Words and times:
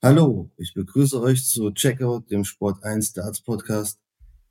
Hallo, 0.00 0.48
ich 0.56 0.74
begrüße 0.74 1.20
euch 1.20 1.44
zu 1.44 1.72
Checkout, 1.72 2.30
dem 2.30 2.44
Sport 2.44 2.84
1 2.84 3.14
Darts 3.14 3.40
Podcast. 3.40 3.98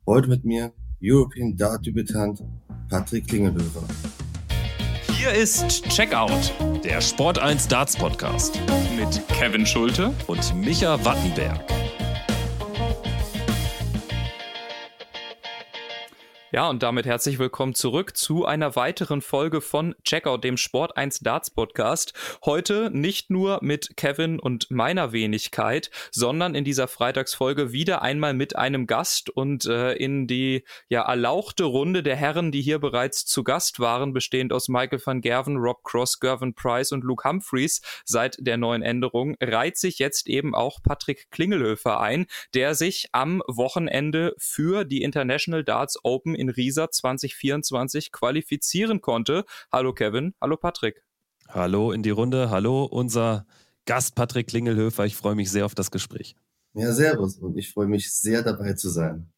Heute 0.04 0.28
mit 0.28 0.44
mir 0.44 0.74
European 1.02 1.56
Dart 1.56 1.86
Debütant 1.86 2.44
Patrick 2.90 3.26
Klingelhöfer. 3.26 3.82
Hier 5.16 5.32
ist 5.32 5.88
Checkout, 5.88 6.52
der 6.84 7.00
Sport 7.00 7.38
1 7.38 7.66
Darts 7.66 7.96
Podcast 7.96 8.60
mit 8.94 9.26
Kevin 9.28 9.64
Schulte 9.64 10.12
und 10.26 10.54
Micha 10.54 11.02
Wattenberg. 11.02 11.77
Ja, 16.50 16.70
und 16.70 16.82
damit 16.82 17.04
herzlich 17.04 17.38
willkommen 17.38 17.74
zurück 17.74 18.16
zu 18.16 18.46
einer 18.46 18.74
weiteren 18.74 19.20
Folge 19.20 19.60
von 19.60 19.94
Checkout, 20.02 20.44
dem 20.44 20.56
Sport 20.56 20.96
1 20.96 21.18
Darts 21.18 21.50
Podcast. 21.50 22.14
Heute 22.42 22.90
nicht 22.90 23.28
nur 23.28 23.58
mit 23.60 23.98
Kevin 23.98 24.40
und 24.40 24.70
meiner 24.70 25.12
Wenigkeit, 25.12 25.90
sondern 26.10 26.54
in 26.54 26.64
dieser 26.64 26.88
Freitagsfolge 26.88 27.72
wieder 27.72 28.00
einmal 28.00 28.32
mit 28.32 28.56
einem 28.56 28.86
Gast 28.86 29.28
und 29.28 29.66
äh, 29.66 29.92
in 29.92 30.26
die 30.26 30.64
ja 30.88 31.02
erlauchte 31.02 31.64
Runde 31.64 32.02
der 32.02 32.16
Herren, 32.16 32.50
die 32.50 32.62
hier 32.62 32.78
bereits 32.78 33.26
zu 33.26 33.44
Gast 33.44 33.78
waren, 33.78 34.14
bestehend 34.14 34.50
aus 34.54 34.68
Michael 34.68 35.02
van 35.04 35.20
Gerven, 35.20 35.58
Rob 35.58 35.84
Cross, 35.84 36.18
Gervin 36.18 36.54
Price 36.54 36.92
und 36.92 37.04
Luke 37.04 37.28
Humphreys 37.28 37.82
seit 38.06 38.38
der 38.40 38.56
neuen 38.56 38.80
Änderung, 38.80 39.36
reiht 39.42 39.76
sich 39.76 39.98
jetzt 39.98 40.26
eben 40.28 40.54
auch 40.54 40.82
Patrick 40.82 41.30
Klingelhöfer 41.30 42.00
ein, 42.00 42.24
der 42.54 42.74
sich 42.74 43.10
am 43.12 43.42
Wochenende 43.46 44.34
für 44.38 44.86
die 44.86 45.02
International 45.02 45.62
Darts 45.62 46.02
Open 46.02 46.37
in 46.38 46.48
Riesa 46.48 46.90
2024 46.90 48.12
qualifizieren 48.12 49.00
konnte. 49.00 49.44
Hallo 49.70 49.92
Kevin, 49.92 50.34
hallo 50.40 50.56
Patrick. 50.56 51.04
Hallo 51.48 51.92
in 51.92 52.02
die 52.02 52.10
Runde, 52.10 52.50
hallo 52.50 52.84
unser 52.84 53.46
Gast 53.86 54.14
Patrick 54.14 54.48
Klingelhöfer. 54.48 55.06
Ich 55.06 55.16
freue 55.16 55.34
mich 55.34 55.50
sehr 55.50 55.64
auf 55.64 55.74
das 55.74 55.90
Gespräch. 55.90 56.36
Ja, 56.74 56.92
servus 56.92 57.38
und 57.38 57.56
ich 57.56 57.72
freue 57.72 57.86
mich 57.86 58.12
sehr 58.12 58.42
dabei 58.42 58.74
zu 58.74 58.88
sein. 58.90 59.32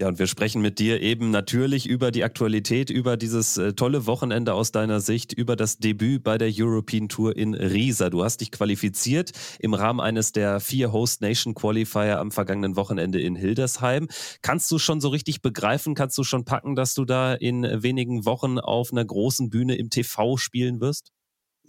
Ja, 0.00 0.08
und 0.08 0.18
wir 0.18 0.26
sprechen 0.26 0.62
mit 0.62 0.78
dir 0.78 1.02
eben 1.02 1.30
natürlich 1.30 1.86
über 1.86 2.10
die 2.10 2.24
Aktualität, 2.24 2.88
über 2.88 3.18
dieses 3.18 3.58
äh, 3.58 3.74
tolle 3.74 4.06
Wochenende 4.06 4.54
aus 4.54 4.72
deiner 4.72 5.02
Sicht, 5.02 5.34
über 5.34 5.56
das 5.56 5.76
Debüt 5.76 6.22
bei 6.22 6.38
der 6.38 6.50
European 6.50 7.10
Tour 7.10 7.36
in 7.36 7.52
Riesa. 7.52 8.08
Du 8.08 8.24
hast 8.24 8.40
dich 8.40 8.50
qualifiziert 8.50 9.32
im 9.58 9.74
Rahmen 9.74 10.00
eines 10.00 10.32
der 10.32 10.60
vier 10.60 10.90
Host 10.90 11.20
Nation 11.20 11.54
Qualifier 11.54 12.18
am 12.18 12.30
vergangenen 12.30 12.76
Wochenende 12.76 13.20
in 13.20 13.36
Hildesheim. 13.36 14.08
Kannst 14.40 14.70
du 14.70 14.78
schon 14.78 15.02
so 15.02 15.10
richtig 15.10 15.42
begreifen, 15.42 15.94
kannst 15.94 16.16
du 16.16 16.24
schon 16.24 16.46
packen, 16.46 16.76
dass 16.76 16.94
du 16.94 17.04
da 17.04 17.34
in 17.34 17.62
wenigen 17.82 18.24
Wochen 18.24 18.58
auf 18.58 18.92
einer 18.92 19.04
großen 19.04 19.50
Bühne 19.50 19.76
im 19.76 19.90
TV 19.90 20.38
spielen 20.38 20.80
wirst? 20.80 21.12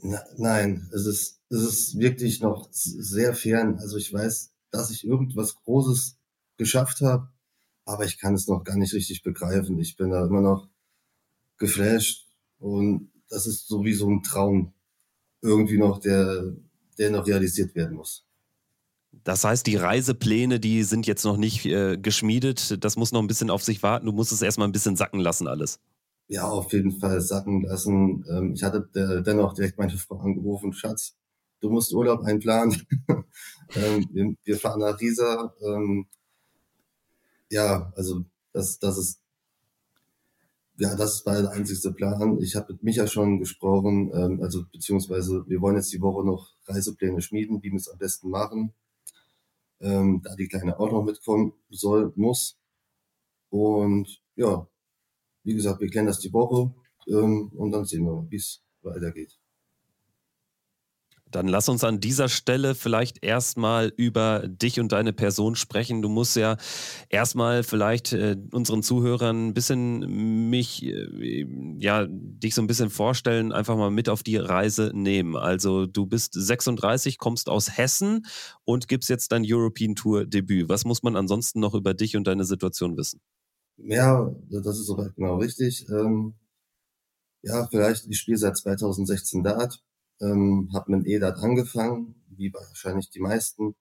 Na, 0.01 0.23
nein, 0.37 0.89
es 0.93 1.05
ist, 1.05 1.41
es 1.49 1.63
ist 1.63 1.99
wirklich 1.99 2.39
noch 2.39 2.69
sehr 2.71 3.33
fern. 3.33 3.77
Also 3.79 3.97
ich 3.97 4.13
weiß, 4.13 4.53
dass 4.71 4.89
ich 4.89 5.05
irgendwas 5.05 5.55
Großes 5.55 6.17
geschafft 6.55 7.01
habe 7.01 7.27
aber 7.91 8.05
ich 8.05 8.17
kann 8.17 8.33
es 8.33 8.47
noch 8.47 8.63
gar 8.63 8.77
nicht 8.77 8.93
richtig 8.93 9.23
begreifen. 9.23 9.79
Ich 9.79 9.97
bin 9.97 10.09
da 10.09 10.25
immer 10.25 10.41
noch 10.41 10.67
geflasht 11.57 12.27
und 12.59 13.11
das 13.29 13.47
ist 13.47 13.67
so 13.67 13.83
wie 13.85 13.93
so 13.93 14.09
ein 14.09 14.23
Traum 14.23 14.73
irgendwie 15.41 15.77
noch, 15.77 15.99
der, 15.99 16.53
der 16.97 17.11
noch 17.11 17.27
realisiert 17.27 17.75
werden 17.75 17.95
muss. 17.95 18.25
Das 19.23 19.43
heißt, 19.43 19.67
die 19.67 19.75
Reisepläne, 19.75 20.59
die 20.59 20.83
sind 20.83 21.05
jetzt 21.05 21.25
noch 21.25 21.37
nicht 21.37 21.65
äh, 21.65 21.97
geschmiedet. 21.97 22.83
Das 22.83 22.95
muss 22.95 23.11
noch 23.11 23.21
ein 23.21 23.27
bisschen 23.27 23.49
auf 23.49 23.63
sich 23.63 23.83
warten. 23.83 24.05
Du 24.05 24.11
musst 24.11 24.31
es 24.31 24.41
erstmal 24.41 24.67
ein 24.67 24.71
bisschen 24.71 24.95
sacken 24.95 25.19
lassen, 25.19 25.47
alles. 25.47 25.79
Ja, 26.27 26.47
auf 26.47 26.71
jeden 26.71 26.97
Fall 26.97 27.19
sacken 27.19 27.63
lassen. 27.63 28.25
Ähm, 28.29 28.53
ich 28.53 28.63
hatte 28.63 28.89
äh, 28.95 29.21
dennoch 29.21 29.53
direkt 29.53 29.77
meine 29.77 29.97
Frau 29.97 30.17
angerufen, 30.17 30.71
Schatz, 30.71 31.17
du 31.59 31.69
musst 31.69 31.93
Urlaub 31.93 32.23
einplanen. 32.23 32.87
ähm, 33.75 34.07
wir, 34.11 34.35
wir, 34.43 34.57
fahren 34.57 34.79
nach 34.79 34.99
Riesa. 34.99 35.53
Ähm, 35.61 36.07
ja, 37.51 37.91
also 37.95 38.25
das, 38.53 38.79
das 38.79 38.97
ist 38.97 39.21
ja, 40.77 40.95
das 40.95 41.15
ist 41.15 41.27
der 41.27 41.51
einzigste 41.51 41.91
Plan. 41.93 42.39
Ich 42.41 42.55
habe 42.55 42.73
mit 42.73 42.83
Micha 42.83 43.05
schon 43.05 43.39
gesprochen, 43.39 44.11
ähm, 44.15 44.41
also 44.41 44.63
beziehungsweise 44.71 45.45
wir 45.47 45.61
wollen 45.61 45.75
jetzt 45.75 45.93
die 45.93 46.01
Woche 46.01 46.25
noch 46.25 46.55
Reisepläne 46.65 47.21
schmieden, 47.21 47.61
wie 47.61 47.69
wir 47.71 47.77
es 47.77 47.89
am 47.89 47.99
besten 47.99 48.29
machen, 48.29 48.73
ähm, 49.79 50.21
da 50.23 50.35
die 50.35 50.47
kleine 50.47 50.79
auch 50.79 50.91
noch 50.91 51.03
mitkommen 51.03 51.53
soll, 51.69 52.13
muss. 52.15 52.57
Und 53.49 54.21
ja, 54.35 54.67
wie 55.43 55.53
gesagt, 55.53 55.81
wir 55.81 55.89
klären 55.89 56.07
das 56.07 56.19
die 56.19 56.33
Woche 56.33 56.73
ähm, 57.07 57.51
und 57.55 57.71
dann 57.71 57.85
sehen 57.85 58.05
wir, 58.05 58.25
wie 58.29 58.37
es 58.37 58.63
weitergeht. 58.81 59.40
Dann 61.31 61.47
lass 61.47 61.69
uns 61.69 61.83
an 61.83 61.99
dieser 61.99 62.29
Stelle 62.29 62.75
vielleicht 62.75 63.23
erstmal 63.23 63.93
über 63.95 64.47
dich 64.47 64.79
und 64.79 64.91
deine 64.91 65.13
Person 65.13 65.55
sprechen. 65.55 66.01
Du 66.01 66.09
musst 66.09 66.35
ja 66.35 66.57
erstmal 67.09 67.63
vielleicht 67.63 68.13
äh, 68.13 68.37
unseren 68.51 68.83
Zuhörern 68.83 69.47
ein 69.47 69.53
bisschen 69.53 70.49
mich, 70.49 70.85
äh, 70.85 71.45
ja, 71.79 72.05
dich 72.09 72.55
so 72.55 72.61
ein 72.61 72.67
bisschen 72.67 72.89
vorstellen, 72.89 73.51
einfach 73.51 73.77
mal 73.77 73.91
mit 73.91 74.09
auf 74.09 74.23
die 74.23 74.37
Reise 74.37 74.91
nehmen. 74.93 75.35
Also 75.35 75.85
du 75.85 76.05
bist 76.05 76.33
36, 76.33 77.17
kommst 77.17 77.49
aus 77.49 77.77
Hessen 77.77 78.25
und 78.63 78.87
gibst 78.87 79.09
jetzt 79.09 79.31
dein 79.31 79.43
European 79.45 79.95
Tour 79.95 80.25
Debüt. 80.25 80.69
Was 80.69 80.85
muss 80.85 81.03
man 81.03 81.15
ansonsten 81.15 81.59
noch 81.59 81.73
über 81.73 81.93
dich 81.93 82.15
und 82.15 82.27
deine 82.27 82.45
Situation 82.45 82.97
wissen? 82.97 83.21
Ja, 83.77 84.31
das 84.49 84.77
ist 84.77 84.85
soweit 84.85 85.15
genau 85.15 85.37
richtig. 85.37 85.87
Ähm, 85.89 86.35
ja, 87.43 87.67
vielleicht, 87.71 88.07
ich 88.07 88.19
spiele 88.19 88.37
seit 88.37 88.57
2016 88.57 89.43
Dart 89.43 89.81
ähm, 90.21 90.69
habe 90.73 90.95
mit 90.95 91.07
EDAT 91.07 91.37
angefangen, 91.39 92.15
wie 92.29 92.53
wahrscheinlich 92.53 93.09
die 93.09 93.19
meisten. 93.19 93.75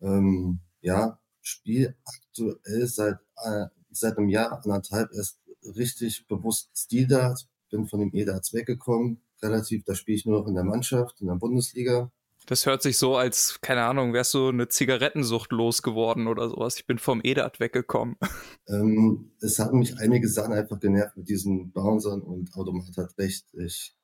Ähm, 0.00 0.60
ja, 0.80 1.18
spiel 1.42 1.94
aktuell 2.04 2.86
seit, 2.86 3.18
äh, 3.44 3.66
seit 3.90 4.16
einem 4.16 4.28
Jahr, 4.28 4.62
anderthalb 4.64 5.12
erst 5.12 5.40
richtig 5.62 6.26
bewusst 6.26 6.70
Stil-Dart, 6.76 7.46
bin 7.70 7.86
von 7.86 8.00
dem 8.00 8.14
EDATs 8.14 8.52
weggekommen, 8.52 9.22
relativ, 9.42 9.84
da 9.84 9.94
spiele 9.94 10.16
ich 10.16 10.26
nur 10.26 10.40
noch 10.40 10.48
in 10.48 10.54
der 10.54 10.64
Mannschaft, 10.64 11.20
in 11.20 11.26
der 11.26 11.34
Bundesliga. 11.34 12.10
Das 12.46 12.66
hört 12.66 12.82
sich 12.82 12.98
so, 12.98 13.16
als, 13.16 13.60
keine 13.60 13.84
Ahnung, 13.84 14.12
wärst 14.12 14.34
du 14.34 14.48
eine 14.48 14.68
Zigarettensucht 14.68 15.52
losgeworden 15.52 16.26
oder 16.26 16.48
sowas. 16.48 16.76
Ich 16.76 16.86
bin 16.86 16.98
vom 16.98 17.20
EDAT 17.22 17.60
weggekommen. 17.60 18.16
Ähm, 18.66 19.32
es 19.40 19.58
haben 19.58 19.80
mich 19.80 19.98
einige 19.98 20.28
Sachen 20.28 20.52
einfach 20.52 20.80
genervt 20.80 21.16
mit 21.16 21.28
diesen 21.28 21.72
Bouncern 21.72 22.22
und 22.22 22.54
Automat 22.54 22.96
hat 22.96 23.18
recht. 23.18 23.46
Ich 23.54 23.94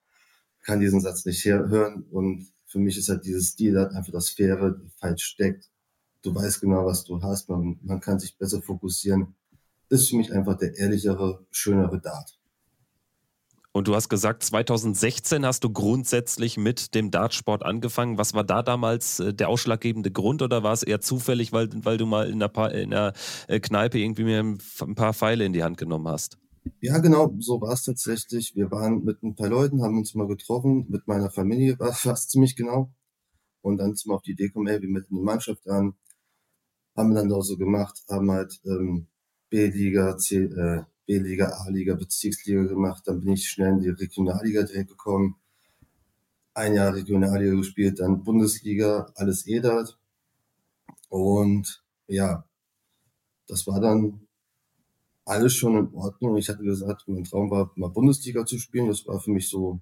kann 0.67 0.81
diesen 0.81 1.01
Satz 1.01 1.25
nicht 1.25 1.45
hören. 1.45 2.05
Und 2.11 2.49
für 2.67 2.79
mich 2.79 2.99
ist 2.99 3.09
halt 3.09 3.25
dieses 3.25 3.51
Stil 3.51 3.79
halt 3.79 3.93
einfach 3.93 4.13
das 4.13 4.31
Faire, 4.31 4.81
falsch 4.97 5.25
steckt. 5.25 5.71
Du 6.23 6.35
weißt 6.35 6.61
genau, 6.61 6.85
was 6.85 7.05
du 7.05 7.23
hast. 7.23 7.49
Man, 7.49 7.79
man 7.83 8.01
kann 8.01 8.19
sich 8.19 8.37
besser 8.37 8.61
fokussieren. 8.61 9.35
Ist 9.89 10.11
für 10.11 10.17
mich 10.17 10.33
einfach 10.33 10.57
der 10.57 10.77
ehrlichere, 10.77 11.47
schönere 11.53 12.01
Dart. 12.01 12.37
Und 13.71 13.89
du 13.89 13.95
hast 13.95 14.09
gesagt, 14.09 14.43
2016 14.43 15.45
hast 15.45 15.63
du 15.63 15.71
grundsätzlich 15.71 16.57
mit 16.57 16.95
dem 16.95 17.11
Dartsport 17.11 17.63
angefangen. 17.63 18.17
Was 18.19 18.33
war 18.33 18.43
da 18.43 18.63
damals 18.63 19.21
äh, 19.21 19.35
der 19.35 19.51
ausschlaggebende 19.51 20.11
Grund 20.11 20.41
oder 20.41 20.63
war 20.63 20.73
es 20.73 20.83
eher 20.83 21.01
zufällig, 21.01 21.53
weil, 21.53 21.69
weil 21.85 21.99
du 21.99 22.07
mal 22.07 22.29
in 22.29 22.43
einer, 22.43 22.73
in 22.73 22.95
einer 22.95 23.13
äh, 23.49 23.61
Kneipe 23.61 23.99
irgendwie 23.99 24.25
mir 24.25 24.41
ein 24.41 24.95
paar 24.95 25.13
Pfeile 25.13 25.45
in 25.45 25.53
die 25.53 25.63
Hand 25.63 25.77
genommen 25.77 26.09
hast? 26.09 26.39
Ja, 26.81 26.99
genau, 26.99 27.35
so 27.39 27.61
war 27.61 27.73
es 27.73 27.85
tatsächlich. 27.85 28.55
Wir 28.57 28.71
waren 28.71 29.05
mit 29.05 29.23
ein 29.23 29.35
paar 29.35 29.49
Leuten, 29.49 29.83
haben 29.83 29.99
uns 29.99 30.15
mal 30.15 30.27
getroffen, 30.27 30.87
mit 30.89 31.07
meiner 31.07 31.31
Familie 31.31 31.79
war 31.79 31.91
es 31.91 32.29
ziemlich 32.29 32.57
genau. 32.57 32.91
Und 33.63 33.79
dann 33.79 33.95
sind 33.95 34.11
wir 34.11 34.17
auf 34.17 34.23
die 34.23 34.33
Idee 34.33 34.49
gekommen, 34.49 34.69
ey, 34.69 34.81
wir 34.83 34.89
melden 34.89 35.17
die 35.17 35.23
Mannschaft 35.23 35.69
an. 35.69 35.95
Haben 36.97 37.11
wir 37.11 37.17
dann 37.23 37.33
auch 37.33 37.43
so 37.43 37.57
gemacht, 37.57 38.05
haben 38.09 38.31
halt 38.31 38.61
ähm, 38.65 39.07
B-Liga, 39.51 40.17
C, 40.19 40.45
äh, 40.45 40.83
B-Liga, 41.07 41.49
A-Liga, 41.67 41.95
Bezirksliga 41.95 42.65
gemacht. 42.65 43.05
Dann 43.07 43.21
bin 43.21 43.35
ich 43.35 43.49
schnell 43.49 43.75
in 43.75 43.81
die 43.81 43.91
Regionalliga 43.91 44.63
direkt 44.65 44.91
gekommen. 44.91 45.37
Ein 46.55 46.75
Jahr 46.75 46.95
Regionalliga 46.95 47.55
gespielt, 47.55 48.01
dann 48.01 48.25
Bundesliga, 48.25 49.13
alles 49.15 49.47
EDAT. 49.47 49.99
Und 51.09 51.85
ja, 52.09 52.45
das 53.49 53.67
war 53.67 53.81
dann 53.81 54.26
alles 55.27 55.55
schon 55.55 55.77
in 55.77 55.95
Ordnung. 55.95 56.37
Ich 56.37 56.49
hatte 56.49 56.63
gesagt, 56.63 57.05
mein 57.09 57.25
Traum 57.25 57.51
war, 57.51 57.73
mal 57.75 57.89
Bundesliga 57.89 58.47
zu 58.47 58.59
spielen. 58.59 58.89
Das 58.89 59.07
war 59.07 59.21
für 59.21 59.33
mich 59.33 59.49
so 59.51 59.81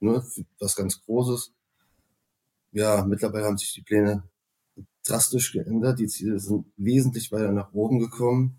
ne, 0.00 0.24
was 0.60 0.76
ganz 0.76 1.04
Großes. 1.04 1.52
Ja, 2.72 3.04
mittlerweile 3.04 3.46
haben 3.46 3.58
sich 3.58 3.74
die 3.74 3.82
Pläne 3.82 4.22
drastisch 5.04 5.52
geändert. 5.52 5.98
Die 5.98 6.06
Ziele 6.06 6.38
sind 6.38 6.66
wesentlich 6.76 7.30
weiter 7.32 7.52
nach 7.52 7.72
oben 7.72 7.98
gekommen. 7.98 8.58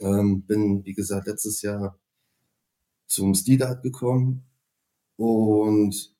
Ähm, 0.00 0.42
bin, 0.42 0.84
wie 0.84 0.94
gesagt, 0.94 1.26
letztes 1.26 1.62
Jahr 1.62 1.98
zum 3.06 3.34
Stidart 3.34 3.82
gekommen 3.82 4.44
und 5.16 6.14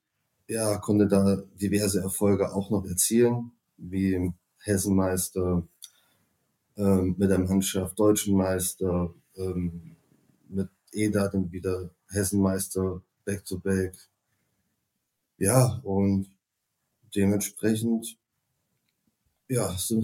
ja, 0.48 0.78
konnte 0.78 1.08
da 1.08 1.42
diverse 1.60 2.00
Erfolge 2.00 2.54
auch 2.54 2.70
noch 2.70 2.86
erzielen, 2.86 3.52
wie 3.76 4.32
Hessenmeister, 4.60 5.66
ähm, 6.76 7.14
mit 7.18 7.30
der 7.30 7.38
Mannschaft 7.38 7.98
Deutschen 7.98 8.36
Meister, 8.36 9.14
ähm, 9.36 9.96
mit 10.48 10.68
EDA 10.92 11.28
dann 11.28 11.50
wieder 11.52 11.90
Hessenmeister, 12.10 13.02
Back-to-Back. 13.24 13.96
Ja, 15.38 15.80
und 15.82 16.30
dementsprechend 17.14 18.16
ja, 19.48 19.76
so, 19.78 20.02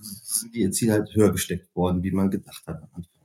sind 0.00 0.54
die 0.54 0.70
Ziele 0.70 0.92
halt 0.92 1.14
höher 1.14 1.32
gesteckt 1.32 1.74
worden, 1.74 2.02
wie 2.02 2.12
man 2.12 2.30
gedacht 2.30 2.66
hat 2.66 2.82
am 2.82 2.88
Anfang. 2.94 3.19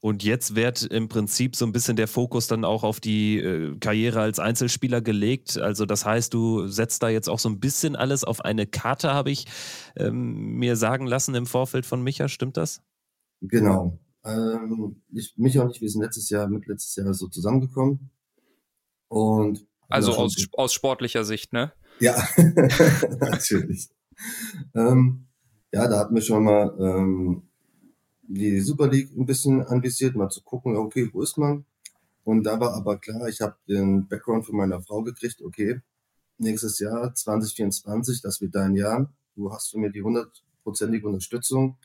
Und 0.00 0.22
jetzt 0.22 0.54
wird 0.54 0.82
im 0.82 1.08
Prinzip 1.08 1.56
so 1.56 1.66
ein 1.66 1.72
bisschen 1.72 1.96
der 1.96 2.06
Fokus 2.06 2.46
dann 2.46 2.64
auch 2.64 2.84
auf 2.84 3.00
die 3.00 3.38
äh, 3.38 3.76
Karriere 3.78 4.20
als 4.20 4.38
Einzelspieler 4.38 5.00
gelegt. 5.00 5.58
Also 5.58 5.86
das 5.86 6.04
heißt, 6.04 6.32
du 6.32 6.68
setzt 6.68 7.02
da 7.02 7.08
jetzt 7.08 7.28
auch 7.28 7.40
so 7.40 7.48
ein 7.48 7.58
bisschen 7.58 7.96
alles 7.96 8.22
auf 8.22 8.44
eine 8.44 8.66
Karte, 8.66 9.12
habe 9.12 9.32
ich 9.32 9.46
ähm, 9.96 10.54
mir 10.56 10.76
sagen 10.76 11.06
lassen 11.06 11.34
im 11.34 11.46
Vorfeld 11.46 11.84
von 11.84 12.02
Micha. 12.02 12.28
Stimmt 12.28 12.56
das? 12.56 12.80
Genau. 13.40 13.98
Ähm, 14.24 15.02
ich, 15.12 15.34
Micha 15.36 15.62
und 15.62 15.74
ich, 15.74 15.80
wir 15.80 15.88
sind 15.88 16.02
letztes 16.02 16.30
Jahr, 16.30 16.46
mit 16.46 16.68
letztes 16.68 16.94
Jahr 16.94 17.12
so 17.12 17.26
zusammengekommen. 17.26 18.10
Und 19.08 19.66
also 19.88 20.12
aus, 20.12 20.36
aus 20.52 20.72
sportlicher 20.72 21.24
Sicht, 21.24 21.52
ne? 21.52 21.72
Ja, 21.98 22.28
natürlich. 23.20 23.88
ähm, 24.74 25.26
ja, 25.72 25.88
da 25.88 25.98
hatten 25.98 26.14
wir 26.14 26.22
schon 26.22 26.44
mal 26.44 26.76
ähm, 26.78 27.47
die 28.28 28.60
Super 28.60 28.88
League 28.88 29.10
ein 29.16 29.26
bisschen 29.26 29.62
anvisiert, 29.62 30.14
mal 30.14 30.28
zu 30.28 30.42
gucken, 30.42 30.76
okay, 30.76 31.08
wo 31.12 31.22
ist 31.22 31.38
man? 31.38 31.64
Und 32.24 32.44
da 32.44 32.60
war 32.60 32.74
aber 32.74 32.98
klar, 32.98 33.26
ich 33.28 33.40
habe 33.40 33.56
den 33.66 34.06
Background 34.06 34.44
von 34.44 34.56
meiner 34.56 34.82
Frau 34.82 35.02
gekriegt, 35.02 35.42
okay, 35.42 35.80
nächstes 36.36 36.78
Jahr 36.78 37.14
2024, 37.14 38.20
das 38.20 38.40
wird 38.40 38.54
dein 38.54 38.76
Jahr. 38.76 39.10
Du 39.34 39.50
hast 39.50 39.70
von 39.70 39.80
mir 39.80 39.90
die 39.90 40.02
hundertprozentige 40.02 41.06
Unterstützung. 41.06 41.78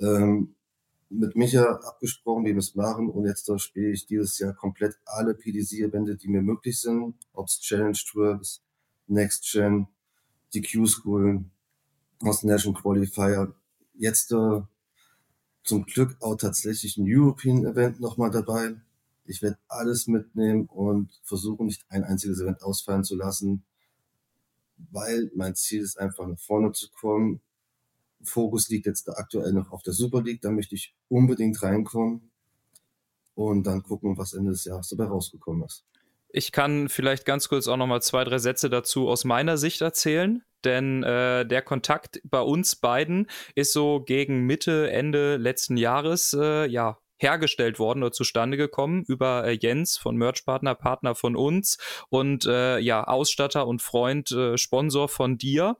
Ähm, 0.00 0.54
mit 1.10 1.36
Micha 1.36 1.64
abgesprochen, 1.64 2.44
wie 2.44 2.52
wir 2.52 2.58
es 2.58 2.74
machen. 2.74 3.08
Und 3.10 3.26
jetzt 3.26 3.50
spiele 3.60 3.90
ich 3.90 4.06
dieses 4.06 4.38
Jahr 4.38 4.54
komplett 4.54 4.98
alle 5.04 5.34
PDC-Events, 5.34 6.22
die 6.22 6.28
mir 6.28 6.42
möglich 6.42 6.80
sind. 6.80 7.14
Ob 7.32 7.46
es 7.46 7.60
Challenge 7.60 7.98
Tours, 8.10 8.62
Next 9.06 9.50
Gen, 9.50 9.86
die 10.54 10.62
Q-School, 10.62 11.44
aus 12.20 12.42
National 12.42 12.80
Qualifier. 12.80 13.54
Jetzt 13.94 14.32
äh, 14.32 14.60
zum 15.68 15.84
Glück 15.84 16.16
auch 16.20 16.36
tatsächlich 16.36 16.96
ein 16.96 17.04
European 17.06 17.64
Event 17.66 18.00
nochmal 18.00 18.30
dabei. 18.30 18.74
Ich 19.26 19.42
werde 19.42 19.58
alles 19.68 20.06
mitnehmen 20.06 20.66
und 20.66 21.10
versuchen, 21.22 21.66
nicht 21.66 21.84
ein 21.90 22.04
einziges 22.04 22.40
Event 22.40 22.62
ausfallen 22.62 23.04
zu 23.04 23.16
lassen, 23.16 23.62
weil 24.90 25.30
mein 25.34 25.54
Ziel 25.54 25.82
ist 25.82 25.98
einfach 25.98 26.26
nach 26.26 26.38
vorne 26.38 26.72
zu 26.72 26.90
kommen. 26.90 27.42
Fokus 28.22 28.70
liegt 28.70 28.86
jetzt 28.86 29.08
aktuell 29.10 29.52
noch 29.52 29.70
auf 29.70 29.82
der 29.82 29.92
Super 29.92 30.22
League, 30.22 30.40
da 30.40 30.50
möchte 30.50 30.74
ich 30.74 30.94
unbedingt 31.08 31.62
reinkommen 31.62 32.30
und 33.34 33.64
dann 33.64 33.82
gucken, 33.82 34.16
was 34.16 34.32
Ende 34.32 34.52
des 34.52 34.64
Jahres 34.64 34.88
dabei 34.88 35.04
rausgekommen 35.04 35.64
ist. 35.64 35.84
Ich 36.30 36.50
kann 36.50 36.88
vielleicht 36.88 37.26
ganz 37.26 37.48
kurz 37.48 37.68
auch 37.68 37.76
noch 37.76 37.86
mal 37.86 38.00
zwei, 38.00 38.24
drei 38.24 38.38
Sätze 38.38 38.70
dazu 38.70 39.08
aus 39.08 39.24
meiner 39.24 39.58
Sicht 39.58 39.82
erzählen 39.82 40.42
denn 40.64 41.02
äh, 41.02 41.46
der 41.46 41.62
Kontakt 41.62 42.20
bei 42.24 42.40
uns 42.40 42.76
beiden 42.76 43.28
ist 43.54 43.72
so 43.72 44.00
gegen 44.00 44.46
Mitte, 44.46 44.90
Ende 44.90 45.36
letzten 45.36 45.76
Jahres 45.76 46.36
äh, 46.38 46.66
ja 46.66 46.98
hergestellt 47.18 47.78
worden 47.78 48.02
oder 48.02 48.12
zustande 48.12 48.56
gekommen 48.56 49.04
über 49.06 49.44
äh, 49.44 49.58
Jens 49.60 49.98
von 49.98 50.16
Merchpartner, 50.16 50.74
Partner 50.74 51.14
von 51.14 51.36
uns 51.36 51.78
und 52.08 52.46
äh, 52.46 52.78
ja, 52.78 53.04
Ausstatter 53.04 53.66
und 53.66 53.82
Freund, 53.82 54.30
äh, 54.30 54.56
Sponsor 54.56 55.08
von 55.08 55.36
dir. 55.36 55.76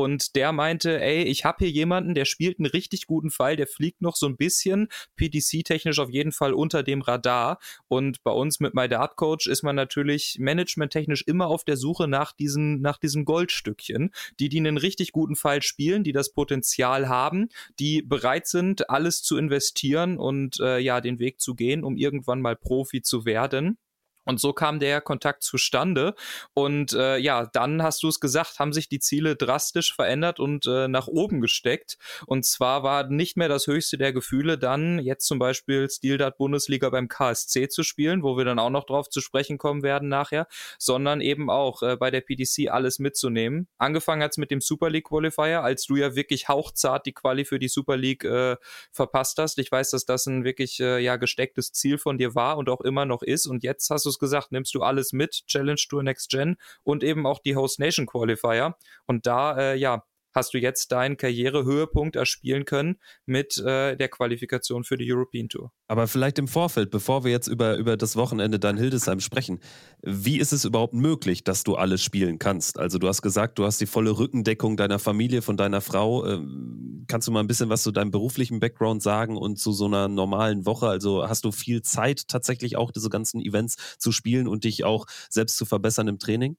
Und 0.00 0.34
der 0.36 0.52
meinte, 0.52 1.00
ey, 1.00 1.24
ich 1.24 1.44
habe 1.44 1.64
hier 1.64 1.70
jemanden, 1.70 2.14
der 2.14 2.24
spielt 2.24 2.58
einen 2.58 2.66
richtig 2.66 3.06
guten 3.06 3.30
Fall, 3.30 3.56
der 3.56 3.66
fliegt 3.66 4.00
noch 4.00 4.16
so 4.16 4.26
ein 4.26 4.36
bisschen 4.36 4.88
PDC-technisch 5.16 5.98
auf 5.98 6.10
jeden 6.10 6.32
Fall 6.32 6.52
unter 6.52 6.82
dem 6.82 7.02
Radar. 7.02 7.58
Und 7.88 8.22
bei 8.22 8.32
uns 8.32 8.60
mit 8.60 8.74
My 8.74 8.88
Dart 8.88 9.16
Coach 9.16 9.46
ist 9.46 9.62
man 9.62 9.76
natürlich 9.76 10.36
managementtechnisch 10.40 11.22
immer 11.26 11.46
auf 11.48 11.64
der 11.64 11.76
Suche 11.76 12.08
nach 12.08 12.32
diesen, 12.32 12.80
nach 12.80 12.98
diesen 12.98 13.24
Goldstückchen, 13.24 14.10
die, 14.38 14.48
die 14.48 14.58
einen 14.58 14.78
richtig 14.78 15.12
guten 15.12 15.36
Fall 15.36 15.62
spielen, 15.62 16.04
die 16.04 16.12
das 16.12 16.32
Potenzial 16.32 17.08
haben, 17.08 17.48
die 17.78 18.02
bereit 18.02 18.46
sind, 18.46 18.90
alles 18.90 19.22
zu 19.22 19.36
investieren 19.36 20.18
und 20.18 20.60
äh, 20.60 20.78
ja, 20.78 21.00
den 21.00 21.18
Weg 21.18 21.40
zu 21.40 21.54
gehen, 21.54 21.84
um 21.84 21.96
irgendwann 21.96 22.40
mal 22.40 22.56
Profi 22.56 23.02
zu 23.02 23.24
werden. 23.24 23.78
Und 24.24 24.40
so 24.40 24.52
kam 24.52 24.80
der 24.80 25.00
Kontakt 25.00 25.42
zustande. 25.42 26.14
Und 26.54 26.92
äh, 26.92 27.16
ja, 27.16 27.46
dann 27.46 27.82
hast 27.82 28.02
du 28.02 28.08
es 28.08 28.20
gesagt, 28.20 28.58
haben 28.58 28.72
sich 28.72 28.88
die 28.88 29.00
Ziele 29.00 29.36
drastisch 29.36 29.94
verändert 29.94 30.38
und 30.38 30.66
äh, 30.66 30.88
nach 30.88 31.06
oben 31.06 31.40
gesteckt. 31.40 31.96
Und 32.26 32.44
zwar 32.44 32.82
war 32.82 33.08
nicht 33.08 33.36
mehr 33.36 33.48
das 33.48 33.66
höchste 33.66 33.98
der 33.98 34.12
Gefühle, 34.12 34.58
dann 34.58 34.98
jetzt 34.98 35.26
zum 35.26 35.38
Beispiel 35.38 35.88
Stildart 35.88 36.36
Bundesliga 36.36 36.90
beim 36.90 37.08
KSC 37.08 37.68
zu 37.68 37.82
spielen, 37.82 38.22
wo 38.22 38.36
wir 38.36 38.44
dann 38.44 38.58
auch 38.58 38.70
noch 38.70 38.84
drauf 38.84 39.08
zu 39.08 39.20
sprechen 39.20 39.58
kommen 39.58 39.82
werden 39.82 40.08
nachher, 40.08 40.46
sondern 40.78 41.20
eben 41.20 41.48
auch 41.50 41.82
äh, 41.82 41.96
bei 41.96 42.10
der 42.10 42.20
PDC 42.20 42.70
alles 42.70 42.98
mitzunehmen. 42.98 43.68
Angefangen 43.78 44.22
hat 44.22 44.32
es 44.32 44.38
mit 44.38 44.50
dem 44.50 44.60
Super 44.60 44.90
League 44.90 45.08
Qualifier, 45.08 45.62
als 45.62 45.84
du 45.86 45.96
ja 45.96 46.14
wirklich 46.14 46.48
hauchzart 46.48 47.06
die 47.06 47.12
Quali 47.12 47.44
für 47.44 47.58
die 47.58 47.68
Super 47.68 47.96
League 47.96 48.24
äh, 48.24 48.56
verpasst 48.92 49.38
hast. 49.38 49.58
Ich 49.58 49.72
weiß, 49.72 49.90
dass 49.90 50.04
das 50.04 50.26
ein 50.26 50.44
wirklich 50.44 50.80
äh, 50.80 50.98
ja 50.98 51.16
gestecktes 51.16 51.72
Ziel 51.72 51.96
von 51.98 52.18
dir 52.18 52.34
war 52.34 52.58
und 52.58 52.68
auch 52.68 52.80
immer 52.82 53.06
noch 53.06 53.22
ist. 53.22 53.46
Und 53.46 53.62
jetzt 53.62 53.88
hast 53.90 54.04
du 54.04 54.09
es 54.10 54.18
gesagt, 54.18 54.52
nimmst 54.52 54.74
du 54.74 54.82
alles 54.82 55.12
mit, 55.12 55.42
Challenge 55.46 55.80
Tour 55.88 56.02
Next 56.02 56.30
Gen 56.30 56.56
und 56.82 57.02
eben 57.02 57.26
auch 57.26 57.38
die 57.38 57.56
Host 57.56 57.78
Nation 57.78 58.06
Qualifier. 58.06 58.76
Und 59.06 59.26
da, 59.26 59.56
äh, 59.56 59.76
ja, 59.76 60.04
hast 60.32 60.54
du 60.54 60.58
jetzt 60.58 60.92
deinen 60.92 61.16
Karrierehöhepunkt 61.16 62.16
erspielen 62.16 62.64
können 62.64 62.96
mit 63.26 63.58
äh, 63.58 63.96
der 63.96 64.08
Qualifikation 64.08 64.84
für 64.84 64.96
die 64.96 65.10
European 65.12 65.48
Tour. 65.48 65.72
Aber 65.88 66.06
vielleicht 66.06 66.38
im 66.38 66.48
Vorfeld, 66.48 66.90
bevor 66.90 67.24
wir 67.24 67.30
jetzt 67.30 67.48
über, 67.48 67.76
über 67.76 67.96
das 67.96 68.16
Wochenende 68.16 68.58
dann 68.58 68.76
Hildesheim 68.76 69.20
sprechen, 69.20 69.60
wie 70.02 70.38
ist 70.38 70.52
es 70.52 70.64
überhaupt 70.64 70.94
möglich, 70.94 71.44
dass 71.44 71.64
du 71.64 71.74
alles 71.74 72.02
spielen 72.02 72.38
kannst? 72.38 72.78
Also 72.78 72.98
du 72.98 73.08
hast 73.08 73.22
gesagt, 73.22 73.58
du 73.58 73.64
hast 73.64 73.80
die 73.80 73.86
volle 73.86 74.16
Rückendeckung 74.16 74.76
deiner 74.76 74.98
Familie, 74.98 75.42
von 75.42 75.56
deiner 75.56 75.80
Frau. 75.80 76.26
Ähm, 76.26 77.04
kannst 77.08 77.26
du 77.28 77.32
mal 77.32 77.40
ein 77.40 77.46
bisschen 77.46 77.68
was 77.68 77.82
zu 77.82 77.90
deinem 77.90 78.10
beruflichen 78.10 78.60
Background 78.60 79.02
sagen 79.02 79.36
und 79.36 79.58
zu 79.58 79.72
so 79.72 79.86
einer 79.86 80.08
normalen 80.08 80.64
Woche? 80.66 80.88
Also 80.88 81.28
hast 81.28 81.44
du 81.44 81.52
viel 81.52 81.82
Zeit 81.82 82.28
tatsächlich 82.28 82.76
auch 82.76 82.92
diese 82.92 83.10
ganzen 83.10 83.40
Events 83.40 83.76
zu 83.98 84.12
spielen 84.12 84.46
und 84.46 84.64
dich 84.64 84.84
auch 84.84 85.06
selbst 85.28 85.56
zu 85.56 85.64
verbessern 85.64 86.08
im 86.08 86.18
Training? 86.18 86.56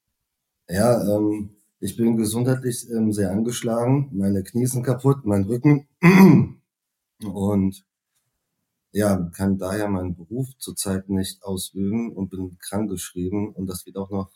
Ja, 0.69 1.01
ähm, 1.03 1.60
ich 1.81 1.97
bin 1.97 2.15
gesundheitlich 2.15 2.87
ähm, 2.91 3.11
sehr 3.11 3.31
angeschlagen. 3.31 4.09
Meine 4.13 4.43
Knie 4.43 4.67
sind 4.67 4.83
kaputt, 4.83 5.25
mein 5.25 5.45
Rücken. 5.45 5.87
Und 7.23 7.85
ja, 8.91 9.17
kann 9.35 9.57
daher 9.57 9.87
meinen 9.87 10.15
Beruf 10.15 10.49
zurzeit 10.59 11.09
nicht 11.09 11.43
ausüben 11.43 12.11
und 12.13 12.29
bin 12.29 12.57
krankgeschrieben. 12.59 13.53
Und 13.53 13.67
das 13.67 13.85
wird 13.85 13.95
auch 13.95 14.09
noch 14.09 14.31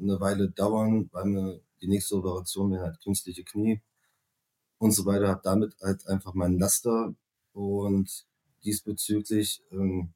eine 0.00 0.20
Weile 0.20 0.50
dauern, 0.50 1.08
weil 1.12 1.26
mir 1.26 1.60
die 1.80 1.88
nächste 1.88 2.16
Operation 2.16 2.72
wäre 2.72 2.82
halt 2.82 3.00
künstliche 3.00 3.44
Knie 3.44 3.80
und 4.78 4.90
so 4.90 5.06
weiter. 5.06 5.28
Habe 5.28 5.40
damit 5.44 5.76
halt 5.80 6.06
einfach 6.08 6.34
meinen 6.34 6.58
Laster 6.58 7.14
und 7.52 8.26
diesbezüglich 8.64 9.62
ähm, 9.70 10.14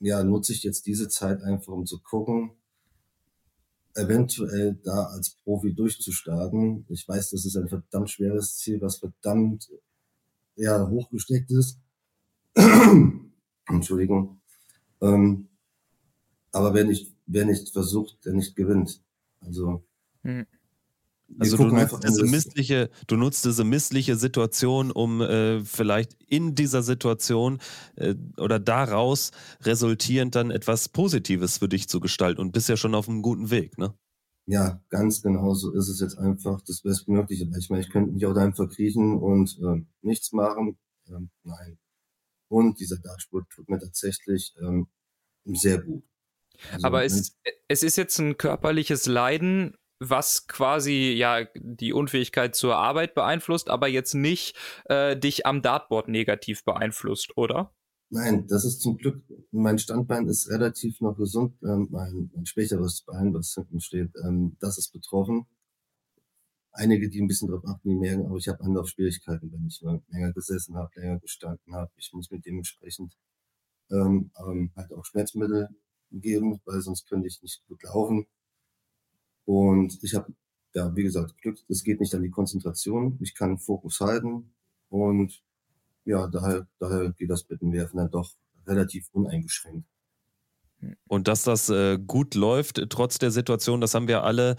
ja, 0.00 0.24
nutze 0.24 0.52
ich 0.52 0.62
jetzt 0.62 0.86
diese 0.86 1.08
Zeit 1.08 1.42
einfach, 1.42 1.72
um 1.72 1.86
zu 1.86 2.00
gucken, 2.00 2.52
eventuell 3.94 4.78
da 4.82 5.04
als 5.04 5.30
Profi 5.44 5.74
durchzustarten. 5.74 6.84
Ich 6.88 7.06
weiß, 7.06 7.30
das 7.30 7.44
ist 7.44 7.56
ein 7.56 7.68
verdammt 7.68 8.10
schweres 8.10 8.56
Ziel, 8.56 8.80
was 8.80 8.98
verdammt 8.98 9.70
ja, 10.56 10.88
hochgesteckt 10.88 11.50
ist. 11.50 11.80
Entschuldigung. 13.68 14.40
Ähm, 15.00 15.48
aber 16.52 16.74
wer 16.74 16.84
nicht, 16.84 17.12
wer 17.26 17.44
nicht 17.44 17.70
versucht, 17.72 18.24
der 18.24 18.34
nicht 18.34 18.54
gewinnt. 18.54 19.02
Also, 19.40 19.84
hm. 20.22 20.46
Also 21.38 21.56
du 21.56 21.64
nutzt, 21.64 22.04
diese 22.04 22.24
missliche, 22.24 22.90
du 23.06 23.16
nutzt 23.16 23.44
diese 23.44 23.64
missliche 23.64 24.16
Situation, 24.16 24.90
um 24.90 25.20
äh, 25.20 25.64
vielleicht 25.64 26.14
in 26.28 26.54
dieser 26.54 26.82
Situation 26.82 27.58
äh, 27.96 28.14
oder 28.36 28.58
daraus 28.58 29.30
resultierend 29.62 30.34
dann 30.34 30.50
etwas 30.50 30.88
Positives 30.88 31.58
für 31.58 31.68
dich 31.68 31.88
zu 31.88 32.00
gestalten 32.00 32.40
und 32.40 32.52
bist 32.52 32.68
ja 32.68 32.76
schon 32.76 32.94
auf 32.94 33.08
einem 33.08 33.22
guten 33.22 33.50
Weg, 33.50 33.78
ne? 33.78 33.94
Ja, 34.46 34.82
ganz 34.90 35.22
genau 35.22 35.54
so 35.54 35.72
ist 35.72 35.88
es 35.88 36.00
jetzt 36.00 36.18
einfach 36.18 36.60
das 36.60 36.82
Bestmögliche. 36.82 37.48
Ich 37.58 37.70
meine, 37.70 37.82
ich 37.82 37.90
könnte 37.90 38.12
mich 38.12 38.26
auch 38.26 38.34
da 38.34 38.42
einfach 38.42 38.68
kriechen 38.68 39.16
und 39.16 39.58
äh, 39.62 39.82
nichts 40.02 40.32
machen. 40.32 40.76
Ähm, 41.08 41.30
nein. 41.44 41.78
Und 42.48 42.78
dieser 42.78 42.98
Dartsport 42.98 43.48
tut 43.48 43.70
mir 43.70 43.78
tatsächlich 43.78 44.54
ähm, 44.60 44.86
sehr 45.44 45.80
gut. 45.80 46.04
Also, 46.72 46.86
Aber 46.86 47.04
es, 47.04 47.36
es 47.68 47.82
ist 47.82 47.96
jetzt 47.96 48.18
ein 48.18 48.36
körperliches 48.36 49.06
Leiden, 49.06 49.76
was 50.00 50.46
quasi 50.46 51.14
ja 51.16 51.46
die 51.54 51.92
Unfähigkeit 51.92 52.54
zur 52.54 52.76
Arbeit 52.76 53.14
beeinflusst, 53.14 53.68
aber 53.68 53.88
jetzt 53.88 54.14
nicht 54.14 54.56
äh, 54.86 55.16
dich 55.16 55.46
am 55.46 55.62
Dartboard 55.62 56.08
negativ 56.08 56.64
beeinflusst, 56.64 57.36
oder? 57.36 57.74
Nein, 58.10 58.46
das 58.48 58.64
ist 58.64 58.80
zum 58.80 58.96
Glück, 58.96 59.24
mein 59.50 59.78
Standbein 59.78 60.28
ist 60.28 60.48
relativ 60.48 61.00
noch 61.00 61.16
gesund, 61.16 61.56
ähm, 61.62 61.88
mein, 61.90 62.30
mein 62.34 62.46
schwächeres 62.46 63.02
Bein, 63.02 63.34
was 63.34 63.54
hinten 63.54 63.80
steht, 63.80 64.12
ähm, 64.24 64.56
das 64.60 64.78
ist 64.78 64.92
betroffen. 64.92 65.46
Einige, 66.72 67.08
die 67.08 67.20
ein 67.20 67.28
bisschen 67.28 67.48
drauf 67.48 67.62
achten, 67.66 67.88
die 67.88 67.94
merken, 67.94 68.26
aber 68.26 68.36
ich 68.36 68.48
habe 68.48 68.60
andere 68.60 68.86
Schwierigkeiten, 68.86 69.50
wenn 69.52 69.66
ich 69.66 69.80
länger 69.80 70.32
gesessen 70.32 70.76
habe, 70.76 70.90
länger 70.96 71.20
gestanden 71.20 71.74
habe. 71.74 71.90
Ich 71.96 72.10
muss 72.12 72.30
mir 72.30 72.40
dementsprechend 72.40 73.16
ähm, 73.90 74.30
ähm, 74.38 74.72
halt 74.76 74.92
auch 74.92 75.04
Schmerzmittel 75.04 75.68
geben, 76.10 76.60
weil 76.64 76.80
sonst 76.80 77.08
könnte 77.08 77.28
ich 77.28 77.40
nicht 77.42 77.64
gut 77.66 77.82
laufen. 77.84 78.26
Und 79.44 79.98
ich 80.02 80.14
habe 80.14 80.32
ja, 80.74 80.94
wie 80.96 81.04
gesagt, 81.04 81.40
Glück, 81.40 81.58
es 81.68 81.84
geht 81.84 82.00
nicht 82.00 82.14
an 82.14 82.22
die 82.22 82.30
Konzentration. 82.30 83.16
Ich 83.20 83.34
kann 83.34 83.58
Fokus 83.58 84.00
halten 84.00 84.52
und 84.88 85.42
ja, 86.04 86.26
daher, 86.26 86.66
daher 86.78 87.12
geht 87.12 87.30
das 87.30 87.48
mit 87.48 87.62
dem 87.62 87.72
Werfen 87.72 87.96
dann 87.98 88.10
doch 88.10 88.34
relativ 88.66 89.08
uneingeschränkt. 89.12 89.86
Und 91.08 91.28
dass 91.28 91.42
das 91.42 91.70
äh, 91.70 91.98
gut 91.98 92.34
läuft, 92.34 92.80
trotz 92.90 93.18
der 93.18 93.30
Situation, 93.30 93.80
das 93.80 93.94
haben 93.94 94.08
wir 94.08 94.22
alle 94.24 94.56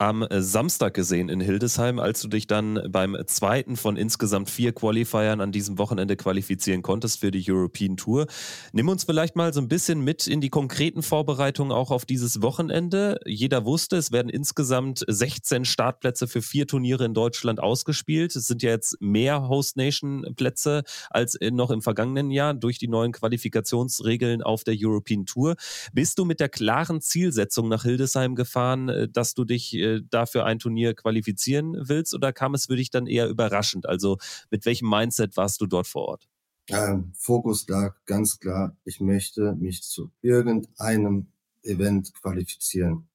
am 0.00 0.22
äh, 0.22 0.40
Samstag 0.40 0.94
gesehen 0.94 1.28
in 1.28 1.40
Hildesheim, 1.40 1.98
als 1.98 2.22
du 2.22 2.28
dich 2.28 2.46
dann 2.46 2.80
beim 2.88 3.16
zweiten 3.26 3.76
von 3.76 3.96
insgesamt 3.96 4.48
vier 4.48 4.72
Qualifiern 4.72 5.42
an 5.42 5.52
diesem 5.52 5.76
Wochenende 5.76 6.16
qualifizieren 6.16 6.80
konntest 6.80 7.20
für 7.20 7.30
die 7.30 7.44
European 7.46 7.98
Tour. 7.98 8.26
Nimm 8.72 8.88
uns 8.88 9.04
vielleicht 9.04 9.36
mal 9.36 9.52
so 9.52 9.60
ein 9.60 9.68
bisschen 9.68 10.00
mit 10.00 10.26
in 10.26 10.40
die 10.40 10.48
konkreten 10.48 11.02
Vorbereitungen 11.02 11.70
auch 11.70 11.90
auf 11.90 12.06
dieses 12.06 12.40
Wochenende. 12.40 13.20
Jeder 13.26 13.66
wusste, 13.66 13.98
es 13.98 14.10
werden 14.10 14.30
insgesamt 14.30 15.04
16 15.06 15.66
Startplätze 15.66 16.26
für 16.26 16.40
vier 16.40 16.66
Turniere 16.66 17.04
in 17.04 17.12
Deutschland 17.12 17.60
ausgespielt. 17.60 18.34
Es 18.34 18.46
sind 18.46 18.62
ja 18.62 18.70
jetzt 18.70 18.96
mehr 19.02 19.48
Host 19.48 19.76
Nation 19.76 20.26
Plätze 20.34 20.82
als 21.10 21.36
noch 21.52 21.70
im 21.70 21.82
vergangenen 21.82 22.30
Jahr 22.30 22.54
durch 22.54 22.78
die 22.78 22.88
neuen 22.88 23.12
Qualifikationsregeln 23.12 24.42
auf 24.42 24.64
der 24.64 24.76
European 24.78 25.26
Tour. 25.26 25.56
Bist 25.92 26.18
du 26.18 26.24
mit 26.24 26.40
der 26.40 26.48
klaren 26.48 27.00
Zielsetzung 27.00 27.68
nach 27.68 27.82
Hildesheim 27.82 28.34
gefahren, 28.34 28.88
äh, 28.88 29.08
dass 29.08 29.34
du 29.34 29.44
dich 29.44 29.74
äh, 29.74 30.00
dafür 30.08 30.44
ein 30.44 30.58
Turnier 30.58 30.94
qualifizieren 30.94 31.76
willst 31.78 32.14
oder 32.14 32.32
kam 32.32 32.54
es 32.54 32.66
für 32.66 32.76
dich 32.76 32.90
dann 32.90 33.06
eher 33.06 33.28
überraschend? 33.28 33.86
Also 33.86 34.18
mit 34.50 34.66
welchem 34.66 34.88
Mindset 34.88 35.36
warst 35.36 35.60
du 35.60 35.66
dort 35.66 35.86
vor 35.86 36.06
Ort? 36.06 36.28
Ähm, 36.68 37.12
Fokus 37.16 37.66
lag 37.68 37.96
ganz 38.06 38.38
klar, 38.38 38.76
ich 38.84 39.00
möchte 39.00 39.54
mich 39.54 39.82
zu 39.82 40.12
irgendeinem 40.22 41.32
Event 41.62 42.14
qualifizieren. 42.14 43.08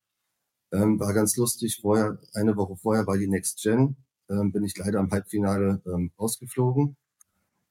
Ähm, 0.72 1.00
war 1.00 1.14
ganz 1.14 1.38
lustig, 1.38 1.80
vorher, 1.82 2.20
eine 2.34 2.58
Woche 2.58 2.76
vorher 2.76 3.08
war 3.08 3.18
die 3.18 3.28
Next 3.28 3.62
Gen, 3.62 3.96
ähm, 4.30 4.52
bin 4.52 4.64
ich 4.64 4.78
leider 4.78 5.00
am 5.00 5.10
Halbfinale 5.10 5.82
ähm, 5.86 6.12
ausgeflogen. 6.18 6.98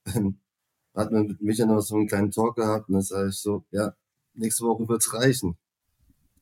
hat 0.95 1.11
man 1.11 1.27
mit 1.27 1.43
Micha 1.43 1.67
noch 1.67 1.81
so 1.81 1.97
einen 1.97 2.07
kleinen 2.07 2.31
Talk 2.31 2.57
gehabt 2.57 2.89
und 2.89 2.95
dann 2.95 3.03
sage 3.03 3.29
ich 3.29 3.37
so, 3.37 3.65
ja, 3.71 3.95
nächste 4.35 4.65
Woche 4.65 4.89
wird's 4.89 5.13
reichen. 5.15 5.57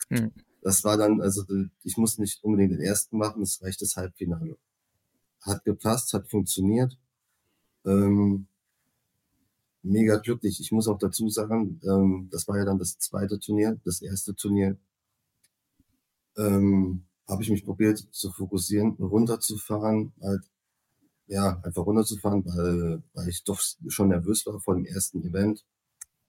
Hm 0.08 0.32
das 0.62 0.84
war 0.84 0.96
dann, 0.96 1.20
also 1.20 1.44
ich 1.82 1.96
muss 1.96 2.18
nicht 2.18 2.42
unbedingt 2.44 2.72
den 2.72 2.80
ersten 2.80 3.18
machen, 3.18 3.42
es 3.42 3.60
reicht 3.62 3.82
das 3.82 3.96
Halbfinale. 3.96 4.56
Hat 5.42 5.64
gepasst, 5.64 6.14
hat 6.14 6.30
funktioniert. 6.30 6.96
Ähm, 7.84 8.46
mega 9.82 10.18
glücklich. 10.18 10.60
Ich 10.60 10.70
muss 10.70 10.86
auch 10.86 10.98
dazu 10.98 11.28
sagen, 11.28 11.80
ähm, 11.82 12.28
das 12.30 12.46
war 12.46 12.56
ja 12.58 12.64
dann 12.64 12.78
das 12.78 12.96
zweite 12.98 13.40
Turnier, 13.40 13.80
das 13.84 14.02
erste 14.02 14.36
Turnier. 14.36 14.78
Ähm, 16.36 17.04
habe 17.28 17.42
ich 17.42 17.50
mich 17.50 17.64
probiert 17.64 17.98
zu 17.98 18.30
fokussieren, 18.30 18.92
runterzufahren, 18.92 20.12
halt, 20.22 20.44
ja, 21.26 21.60
einfach 21.64 21.84
runterzufahren, 21.84 22.44
weil, 22.46 23.02
weil 23.14 23.28
ich 23.28 23.42
doch 23.42 23.60
schon 23.88 24.08
nervös 24.08 24.46
war 24.46 24.60
vor 24.60 24.76
dem 24.76 24.86
ersten 24.86 25.24
Event. 25.24 25.64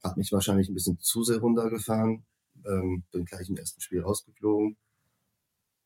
Habe 0.04 0.20
mich 0.20 0.32
wahrscheinlich 0.32 0.70
ein 0.70 0.74
bisschen 0.74 1.00
zu 1.00 1.24
sehr 1.24 1.40
runtergefahren 1.40 2.26
ähm, 2.66 3.04
bin 3.12 3.26
gleich 3.26 3.50
im 3.50 3.58
ersten 3.58 3.82
Spiel 3.82 4.02
rausgeflogen. 4.02 4.78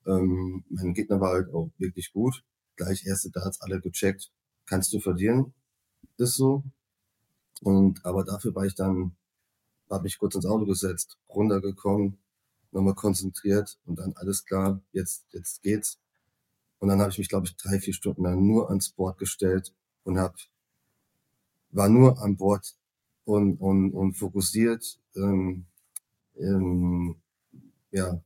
Ähm, 0.06 0.64
mein 0.70 0.94
Gegner 0.94 1.20
war 1.20 1.34
halt 1.34 1.54
auch 1.54 1.72
wirklich 1.78 2.12
gut. 2.14 2.44
Gleich 2.76 3.06
erste 3.06 3.30
Darts 3.32 3.62
alle 3.62 3.80
gecheckt. 3.82 4.32
Kannst 4.66 4.94
du 4.94 5.00
verlieren? 5.00 5.54
Ist 6.18 6.36
so. 6.36 6.64
Und 7.62 8.06
aber 8.06 8.24
dafür 8.24 8.54
war 8.54 8.66
ich 8.66 8.76
dann, 8.76 9.16
habe 9.90 10.04
mich 10.04 10.20
kurz 10.20 10.36
ins 10.36 10.46
Auto 10.46 10.66
gesetzt, 10.66 11.18
runtergekommen, 11.30 12.20
nochmal 12.72 12.94
konzentriert 12.94 13.80
und 13.86 13.98
dann 13.98 14.14
alles 14.16 14.46
klar, 14.46 14.82
jetzt, 14.92 15.26
jetzt 15.32 15.64
geht's. 15.64 16.00
Und 16.80 16.90
dann 16.90 17.00
habe 17.00 17.10
ich 17.10 17.18
mich, 17.18 17.30
glaube 17.30 17.48
ich, 17.48 17.56
drei, 17.56 17.80
vier 17.80 17.94
Stunden 17.94 18.24
lang 18.24 18.46
nur 18.46 18.70
ans 18.70 18.90
Board 18.90 19.18
gestellt 19.18 19.74
und 20.04 20.20
hab, 20.20 20.36
war 21.72 21.90
nur 21.90 22.22
an 22.22 22.38
Bord 22.38 22.76
und, 23.28 23.58
und, 23.58 23.92
und 23.92 24.14
fokussiert. 24.14 25.00
Ähm, 25.16 25.66
ähm, 26.38 27.16
ja, 27.92 28.22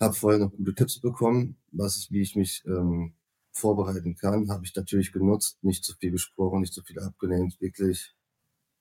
habe 0.00 0.14
vorher 0.14 0.40
noch 0.40 0.50
gute 0.50 0.74
Tipps 0.74 0.98
bekommen, 0.98 1.56
was 1.70 2.10
wie 2.10 2.22
ich 2.22 2.34
mich 2.34 2.64
ähm, 2.66 3.14
vorbereiten 3.52 4.16
kann, 4.16 4.50
habe 4.50 4.64
ich 4.64 4.74
natürlich 4.74 5.12
genutzt, 5.12 5.62
nicht 5.62 5.84
zu 5.84 5.94
viel 5.96 6.10
gesprochen, 6.10 6.60
nicht 6.60 6.72
zu 6.72 6.82
viel 6.82 6.98
abgelehnt, 6.98 7.60
wirklich 7.60 8.14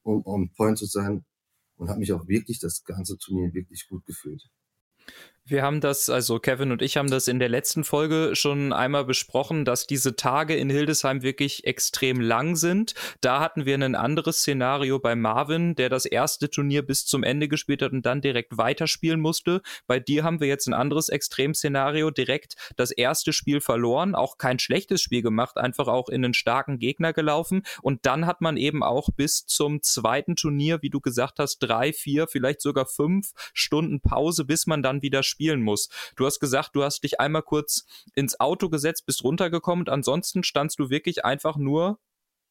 um 0.03 0.25
on 0.25 0.50
point 0.50 0.77
zu 0.79 0.86
sein 0.86 1.24
und 1.77 1.89
habe 1.89 2.00
mich 2.00 2.12
auch 2.12 2.27
wirklich 2.27 2.59
das 2.59 2.83
ganze 2.83 3.17
Turnier 3.17 3.53
wirklich 3.53 3.88
gut 3.88 4.05
gefühlt. 4.05 4.50
Wir 5.49 5.63
haben 5.63 5.81
das, 5.81 6.11
also 6.11 6.37
Kevin 6.37 6.71
und 6.71 6.83
ich 6.83 6.95
haben 6.95 7.09
das 7.09 7.27
in 7.27 7.39
der 7.39 7.49
letzten 7.49 7.83
Folge 7.83 8.35
schon 8.35 8.71
einmal 8.71 9.03
besprochen, 9.03 9.65
dass 9.65 9.87
diese 9.87 10.15
Tage 10.15 10.55
in 10.55 10.69
Hildesheim 10.69 11.23
wirklich 11.23 11.65
extrem 11.65 12.21
lang 12.21 12.55
sind. 12.55 12.93
Da 13.21 13.39
hatten 13.39 13.65
wir 13.65 13.73
ein 13.73 13.95
anderes 13.95 14.41
Szenario 14.41 14.99
bei 14.99 15.15
Marvin, 15.15 15.73
der 15.73 15.89
das 15.89 16.05
erste 16.05 16.51
Turnier 16.51 16.83
bis 16.83 17.07
zum 17.07 17.23
Ende 17.23 17.47
gespielt 17.47 17.81
hat 17.81 17.93
und 17.93 18.05
dann 18.05 18.21
direkt 18.21 18.59
weiterspielen 18.59 19.19
musste. 19.19 19.63
Bei 19.87 19.99
dir 19.99 20.23
haben 20.23 20.39
wir 20.39 20.47
jetzt 20.47 20.67
ein 20.67 20.75
anderes 20.75 21.09
Extremszenario, 21.09 22.11
direkt 22.11 22.53
das 22.77 22.91
erste 22.91 23.33
Spiel 23.33 23.59
verloren, 23.59 24.13
auch 24.13 24.37
kein 24.37 24.59
schlechtes 24.59 25.01
Spiel 25.01 25.23
gemacht, 25.23 25.57
einfach 25.57 25.87
auch 25.87 26.09
in 26.09 26.23
einen 26.23 26.35
starken 26.35 26.77
Gegner 26.77 27.11
gelaufen. 27.11 27.63
Und 27.81 28.05
dann 28.05 28.27
hat 28.27 28.41
man 28.41 28.55
eben 28.55 28.83
auch 28.83 29.09
bis 29.15 29.47
zum 29.47 29.81
zweiten 29.81 30.35
Turnier, 30.35 30.83
wie 30.83 30.91
du 30.91 30.99
gesagt 30.99 31.39
hast, 31.39 31.57
drei, 31.57 31.91
vier, 31.91 32.27
vielleicht 32.27 32.61
sogar 32.61 32.85
fünf 32.85 33.31
Stunden 33.55 33.99
Pause, 33.99 34.45
bis 34.45 34.67
man 34.67 34.83
dann 34.83 35.01
wieder 35.01 35.23
spielt 35.23 35.38
spielen 35.39 35.62
muss. 35.62 35.88
Du 36.17 36.25
hast 36.25 36.41
gesagt, 36.41 36.72
du 36.74 36.84
hast 36.84 37.01
dich 37.03 37.22
einmal 37.22 37.43
kurz 37.43 37.86
ins 38.13 38.39
Auto 38.41 38.67
gesetzt, 38.67 39.05
bist 39.05 39.24
runtergekommen 39.24 39.84
und 39.84 39.89
ansonsten 39.89 40.43
standst 40.43 40.79
du 40.79 40.89
wirklich 40.89 41.24
einfach 41.24 41.55
nur 41.55 41.98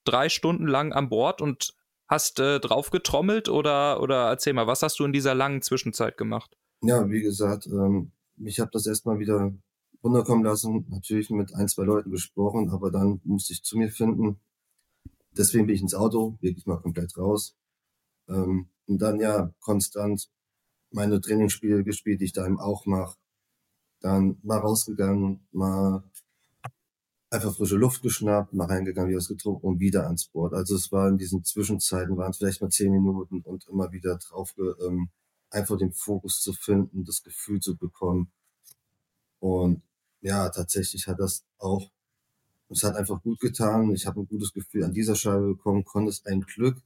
drei 0.05 0.31
Stunden 0.31 0.67
lang 0.67 0.95
an 0.95 1.11
Bord 1.11 1.43
und 1.43 1.75
hast 2.09 2.41
äh, 2.41 2.61
drauf 2.61 2.89
getrommelt 2.89 3.51
oder, 3.51 4.01
oder 4.01 4.29
erzähl 4.29 4.55
mal, 4.55 4.67
was 4.67 4.83
hast 4.83 4.99
du 4.99 5.05
in 5.05 5.13
dieser 5.13 5.35
langen 5.35 5.61
Zwischenzeit 5.61 6.17
gemacht? 6.17 6.57
Ja, 6.81 7.11
wie 7.11 7.21
gesagt, 7.21 7.67
ähm, 7.67 8.13
ich 8.37 8.59
habe 8.59 8.71
das 8.73 8.87
erstmal 8.87 9.19
wieder 9.19 9.53
runterkommen 10.03 10.45
lassen, 10.45 10.87
natürlich 10.89 11.29
mit 11.29 11.55
ein, 11.55 11.69
zwei 11.69 11.83
Leuten 11.83 12.11
gesprochen, 12.11 12.71
aber 12.71 12.91
dann 12.91 13.21
musste 13.25 13.53
ich 13.53 13.63
zu 13.63 13.77
mir 13.77 13.91
finden. 13.91 14.41
Deswegen 15.33 15.67
bin 15.67 15.75
ich 15.75 15.83
ins 15.83 15.95
Auto, 15.95 16.39
wirklich 16.41 16.65
mal 16.65 16.81
komplett 16.81 17.19
raus. 17.19 17.55
Ähm, 18.29 18.71
und 18.87 19.03
dann 19.03 19.21
ja 19.21 19.53
konstant 19.61 20.31
meine 20.91 21.21
Trainingsspiele 21.21 21.85
gespielt, 21.85 22.21
die 22.21 22.27
ich 22.27 22.33
daheim 22.33 22.59
auch 22.59 22.87
mache. 22.87 23.17
Dann 24.01 24.39
mal 24.43 24.59
rausgegangen, 24.59 25.47
mal 25.53 26.03
einfach 27.31 27.55
frische 27.55 27.77
Luft 27.77 28.03
geschnappt, 28.03 28.55
mal 28.55 28.67
reingegangen, 28.67 29.11
wieder 29.11 29.19
was 29.19 29.29
getrunken 29.29 29.67
und 29.67 29.81
wieder 29.81 30.05
ans 30.05 30.27
Board. 30.27 30.55
Also 30.55 30.77
es 30.77 30.91
war 30.93 31.09
in 31.09 31.19
diesen 31.19 31.45
Zwischenzeiten, 31.45 32.17
waren 32.17 32.31
es 32.31 32.39
vielleicht 32.39 32.63
mal 32.63 32.71
zehn 32.71 32.93
Minuten 32.93 33.41
und 33.43 33.67
immer 33.69 33.93
wieder 33.93 34.17
drauf, 34.17 34.55
ähm, 34.59 35.11
einfach 35.51 35.77
den 35.77 35.93
Fokus 35.93 36.41
zu 36.41 36.53
finden, 36.53 37.05
das 37.05 37.23
Gefühl 37.23 37.61
zu 37.61 37.77
bekommen. 37.77 38.31
Und 39.41 39.83
ja, 40.21 40.49
tatsächlich 40.49 41.07
hat 41.07 41.21
das 41.21 41.45
auch, 41.59 41.91
es 42.71 42.83
hat 42.83 42.97
einfach 42.97 43.23
gut 43.23 43.41
getan. 43.41 43.91
Ich 43.93 44.07
habe 44.07 44.21
ein 44.21 44.29
gutes 44.29 44.53
Gefühl 44.53 44.85
an 44.85 44.93
dieser 44.93 45.15
Scheibe 45.15 45.49
bekommen, 45.49 45.85
konnte 45.85 46.11
es 46.11 46.25
ein 46.27 46.43
Glück 46.43 46.83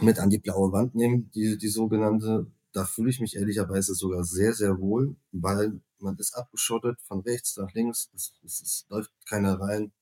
mit 0.00 0.18
an 0.18 0.30
die 0.30 0.38
blaue 0.38 0.72
Wand 0.72 0.94
nehmen, 0.94 1.30
die, 1.34 1.58
die 1.58 1.68
sogenannte. 1.68 2.46
Da 2.72 2.86
fühle 2.86 3.10
ich 3.10 3.20
mich 3.20 3.36
ehrlicherweise 3.36 3.94
sogar 3.94 4.24
sehr, 4.24 4.54
sehr 4.54 4.78
wohl, 4.78 5.14
weil 5.30 5.80
man 5.98 6.16
ist 6.16 6.34
abgeschottet 6.34 6.98
von 7.02 7.20
rechts 7.20 7.56
nach 7.56 7.72
links, 7.74 8.10
es, 8.14 8.32
es, 8.44 8.62
es 8.62 8.86
läuft 8.88 9.12
keiner 9.26 9.60
rein 9.60 9.92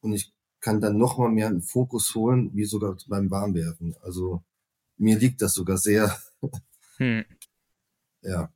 und 0.00 0.12
ich 0.12 0.32
kann 0.60 0.80
dann 0.80 0.98
noch 0.98 1.18
mal 1.18 1.30
mehr 1.30 1.48
einen 1.48 1.62
Fokus 1.62 2.14
holen, 2.14 2.50
wie 2.54 2.64
sogar 2.64 2.96
beim 3.06 3.30
Warmwerfen. 3.30 3.94
Also 4.02 4.42
mir 4.96 5.18
liegt 5.18 5.40
das 5.42 5.54
sogar 5.54 5.78
sehr. 5.78 6.18
Hm. 6.98 7.24
ja. 8.22 8.52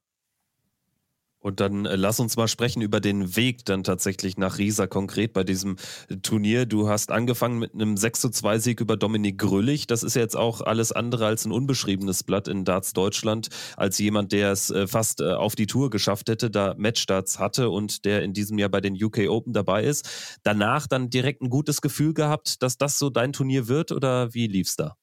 Und 1.44 1.60
dann 1.60 1.84
äh, 1.84 1.96
lass 1.96 2.20
uns 2.20 2.38
mal 2.38 2.48
sprechen 2.48 2.80
über 2.80 3.00
den 3.00 3.36
Weg 3.36 3.66
dann 3.66 3.84
tatsächlich 3.84 4.38
nach 4.38 4.56
Riesa 4.56 4.86
konkret 4.86 5.34
bei 5.34 5.44
diesem 5.44 5.76
äh, 6.08 6.16
Turnier. 6.16 6.64
Du 6.64 6.88
hast 6.88 7.12
angefangen 7.12 7.58
mit 7.58 7.74
einem 7.74 7.98
6 7.98 8.20
zu 8.22 8.30
2 8.30 8.58
Sieg 8.60 8.80
über 8.80 8.96
Dominik 8.96 9.36
Grüllig. 9.36 9.86
Das 9.86 10.02
ist 10.02 10.16
jetzt 10.16 10.38
auch 10.38 10.62
alles 10.62 10.90
andere 10.90 11.26
als 11.26 11.44
ein 11.44 11.52
unbeschriebenes 11.52 12.22
Blatt 12.22 12.48
in 12.48 12.64
Darts 12.64 12.94
Deutschland, 12.94 13.50
als 13.76 13.98
jemand, 13.98 14.32
der 14.32 14.52
es 14.52 14.70
äh, 14.70 14.86
fast 14.86 15.20
auf 15.20 15.54
die 15.54 15.66
Tour 15.66 15.90
geschafft 15.90 16.30
hätte, 16.30 16.50
da 16.50 16.74
Matchstarts 16.78 17.38
hatte 17.38 17.68
und 17.68 18.06
der 18.06 18.22
in 18.22 18.32
diesem 18.32 18.56
Jahr 18.56 18.70
bei 18.70 18.80
den 18.80 18.94
UK 18.94 19.28
Open 19.28 19.52
dabei 19.52 19.84
ist. 19.84 20.38
Danach 20.44 20.86
dann 20.86 21.10
direkt 21.10 21.42
ein 21.42 21.50
gutes 21.50 21.82
Gefühl 21.82 22.14
gehabt, 22.14 22.62
dass 22.62 22.78
das 22.78 22.98
so 22.98 23.10
dein 23.10 23.34
Turnier 23.34 23.68
wird 23.68 23.92
oder 23.92 24.32
wie 24.32 24.46
lief's 24.46 24.76
da? 24.76 24.96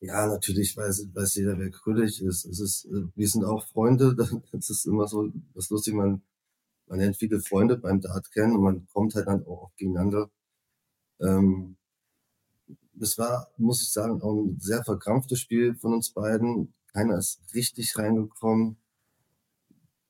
Ja, 0.00 0.26
natürlich 0.26 0.76
weiß, 0.76 1.08
weiß 1.14 1.34
jeder, 1.36 1.58
wer 1.58 1.70
Krüllig 1.70 2.22
ist. 2.22 2.44
Es 2.44 2.60
ist, 2.60 2.84
äh, 2.86 3.06
wir 3.14 3.28
sind 3.28 3.44
auch 3.44 3.66
Freunde. 3.66 4.14
Das 4.52 4.70
ist 4.70 4.86
immer 4.86 5.06
so, 5.08 5.30
das 5.54 5.70
lustig, 5.70 5.94
man, 5.94 6.22
man 6.86 6.98
lernt 7.00 7.16
viele 7.16 7.40
Freunde 7.40 7.76
beim 7.78 8.00
Dart 8.00 8.30
kennen 8.32 8.56
und 8.56 8.62
man 8.62 8.86
kommt 8.88 9.14
halt 9.14 9.26
dann 9.26 9.46
auch 9.46 9.72
gegeneinander. 9.76 10.30
Ähm, 11.20 11.76
es 13.00 13.18
war, 13.18 13.48
muss 13.56 13.82
ich 13.82 13.90
sagen, 13.92 14.20
auch 14.22 14.34
ein 14.44 14.58
sehr 14.60 14.84
verkrampftes 14.84 15.40
Spiel 15.40 15.74
von 15.74 15.94
uns 15.94 16.10
beiden. 16.10 16.74
Keiner 16.92 17.18
ist 17.18 17.40
richtig 17.54 17.96
reingekommen. 17.98 18.78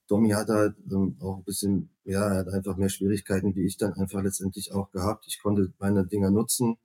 Domi 0.09 0.31
hat 0.31 0.49
halt 0.49 0.77
ähm, 0.91 1.17
auch 1.21 1.39
ein 1.39 1.45
bisschen, 1.45 1.91
ja, 2.05 2.29
er 2.29 2.39
hat 2.41 2.49
einfach 2.49 2.77
mehr 2.77 2.89
Schwierigkeiten, 2.89 3.55
wie 3.57 3.67
ich 3.67 3.77
dann 3.77 3.95
einfach 3.95 4.23
letztendlich 4.23 4.73
auch 4.73 4.91
gehabt. 4.93 5.27
Ich 5.27 5.41
konnte 5.41 5.73
meine 5.79 6.07
Dinger 6.07 6.31
nutzen, 6.31 6.77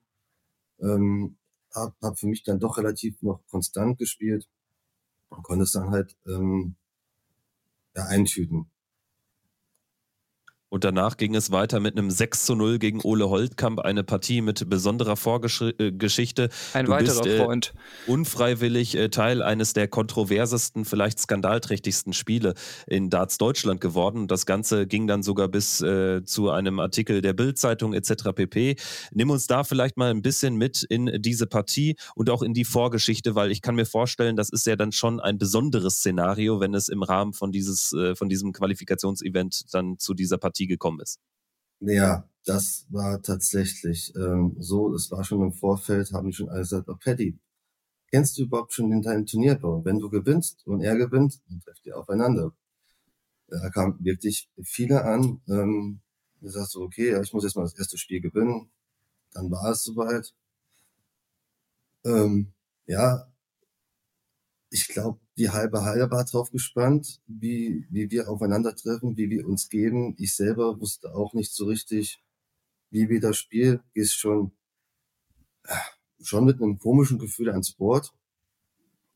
ähm, 0.80 1.38
hab, 1.74 1.96
hab 2.02 2.20
für 2.20 2.28
mich 2.28 2.44
dann 2.44 2.60
doch 2.60 2.78
relativ 2.78 3.22
noch 3.22 3.46
konstant 3.48 3.98
gespielt 3.98 4.48
und 5.30 5.44
konnte 5.44 5.64
es 5.64 5.72
dann 5.72 5.90
halt 5.92 6.18
ähm, 6.28 6.76
ja, 7.96 8.06
eintüten. 8.06 8.70
Und 10.74 10.86
danach 10.86 11.18
ging 11.18 11.36
es 11.36 11.52
weiter 11.52 11.82
mit 11.82 11.98
einem 11.98 12.10
6 12.10 12.46
zu 12.46 12.56
0 12.56 12.80
gegen 12.80 13.02
Ole 13.02 13.30
Holtkamp, 13.30 13.80
eine 13.80 14.06
Partie 14.06 14.40
mit 14.40 14.70
besonderer 14.70 15.18
Vorgeschichte. 15.18 16.44
Äh, 16.44 16.78
Ein 16.78 16.86
du 16.86 16.92
weiterer 16.94 17.24
bist, 17.24 17.26
äh, 17.28 17.44
Freund. 17.44 17.74
Unfreiwillig 18.08 18.96
äh, 18.96 19.10
Teil 19.10 19.42
eines 19.42 19.74
der 19.74 19.90
kontroversesten, 19.90 20.86
vielleicht 20.86 21.20
skandalträchtigsten 21.20 22.14
Spiele 22.14 22.54
in 22.88 23.10
Darts 23.10 23.38
Deutschland 23.38 23.82
geworden. 23.82 24.30
Das 24.30 24.46
Ganze 24.46 24.88
ging 24.88 25.08
dann 25.08 25.24
sogar 25.24 25.50
bis 25.50 25.82
äh, 25.82 26.24
zu 26.24 26.50
einem 26.50 26.80
Artikel 26.80 27.22
der 27.22 27.34
Bildzeitung 27.34 27.94
etc. 27.94 28.32
pp. 28.34 28.78
Nimm 29.12 29.30
uns 29.30 29.48
da 29.48 29.66
vielleicht 29.66 29.98
mal 29.98 30.10
ein 30.10 30.22
bisschen 30.22 30.56
mit 30.56 30.84
in 30.84 31.22
diese 31.22 31.48
Partie 31.48 31.98
und 32.16 32.30
auch 32.30 32.42
in 32.42 32.54
die 32.54 32.64
Vorgeschichte, 32.64 33.36
weil 33.36 33.52
ich 33.52 33.62
kann 33.62 33.76
mir 33.76 33.86
vorstellen, 33.86 34.38
das 34.38 34.50
ist 34.50 34.66
ja 34.66 34.78
dann 34.78 34.94
schon 34.94 35.20
ein 35.20 35.38
besonderes 35.38 35.98
Szenario, 35.98 36.62
wenn 36.62 36.74
es 36.74 36.88
im 36.88 37.04
Rahmen 37.04 37.34
von, 37.34 37.52
dieses, 37.52 37.92
äh, 37.92 38.16
von 38.16 38.30
diesem 38.30 38.54
Qualifikationsevent 38.54 39.66
dann 39.74 40.00
zu 40.00 40.14
dieser 40.14 40.38
Partie 40.38 40.61
Partie 40.62 40.68
gekommen 40.68 41.00
ist. 41.02 41.20
Ja, 41.80 42.28
das 42.46 42.86
war 42.90 43.22
tatsächlich 43.22 44.14
ähm, 44.16 44.56
so. 44.60 44.94
Es 44.94 45.12
war 45.12 45.24
schon 45.24 45.42
im 45.42 45.54
Vorfeld, 45.54 46.12
haben 46.12 46.28
die 46.28 46.34
schon 46.34 46.50
alle 46.50 46.62
gesagt, 46.62 46.90
oh 46.90 46.96
Paddy, 46.96 47.40
kennst 48.12 48.38
du 48.38 48.44
überhaupt 48.44 48.74
schon 48.74 48.90
den 48.90 49.02
deinen 49.02 49.26
Turnierbau? 49.26 49.84
Wenn 49.84 50.00
du 50.00 50.10
gewinnst 50.10 50.66
und 50.68 50.82
er 50.82 50.96
gewinnt, 50.96 51.42
dann 51.48 51.60
trefft 51.62 51.86
ihr 51.86 51.98
aufeinander. 51.98 52.54
Da 53.48 53.70
kamen 53.70 53.98
wirklich 54.04 54.50
viele 54.64 55.04
an. 55.04 55.42
Ähm, 55.48 56.02
ich 56.42 56.52
sagte 56.52 56.70
so, 56.70 56.82
okay, 56.82 57.20
ich 57.22 57.34
muss 57.34 57.44
jetzt 57.44 57.56
mal 57.56 57.64
das 57.64 57.78
erste 57.78 57.98
Spiel 57.98 58.22
gewinnen. 58.22 58.70
Dann 59.34 59.52
war 59.52 59.72
es 59.72 59.84
soweit. 59.84 60.34
Ähm, 62.04 62.54
ja, 62.88 63.28
ich 64.74 64.88
glaube, 64.88 65.20
die 65.38 65.50
halbe 65.50 65.84
Halle 65.84 66.10
war 66.10 66.24
drauf 66.24 66.50
gespannt, 66.50 67.22
wie, 67.28 67.86
wie 67.90 68.10
wir 68.10 68.30
aufeinandertreffen, 68.30 69.18
wie 69.18 69.30
wir 69.30 69.46
uns 69.46 69.68
geben. 69.68 70.16
Ich 70.18 70.34
selber 70.34 70.80
wusste 70.80 71.14
auch 71.14 71.34
nicht 71.34 71.52
so 71.54 71.66
richtig, 71.66 72.24
wie 72.90 73.10
wir 73.10 73.20
das 73.20 73.38
Spiel 73.38 73.82
ist 73.94 74.14
schon, 74.14 74.54
äh, 75.66 75.76
schon 76.24 76.46
mit 76.46 76.62
einem 76.62 76.80
komischen 76.80 77.20
Gefühl 77.20 77.50
ans 77.50 77.74
Board. 77.74 78.14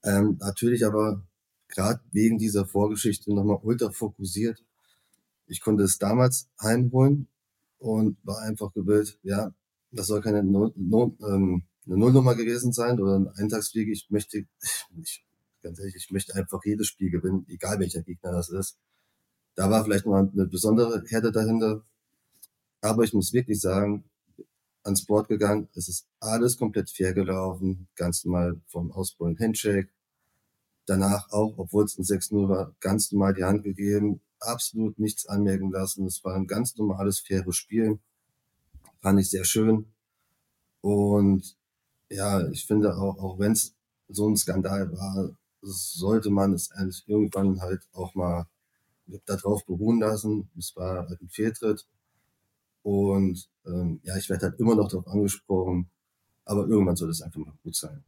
Ähm, 0.03 0.37
natürlich 0.41 0.85
aber 0.85 1.25
gerade 1.69 2.01
wegen 2.11 2.37
dieser 2.37 2.65
Vorgeschichte 2.65 3.33
nochmal 3.33 3.59
ultra 3.63 3.91
fokussiert. 3.91 4.61
Ich 5.47 5.61
konnte 5.61 5.83
es 5.83 5.97
damals 5.97 6.49
heimholen 6.61 7.29
und 7.77 8.17
war 8.23 8.39
einfach 8.39 8.73
gewillt, 8.73 9.19
ja, 9.23 9.53
das 9.91 10.07
soll 10.07 10.19
keine 10.19 10.43
no, 10.43 10.73
no, 10.75 11.15
ähm, 11.21 11.63
eine 11.85 11.97
Nullnummer 11.97 12.35
gewesen 12.35 12.73
sein 12.73 12.99
oder 12.99 13.15
ein 13.19 13.29
Eintagsfliege. 13.29 13.93
Ich 13.93 14.09
möchte, 14.09 14.45
ich, 15.01 15.25
ganz 15.65 15.79
ehrlich, 15.79 15.95
ich 15.95 16.11
möchte 16.11 16.35
einfach 16.35 16.63
jedes 16.63 16.87
Spiel 16.87 17.09
gewinnen, 17.09 17.45
egal 17.49 17.79
welcher 17.79 18.03
Gegner 18.03 18.31
das 18.31 18.49
ist. 18.49 18.77
Da 19.55 19.69
war 19.69 19.83
vielleicht 19.83 20.05
mal 20.05 20.29
eine 20.31 20.45
besondere 20.45 21.03
Härte 21.07 21.31
dahinter. 21.31 21.83
Aber 22.81 23.03
ich 23.03 23.13
muss 23.13 23.33
wirklich 23.33 23.59
sagen, 23.59 24.03
ans 24.83 25.05
Board 25.05 25.27
gegangen, 25.27 25.67
es 25.73 25.87
ist 25.89 26.07
alles 26.19 26.57
komplett 26.57 26.91
fair 26.91 27.13
gelaufen, 27.13 27.87
ganz 27.95 28.23
normal 28.25 28.61
vom 28.67 28.91
Ausbullen 28.91 29.39
Handshake. 29.39 29.89
Danach 30.85 31.31
auch, 31.31 31.57
obwohl 31.57 31.85
es 31.85 31.97
ein 31.97 32.03
6-0 32.03 32.47
war, 32.47 32.75
ganz 32.79 33.11
normal 33.11 33.33
die 33.33 33.43
Hand 33.43 33.63
gegeben, 33.63 34.21
absolut 34.39 34.99
nichts 34.99 35.25
anmerken 35.25 35.71
lassen. 35.71 36.05
Es 36.05 36.23
war 36.23 36.35
ein 36.35 36.45
ganz 36.45 36.75
normales, 36.77 37.19
faires 37.19 37.55
Spiel. 37.55 37.97
Fand 39.01 39.19
ich 39.19 39.31
sehr 39.31 39.45
schön. 39.45 39.91
Und 40.81 41.57
ja, 42.09 42.47
ich 42.49 42.67
finde 42.67 42.95
auch, 42.95 43.17
auch 43.17 43.39
wenn 43.39 43.53
es 43.53 43.75
so 44.09 44.29
ein 44.29 44.37
Skandal 44.37 44.91
war, 44.91 45.35
sollte 45.65 46.29
man 46.29 46.53
es 46.53 46.71
eigentlich 46.71 47.03
irgendwann 47.07 47.61
halt 47.61 47.87
auch 47.93 48.15
mal 48.15 48.47
darauf 49.25 49.65
beruhen 49.65 49.99
lassen. 49.99 50.49
Es 50.57 50.75
war 50.75 51.07
halt 51.07 51.21
ein 51.21 51.29
Fehltritt. 51.29 51.85
Und 52.83 53.49
ähm, 53.65 53.99
ja, 54.03 54.15
ich 54.17 54.29
werde 54.29 54.47
halt 54.47 54.59
immer 54.59 54.75
noch 54.75 54.89
darauf 54.89 55.07
angesprochen, 55.07 55.89
aber 56.45 56.67
irgendwann 56.67 56.95
soll 56.95 57.09
es 57.09 57.21
einfach 57.21 57.39
mal 57.39 57.53
gut 57.63 57.75
sein. 57.75 58.03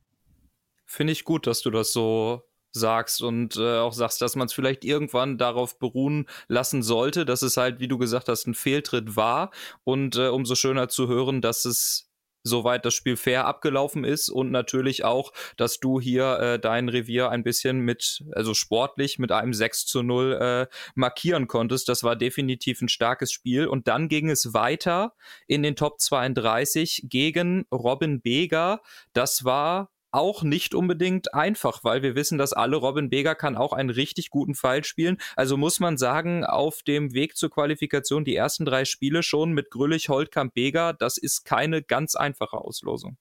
Finde 0.85 1.13
ich 1.13 1.25
gut, 1.25 1.47
dass 1.47 1.61
du 1.61 1.71
das 1.71 1.91
so 1.91 2.43
sagst 2.71 3.21
und 3.21 3.57
äh, 3.57 3.77
auch 3.79 3.93
sagst, 3.93 4.21
dass 4.21 4.35
man 4.35 4.45
es 4.45 4.53
vielleicht 4.53 4.85
irgendwann 4.85 5.37
darauf 5.37 5.79
beruhen 5.79 6.27
lassen 6.47 6.83
sollte, 6.83 7.25
dass 7.25 7.41
es 7.41 7.57
halt, 7.57 7.79
wie 7.79 7.87
du 7.87 7.97
gesagt 7.97 8.29
hast, 8.29 8.45
ein 8.45 8.53
Fehltritt 8.53 9.15
war 9.15 9.51
und 9.83 10.15
äh, 10.15 10.27
umso 10.27 10.55
schöner 10.55 10.89
zu 10.89 11.07
hören, 11.07 11.41
dass 11.41 11.65
es 11.65 12.06
soweit 12.47 12.85
das 12.85 12.93
Spiel 12.93 13.17
fair 13.17 13.45
abgelaufen 13.45 14.03
ist 14.03 14.29
und 14.29 14.51
natürlich 14.51 15.03
auch, 15.03 15.33
dass 15.57 15.79
du 15.79 15.99
hier 15.99 16.39
äh, 16.39 16.59
dein 16.59 16.89
Revier 16.89 17.29
ein 17.29 17.43
bisschen 17.43 17.79
mit, 17.79 18.23
also 18.33 18.53
sportlich 18.53 19.19
mit 19.19 19.31
einem 19.31 19.53
6 19.53 19.85
zu 19.85 20.01
0 20.01 20.33
äh, 20.33 20.67
markieren 20.95 21.47
konntest. 21.47 21.89
Das 21.89 22.03
war 22.03 22.15
definitiv 22.15 22.81
ein 22.81 22.89
starkes 22.89 23.31
Spiel 23.31 23.67
und 23.67 23.87
dann 23.87 24.09
ging 24.09 24.29
es 24.29 24.53
weiter 24.53 25.13
in 25.47 25.63
den 25.63 25.75
Top 25.75 25.99
32 25.99 27.05
gegen 27.09 27.65
Robin 27.71 28.21
Beger. 28.21 28.81
Das 29.13 29.43
war 29.43 29.91
auch 30.17 30.41
nicht 30.41 30.73
unbedingt 30.73 31.35
einfach, 31.35 31.83
weil 31.83 32.01
wir 32.01 32.15
wissen, 32.15 32.39
dass 32.39 32.51
alle 32.51 32.77
Robin 32.77 33.09
Beger 33.09 33.35
kann 33.35 33.55
auch 33.55 33.71
einen 33.71 33.91
richtig 33.91 34.31
guten 34.31 34.55
Pfeil 34.55 34.83
spielen. 34.83 35.17
Also 35.35 35.57
muss 35.57 35.79
man 35.79 35.95
sagen, 35.97 36.43
auf 36.43 36.81
dem 36.81 37.13
Weg 37.13 37.37
zur 37.37 37.51
Qualifikation 37.51 38.25
die 38.25 38.35
ersten 38.35 38.65
drei 38.65 38.83
Spiele 38.83 39.21
schon 39.21 39.53
mit 39.53 39.69
Grüllich, 39.69 40.09
Holtkamp, 40.09 40.55
Beger, 40.55 40.93
das 40.93 41.17
ist 41.19 41.45
keine 41.45 41.83
ganz 41.83 42.15
einfache 42.15 42.57
Auslosung. 42.57 43.17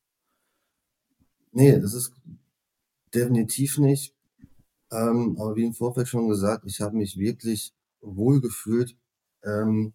Nee, 1.52 1.78
das 1.78 1.92
ist 1.92 2.12
definitiv 3.14 3.76
nicht. 3.76 4.14
Ähm, 4.90 5.36
aber 5.38 5.54
wie 5.54 5.64
im 5.64 5.74
Vorfeld 5.74 6.08
schon 6.08 6.28
gesagt, 6.28 6.64
ich 6.66 6.80
habe 6.80 6.96
mich 6.96 7.18
wirklich 7.18 7.74
wohl 8.00 8.40
gefühlt. 8.40 8.96
Ähm, 9.44 9.92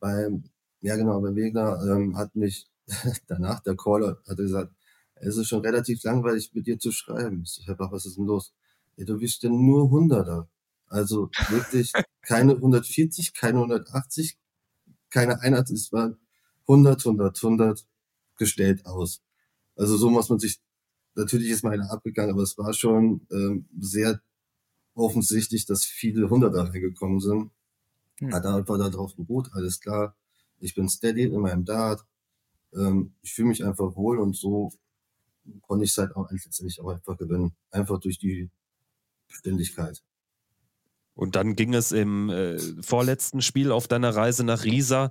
beim, 0.00 0.44
ja 0.80 0.96
genau, 0.96 1.20
beim 1.20 1.36
Wegner 1.36 1.78
ähm, 1.82 2.16
hat 2.16 2.34
mich 2.36 2.70
danach 3.26 3.60
der 3.60 3.76
Caller 3.76 4.18
hat 4.26 4.36
gesagt, 4.38 4.72
es 5.16 5.36
ist 5.36 5.48
schon 5.48 5.60
relativ 5.60 6.02
langweilig 6.02 6.52
mit 6.54 6.66
dir 6.66 6.78
zu 6.78 6.92
schreiben. 6.92 7.44
Ich 7.44 7.66
Bach, 7.76 7.90
was 7.92 8.06
ist 8.06 8.16
denn 8.16 8.26
los? 8.26 8.52
Ja, 8.96 9.04
du 9.04 9.18
bist 9.18 9.42
denn 9.42 9.64
nur 9.64 9.90
Hunderter. 9.90 10.48
Also 10.88 11.30
wirklich 11.48 11.92
keine 12.22 12.52
140, 12.52 13.34
keine 13.34 13.58
180, 13.58 14.38
keine 15.10 15.40
Einheit, 15.40 15.70
es 15.70 15.92
war 15.92 16.16
100, 16.68 17.06
100, 17.06 17.36
100 17.36 17.86
gestellt 18.36 18.84
aus. 18.86 19.22
Also 19.76 19.96
so 19.96 20.10
muss 20.10 20.28
man 20.28 20.38
sich, 20.38 20.60
natürlich 21.14 21.50
ist 21.50 21.64
meine 21.64 21.90
abgegangen, 21.90 22.32
aber 22.32 22.42
es 22.42 22.56
war 22.58 22.72
schon 22.72 23.26
ähm, 23.30 23.66
sehr 23.78 24.20
offensichtlich, 24.94 25.66
dass 25.66 25.84
viele 25.84 26.28
Hunderter 26.30 26.68
reingekommen 26.68 27.20
sind. 27.20 27.50
Hm. 28.18 28.34
Hat 28.34 28.46
einfach 28.46 28.78
darauf 28.78 29.14
beruht, 29.14 29.50
alles 29.52 29.80
klar, 29.80 30.16
ich 30.58 30.74
bin 30.74 30.88
steady 30.88 31.24
in 31.24 31.40
meinem 31.40 31.64
Dart, 31.64 32.04
ähm, 32.74 33.14
ich 33.22 33.34
fühle 33.34 33.48
mich 33.48 33.64
einfach 33.64 33.94
wohl 33.96 34.18
und 34.18 34.34
so 34.36 34.72
konnte 35.62 35.84
ich 35.84 35.90
es 35.90 35.98
halt 35.98 36.14
auch 36.16 36.30
letztendlich 36.30 36.80
auch 36.80 36.90
einfach 36.90 37.16
gewinnen. 37.16 37.54
Einfach 37.70 38.00
durch 38.00 38.18
die 38.18 38.50
Beständigkeit. 39.28 40.02
Und 41.16 41.34
dann 41.34 41.56
ging 41.56 41.72
es 41.72 41.92
im 41.92 42.28
äh, 42.28 42.58
vorletzten 42.82 43.40
Spiel 43.40 43.72
auf 43.72 43.88
deiner 43.88 44.14
Reise 44.14 44.44
nach 44.44 44.64
Riesa 44.64 45.08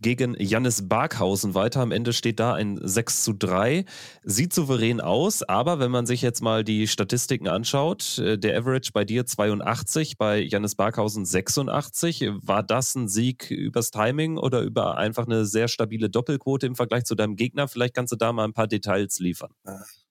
gegen 0.00 0.36
Jannis 0.38 0.88
Barkhausen 0.88 1.54
weiter. 1.54 1.80
Am 1.80 1.90
Ende 1.90 2.12
steht 2.12 2.38
da 2.38 2.54
ein 2.54 2.78
6 2.80 3.24
zu 3.24 3.32
3. 3.32 3.84
Sieht 4.22 4.54
souverän 4.54 5.00
aus, 5.00 5.42
aber 5.42 5.80
wenn 5.80 5.90
man 5.90 6.06
sich 6.06 6.22
jetzt 6.22 6.42
mal 6.42 6.62
die 6.62 6.86
Statistiken 6.86 7.48
anschaut, 7.48 8.18
äh, 8.18 8.38
der 8.38 8.56
Average 8.56 8.92
bei 8.94 9.04
dir 9.04 9.26
82, 9.26 10.16
bei 10.16 10.40
Jannis 10.40 10.76
Barkhausen 10.76 11.24
86. 11.24 12.30
War 12.40 12.62
das 12.62 12.94
ein 12.94 13.08
Sieg 13.08 13.50
übers 13.50 13.90
Timing 13.90 14.38
oder 14.38 14.62
über 14.62 14.96
einfach 14.96 15.26
eine 15.26 15.44
sehr 15.44 15.66
stabile 15.66 16.08
Doppelquote 16.08 16.68
im 16.68 16.76
Vergleich 16.76 17.04
zu 17.04 17.16
deinem 17.16 17.34
Gegner? 17.34 17.66
Vielleicht 17.66 17.94
kannst 17.94 18.12
du 18.12 18.16
da 18.16 18.32
mal 18.32 18.44
ein 18.44 18.52
paar 18.52 18.68
Details 18.68 19.18
liefern. 19.18 19.50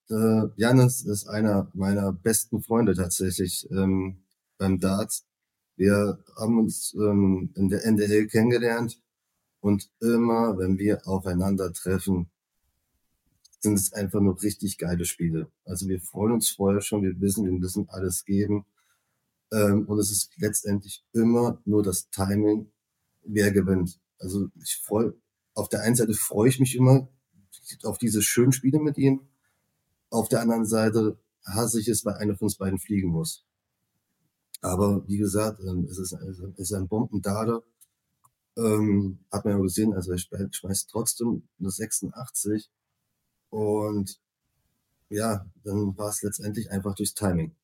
Äh, 0.10 0.50
Jannis 0.58 1.04
ist 1.06 1.30
einer 1.30 1.70
meiner 1.74 2.12
besten 2.12 2.62
Freunde 2.62 2.96
tatsächlich 2.96 3.66
ähm, 3.72 4.18
beim 4.58 4.80
Darts 4.80 5.26
wir 5.78 6.20
haben 6.36 6.60
uns 6.60 6.94
ähm, 6.96 7.52
in 7.56 7.70
der 7.70 7.86
NDL 7.86 8.28
kennengelernt 8.28 9.00
und 9.62 9.90
immer, 10.02 10.58
wenn 10.58 10.78
wir 10.78 11.08
aufeinandertreffen, 11.08 12.30
sind 13.60 13.74
es 13.76 13.94
einfach 13.94 14.20
nur 14.20 14.42
richtig 14.42 14.78
geile 14.78 15.06
Spiele. 15.06 15.52
Also 15.66 15.88
wir 15.88 16.00
freuen 16.02 16.34
uns 16.34 16.50
vorher 16.50 16.82
schon, 16.82 17.04
wir 17.04 17.20
wissen, 17.22 17.46
wir 17.46 17.52
müssen 17.52 17.90
alles 17.90 18.26
geben. 18.26 18.66
Ähm, 19.52 19.86
und 19.88 20.00
es 20.00 20.12
ist 20.12 20.32
letztendlich 20.38 21.06
immer 21.14 21.62
nur 21.66 21.84
das 21.84 22.10
Timing, 22.10 22.72
wer 23.24 23.52
gewinnt. 23.52 24.00
Also 24.20 24.48
ich 24.62 24.78
freue, 24.84 25.14
auf 25.54 25.70
der 25.70 25.82
einen 25.82 25.96
Seite 25.96 26.14
freue 26.14 26.50
ich 26.50 26.60
mich 26.60 26.76
immer 26.76 27.08
auf 27.84 27.98
diese 27.98 28.22
schönen 28.22 28.52
Spiele 28.52 28.80
mit 28.80 28.98
ihm. 28.98 29.28
Auf 30.10 30.30
der 30.30 30.42
anderen 30.42 30.66
Seite 30.66 31.20
hasse 31.46 31.80
ich 31.80 31.88
es, 31.88 32.06
weil 32.06 32.16
einer 32.16 32.36
von 32.36 32.46
uns 32.46 32.58
beiden 32.58 32.80
fliegen 32.80 33.10
muss. 33.10 33.46
Aber 34.62 35.08
wie 35.08 35.18
gesagt, 35.18 35.60
ähm, 35.62 35.88
es 35.90 35.98
ist, 35.98 36.14
es 36.14 36.40
ist 36.58 36.74
ein 36.74 36.88
Bombendade. 36.88 37.64
Ähm, 38.58 39.20
hat 39.32 39.46
man 39.46 39.56
ja 39.56 39.62
gesehen, 39.62 39.94
also 39.94 40.12
er 40.12 40.18
schmeißt 40.18 40.90
trotzdem 40.90 41.48
eine 41.60 41.70
86. 41.70 42.70
Und 43.50 44.20
ja, 45.10 45.46
dann 45.64 45.98
war 45.98 46.10
es 46.10 46.22
letztendlich 46.24 46.72
einfach 46.72 46.96
durchs 46.96 47.14
Timing. 47.14 47.56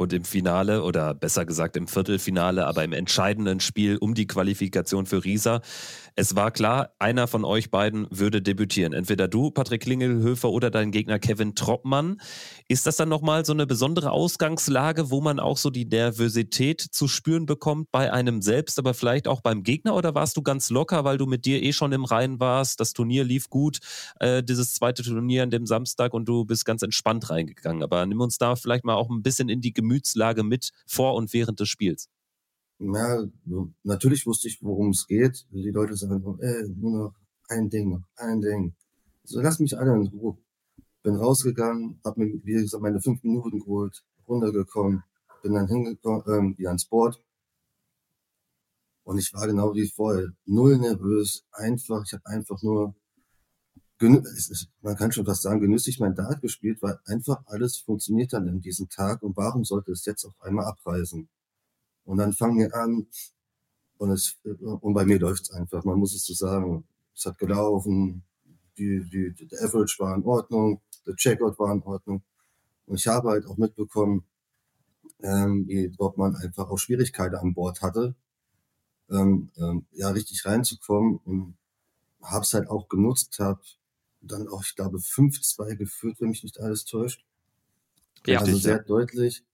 Und 0.00 0.12
im 0.12 0.22
Finale 0.22 0.84
oder 0.84 1.12
besser 1.12 1.44
gesagt 1.44 1.76
im 1.76 1.88
Viertelfinale, 1.88 2.68
aber 2.68 2.84
im 2.84 2.92
entscheidenden 2.92 3.58
Spiel 3.58 3.96
um 3.96 4.14
die 4.14 4.28
Qualifikation 4.28 5.06
für 5.06 5.24
Riesa, 5.24 5.60
es 6.14 6.36
war 6.36 6.52
klar, 6.52 6.90
einer 7.00 7.26
von 7.26 7.44
euch 7.44 7.72
beiden 7.72 8.06
würde 8.10 8.40
debütieren. 8.40 8.92
Entweder 8.92 9.26
du, 9.26 9.50
Patrick 9.50 9.82
Klingelhöfer, 9.82 10.50
oder 10.50 10.70
dein 10.70 10.92
Gegner 10.92 11.18
Kevin 11.18 11.56
Troppmann. 11.56 12.20
Ist 12.68 12.86
das 12.86 12.94
dann 12.94 13.08
nochmal 13.08 13.44
so 13.44 13.52
eine 13.52 13.66
besondere 13.66 14.12
Ausgangslage, 14.12 15.10
wo 15.10 15.20
man 15.20 15.40
auch 15.40 15.56
so 15.56 15.68
die 15.68 15.84
Nervosität 15.84 16.80
zu 16.80 17.08
spüren 17.08 17.46
bekommt 17.46 17.90
bei 17.90 18.12
einem 18.12 18.40
selbst, 18.40 18.78
aber 18.78 18.94
vielleicht 18.94 19.26
auch 19.26 19.40
beim 19.40 19.64
Gegner? 19.64 19.96
Oder 19.96 20.14
warst 20.14 20.36
du 20.36 20.42
ganz 20.42 20.70
locker, 20.70 21.02
weil 21.02 21.18
du 21.18 21.26
mit 21.26 21.44
dir 21.44 21.60
eh 21.60 21.72
schon 21.72 21.90
im 21.90 22.04
Rhein 22.04 22.38
warst? 22.38 22.78
Das 22.78 22.92
Turnier 22.92 23.24
lief 23.24 23.50
gut, 23.50 23.78
äh, 24.20 24.44
dieses 24.44 24.74
zweite 24.74 25.02
Turnier 25.02 25.42
an 25.42 25.50
dem 25.50 25.66
Samstag 25.66 26.14
und 26.14 26.28
du 26.28 26.44
bist 26.44 26.64
ganz 26.64 26.82
entspannt 26.82 27.30
reingegangen. 27.30 27.82
Aber 27.82 28.06
nimm 28.06 28.20
uns 28.20 28.38
da 28.38 28.54
vielleicht 28.54 28.84
mal 28.84 28.94
auch 28.94 29.10
ein 29.10 29.22
bisschen 29.22 29.48
in 29.48 29.60
die 29.60 29.72
Gemüse 29.72 29.87
Gemütslage 29.88 30.42
mit 30.42 30.72
vor 30.86 31.14
und 31.14 31.32
während 31.32 31.60
des 31.60 31.68
Spiels? 31.68 32.10
Ja, 32.78 33.24
natürlich 33.82 34.26
wusste 34.26 34.48
ich, 34.48 34.62
worum 34.62 34.90
es 34.90 35.06
geht. 35.06 35.46
Die 35.50 35.70
Leute 35.70 35.96
sagen, 35.96 36.38
ey, 36.40 36.68
nur 36.76 36.92
noch 36.92 37.14
ein 37.48 37.68
Ding, 37.70 37.90
noch 37.90 38.02
ein 38.16 38.40
Ding. 38.40 38.74
So, 39.24 39.40
lass 39.40 39.58
mich 39.58 39.76
alle 39.76 39.94
in 39.94 40.06
Ruhe. 40.08 40.36
Bin 41.02 41.16
rausgegangen, 41.16 42.00
hab 42.04 42.16
mir, 42.18 42.26
wie 42.44 42.52
gesagt, 42.52 42.82
meine 42.82 43.00
fünf 43.00 43.22
Minuten 43.22 43.60
geholt, 43.60 44.04
runtergekommen, 44.28 45.02
bin 45.42 45.54
dann 45.54 45.66
hingekommen, 45.66 46.22
ähm, 46.28 46.58
wieder 46.58 46.68
ans 46.68 46.84
Board. 46.84 47.20
Und 49.04 49.18
ich 49.18 49.32
war 49.32 49.46
genau 49.46 49.74
wie 49.74 49.88
vorher, 49.88 50.28
null 50.44 50.76
nervös, 50.78 51.46
einfach, 51.52 52.02
ich 52.04 52.12
habe 52.12 52.26
einfach 52.26 52.62
nur 52.62 52.94
man 54.00 54.96
kann 54.96 55.12
schon 55.12 55.26
fast 55.26 55.42
sagen, 55.42 55.60
genüsslich 55.60 55.98
mein 55.98 56.14
Dart 56.14 56.40
gespielt, 56.40 56.80
weil 56.82 56.98
einfach 57.04 57.42
alles 57.46 57.78
funktioniert 57.78 58.32
dann 58.32 58.46
in 58.46 58.60
diesem 58.60 58.88
Tag 58.88 59.22
und 59.22 59.36
warum 59.36 59.64
sollte 59.64 59.92
es 59.92 60.04
jetzt 60.04 60.24
auf 60.24 60.40
einmal 60.40 60.66
abreißen? 60.66 61.28
Und 62.04 62.16
dann 62.16 62.32
fangen 62.32 62.58
wir 62.58 62.74
an 62.74 63.06
und 63.98 64.10
es, 64.10 64.38
und 64.44 64.94
bei 64.94 65.04
mir 65.04 65.18
läuft 65.18 65.42
es 65.42 65.50
einfach, 65.50 65.84
man 65.84 65.98
muss 65.98 66.14
es 66.14 66.24
so 66.24 66.34
sagen. 66.34 66.84
Es 67.14 67.26
hat 67.26 67.38
gelaufen, 67.38 68.22
die, 68.78 69.04
die, 69.10 69.46
der 69.46 69.62
Average 69.64 69.96
war 69.98 70.14
in 70.14 70.22
Ordnung, 70.22 70.80
der 71.06 71.16
Checkout 71.16 71.58
war 71.58 71.72
in 71.72 71.82
Ordnung. 71.82 72.22
Und 72.86 72.96
ich 72.96 73.08
habe 73.08 73.30
halt 73.30 73.46
auch 73.46 73.56
mitbekommen, 73.56 74.24
ähm, 75.20 75.66
wie 75.66 75.92
man 76.16 76.36
einfach 76.36 76.70
auch 76.70 76.78
Schwierigkeiten 76.78 77.34
an 77.34 77.54
Bord 77.54 77.82
hatte, 77.82 78.14
ähm, 79.10 79.50
ähm, 79.56 79.86
ja, 79.92 80.10
richtig 80.10 80.44
reinzukommen 80.46 81.18
und 81.24 81.56
habe 82.22 82.42
es 82.42 82.52
halt 82.54 82.68
auch 82.68 82.88
genutzt, 82.88 83.38
habe 83.40 83.60
dann 84.32 84.48
auch, 84.48 84.62
ich 84.62 84.74
glaube, 84.76 84.98
5-2 84.98 85.76
geführt, 85.76 86.20
wenn 86.20 86.30
mich 86.30 86.42
nicht 86.42 86.60
alles 86.60 86.84
täuscht. 86.84 87.24
Ja, 88.26 88.40
also 88.40 88.56
sehr 88.56 88.78
ja. 88.78 88.82
deutlich. 88.82 89.44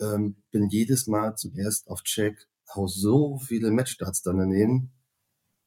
Ähm, 0.00 0.36
bin 0.50 0.68
jedes 0.68 1.06
Mal 1.06 1.36
zuerst 1.36 1.88
auf 1.88 2.02
Check, 2.02 2.48
hau 2.74 2.86
so 2.86 3.38
viele 3.38 3.70
Matchstarts 3.70 4.22
dann 4.22 4.38
daneben. 4.38 4.90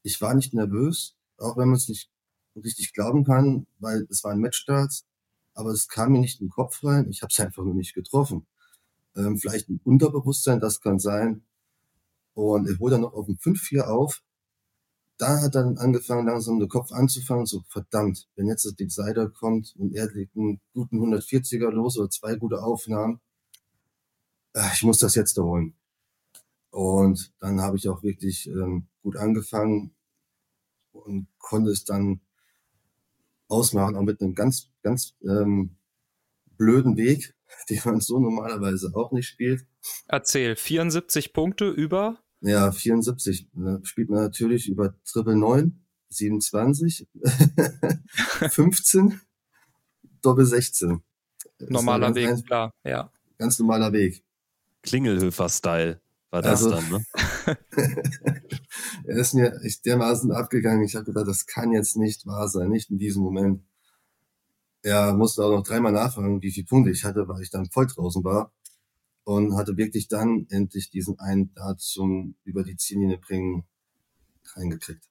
Ich 0.02 0.20
war 0.20 0.34
nicht 0.34 0.54
nervös, 0.54 1.16
auch 1.36 1.56
wenn 1.56 1.68
man 1.68 1.76
es 1.76 1.88
nicht 1.88 2.10
richtig 2.56 2.92
glauben 2.92 3.24
kann, 3.24 3.66
weil 3.78 4.06
es 4.10 4.24
waren 4.24 4.40
Matchstarts, 4.40 5.06
aber 5.54 5.70
es 5.70 5.88
kam 5.88 6.12
mir 6.12 6.20
nicht 6.20 6.40
in 6.40 6.46
den 6.46 6.52
Kopf 6.52 6.82
rein. 6.82 7.10
Ich 7.10 7.22
habe 7.22 7.30
es 7.30 7.40
einfach 7.40 7.62
nur 7.62 7.74
nicht 7.74 7.94
getroffen. 7.94 8.46
Ähm, 9.16 9.38
vielleicht 9.38 9.68
ein 9.68 9.80
Unterbewusstsein, 9.84 10.60
das 10.60 10.80
kann 10.80 10.98
sein. 10.98 11.44
Und 12.34 12.68
ich 12.68 12.78
hole 12.78 12.92
dann 12.92 13.02
noch 13.02 13.12
auf 13.12 13.26
dem 13.26 13.36
5-4 13.36 13.82
auf 13.82 14.22
da 15.22 15.40
hat 15.40 15.54
dann 15.54 15.78
angefangen, 15.78 16.26
langsam 16.26 16.58
der 16.58 16.66
Kopf 16.68 16.90
anzufangen, 16.90 17.46
so 17.46 17.62
verdammt, 17.68 18.28
wenn 18.34 18.48
jetzt 18.48 18.64
der 18.64 18.72
Decider 18.72 19.30
kommt 19.30 19.72
und 19.78 19.94
er 19.94 20.10
legt 20.10 20.36
einen 20.36 20.60
guten 20.74 20.98
140er 20.98 21.70
los 21.70 21.96
oder 21.96 22.10
zwei 22.10 22.34
gute 22.34 22.60
Aufnahmen, 22.60 23.20
äh, 24.54 24.68
ich 24.74 24.82
muss 24.82 24.98
das 24.98 25.14
jetzt 25.14 25.38
holen. 25.38 25.76
Und 26.70 27.32
dann 27.38 27.60
habe 27.60 27.76
ich 27.76 27.88
auch 27.88 28.02
wirklich 28.02 28.48
ähm, 28.48 28.88
gut 29.02 29.16
angefangen 29.16 29.94
und 30.90 31.28
konnte 31.38 31.70
es 31.70 31.84
dann 31.84 32.20
ausmachen, 33.46 33.94
auch 33.94 34.02
mit 34.02 34.20
einem 34.20 34.34
ganz, 34.34 34.72
ganz 34.82 35.14
ähm, 35.22 35.76
blöden 36.56 36.96
Weg, 36.96 37.36
den 37.70 37.80
man 37.84 38.00
so 38.00 38.18
normalerweise 38.18 38.90
auch 38.96 39.12
nicht 39.12 39.28
spielt. 39.28 39.68
Erzähl, 40.08 40.56
74 40.56 41.32
Punkte 41.32 41.68
über 41.68 42.21
ja, 42.42 42.72
74 42.72 43.48
ne, 43.54 43.80
spielt 43.84 44.10
man 44.10 44.20
natürlich 44.20 44.68
über 44.68 44.94
Triple 45.04 45.36
9, 45.36 45.80
27, 46.08 47.08
15, 48.50 49.20
Doppel 50.20 50.44
16. 50.44 51.00
Normaler 51.68 52.14
Weg, 52.14 52.28
ein, 52.28 52.44
klar, 52.44 52.72
ja. 52.84 53.10
Ganz 53.38 53.58
normaler 53.58 53.92
Weg. 53.92 54.24
Klingelhöfer-Style 54.82 56.00
war 56.30 56.42
das 56.42 56.64
also, 56.64 56.70
dann, 56.70 56.90
ne? 56.90 57.04
er 59.04 59.16
ist 59.16 59.34
mir 59.34 59.60
echt 59.62 59.84
dermaßen 59.84 60.32
abgegangen. 60.32 60.82
Ich 60.82 60.96
habe 60.96 61.04
gedacht, 61.04 61.28
das 61.28 61.46
kann 61.46 61.72
jetzt 61.72 61.96
nicht 61.96 62.26
wahr 62.26 62.48
sein, 62.48 62.70
nicht 62.70 62.90
in 62.90 62.98
diesem 62.98 63.22
Moment. 63.22 63.62
Er 64.82 65.12
musste 65.12 65.44
auch 65.44 65.50
noch 65.50 65.62
dreimal 65.62 65.92
nachfragen, 65.92 66.42
wie 66.42 66.50
viele 66.50 66.66
Punkte 66.66 66.90
ich 66.90 67.04
hatte, 67.04 67.28
weil 67.28 67.42
ich 67.42 67.50
dann 67.50 67.70
voll 67.70 67.86
draußen 67.86 68.24
war 68.24 68.52
und 69.24 69.56
hatte 69.56 69.76
wirklich 69.76 70.08
dann 70.08 70.46
endlich 70.50 70.90
diesen 70.90 71.18
einen 71.18 71.54
Dart 71.54 71.80
zum 71.80 72.34
über 72.44 72.64
die 72.64 72.76
Ziellinie 72.76 73.18
bringen 73.18 73.64
reingekriegt. 74.54 75.08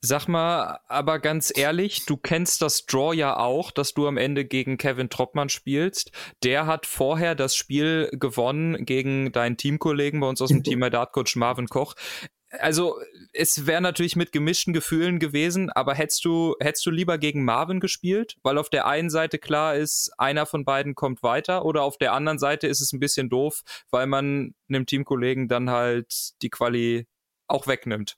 Sag 0.00 0.28
mal, 0.28 0.80
aber 0.86 1.18
ganz 1.18 1.50
ehrlich, 1.56 2.04
du 2.04 2.18
kennst 2.18 2.60
das 2.60 2.84
Draw 2.84 3.14
ja 3.14 3.38
auch, 3.38 3.70
dass 3.70 3.94
du 3.94 4.06
am 4.06 4.18
Ende 4.18 4.44
gegen 4.44 4.76
Kevin 4.76 5.08
Troppmann 5.08 5.48
spielst. 5.48 6.12
Der 6.42 6.66
hat 6.66 6.84
vorher 6.84 7.34
das 7.34 7.56
Spiel 7.56 8.10
gewonnen 8.12 8.84
gegen 8.84 9.32
deinen 9.32 9.56
Teamkollegen 9.56 10.20
bei 10.20 10.28
uns 10.28 10.42
aus 10.42 10.50
dem 10.50 10.62
Team, 10.64 10.80
bei 10.80 10.90
Dartcoach 10.90 11.36
Marvin 11.36 11.68
Koch 11.68 11.94
also 12.60 12.98
es 13.32 13.66
wäre 13.66 13.80
natürlich 13.80 14.16
mit 14.16 14.32
gemischten 14.32 14.72
Gefühlen 14.72 15.18
gewesen, 15.18 15.70
aber 15.70 15.94
hättest 15.94 16.24
du, 16.24 16.54
hättest 16.60 16.86
du 16.86 16.90
lieber 16.90 17.18
gegen 17.18 17.44
Marvin 17.44 17.80
gespielt? 17.80 18.36
Weil 18.42 18.58
auf 18.58 18.70
der 18.70 18.86
einen 18.86 19.10
Seite 19.10 19.38
klar 19.38 19.76
ist, 19.76 20.12
einer 20.18 20.46
von 20.46 20.64
beiden 20.64 20.94
kommt 20.94 21.22
weiter 21.22 21.64
oder 21.64 21.82
auf 21.82 21.98
der 21.98 22.12
anderen 22.12 22.38
Seite 22.38 22.66
ist 22.66 22.80
es 22.80 22.92
ein 22.92 23.00
bisschen 23.00 23.28
doof, 23.28 23.62
weil 23.90 24.06
man 24.06 24.54
einem 24.68 24.86
Teamkollegen 24.86 25.48
dann 25.48 25.70
halt 25.70 26.40
die 26.42 26.50
Quali 26.50 27.06
auch 27.46 27.66
wegnimmt. 27.66 28.16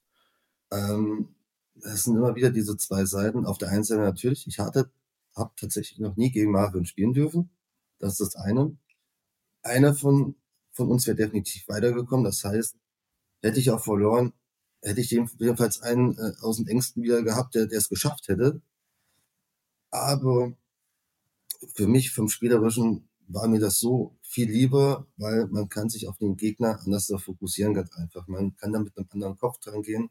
Ähm, 0.70 1.34
das 1.74 2.04
sind 2.04 2.16
immer 2.16 2.34
wieder 2.34 2.50
diese 2.50 2.76
zwei 2.76 3.04
Seiten. 3.04 3.46
Auf 3.46 3.58
der 3.58 3.70
einen 3.70 3.84
Seite 3.84 4.02
natürlich, 4.02 4.46
ich 4.46 4.58
hatte, 4.58 4.90
habe 5.34 5.52
tatsächlich 5.56 5.98
noch 5.98 6.16
nie 6.16 6.30
gegen 6.30 6.52
Marvin 6.52 6.86
spielen 6.86 7.12
dürfen. 7.12 7.50
Das 7.98 8.12
ist 8.12 8.34
das 8.34 8.36
eine. 8.36 8.76
Einer 9.62 9.94
von, 9.94 10.36
von 10.72 10.90
uns 10.90 11.06
wäre 11.06 11.16
definitiv 11.16 11.68
weitergekommen. 11.68 12.24
Das 12.24 12.44
heißt, 12.44 12.76
hätte 13.42 13.60
ich 13.60 13.70
auch 13.70 13.82
verloren, 13.82 14.32
hätte 14.82 15.00
ich 15.00 15.10
jedenfalls 15.10 15.80
einen 15.82 16.16
äh, 16.18 16.32
aus 16.40 16.56
den 16.56 16.68
Ängsten 16.68 17.02
wieder 17.02 17.22
gehabt, 17.22 17.54
der 17.54 17.70
es 17.72 17.88
geschafft 17.88 18.28
hätte. 18.28 18.60
Aber 19.90 20.52
für 21.74 21.86
mich 21.86 22.10
vom 22.10 22.28
Spielerischen 22.28 23.08
war 23.28 23.48
mir 23.48 23.60
das 23.60 23.80
so 23.80 24.16
viel 24.22 24.50
lieber, 24.50 25.06
weil 25.16 25.46
man 25.48 25.68
kann 25.68 25.88
sich 25.88 26.08
auf 26.08 26.18
den 26.18 26.36
Gegner 26.36 26.80
anders 26.84 27.12
fokussieren 27.18 27.74
ganz 27.74 27.92
einfach. 27.92 28.26
Man 28.28 28.56
kann 28.56 28.72
da 28.72 28.78
mit 28.78 28.96
einem 28.96 29.08
anderen 29.10 29.38
Kopf 29.38 29.58
dran 29.60 29.82
gehen, 29.82 30.10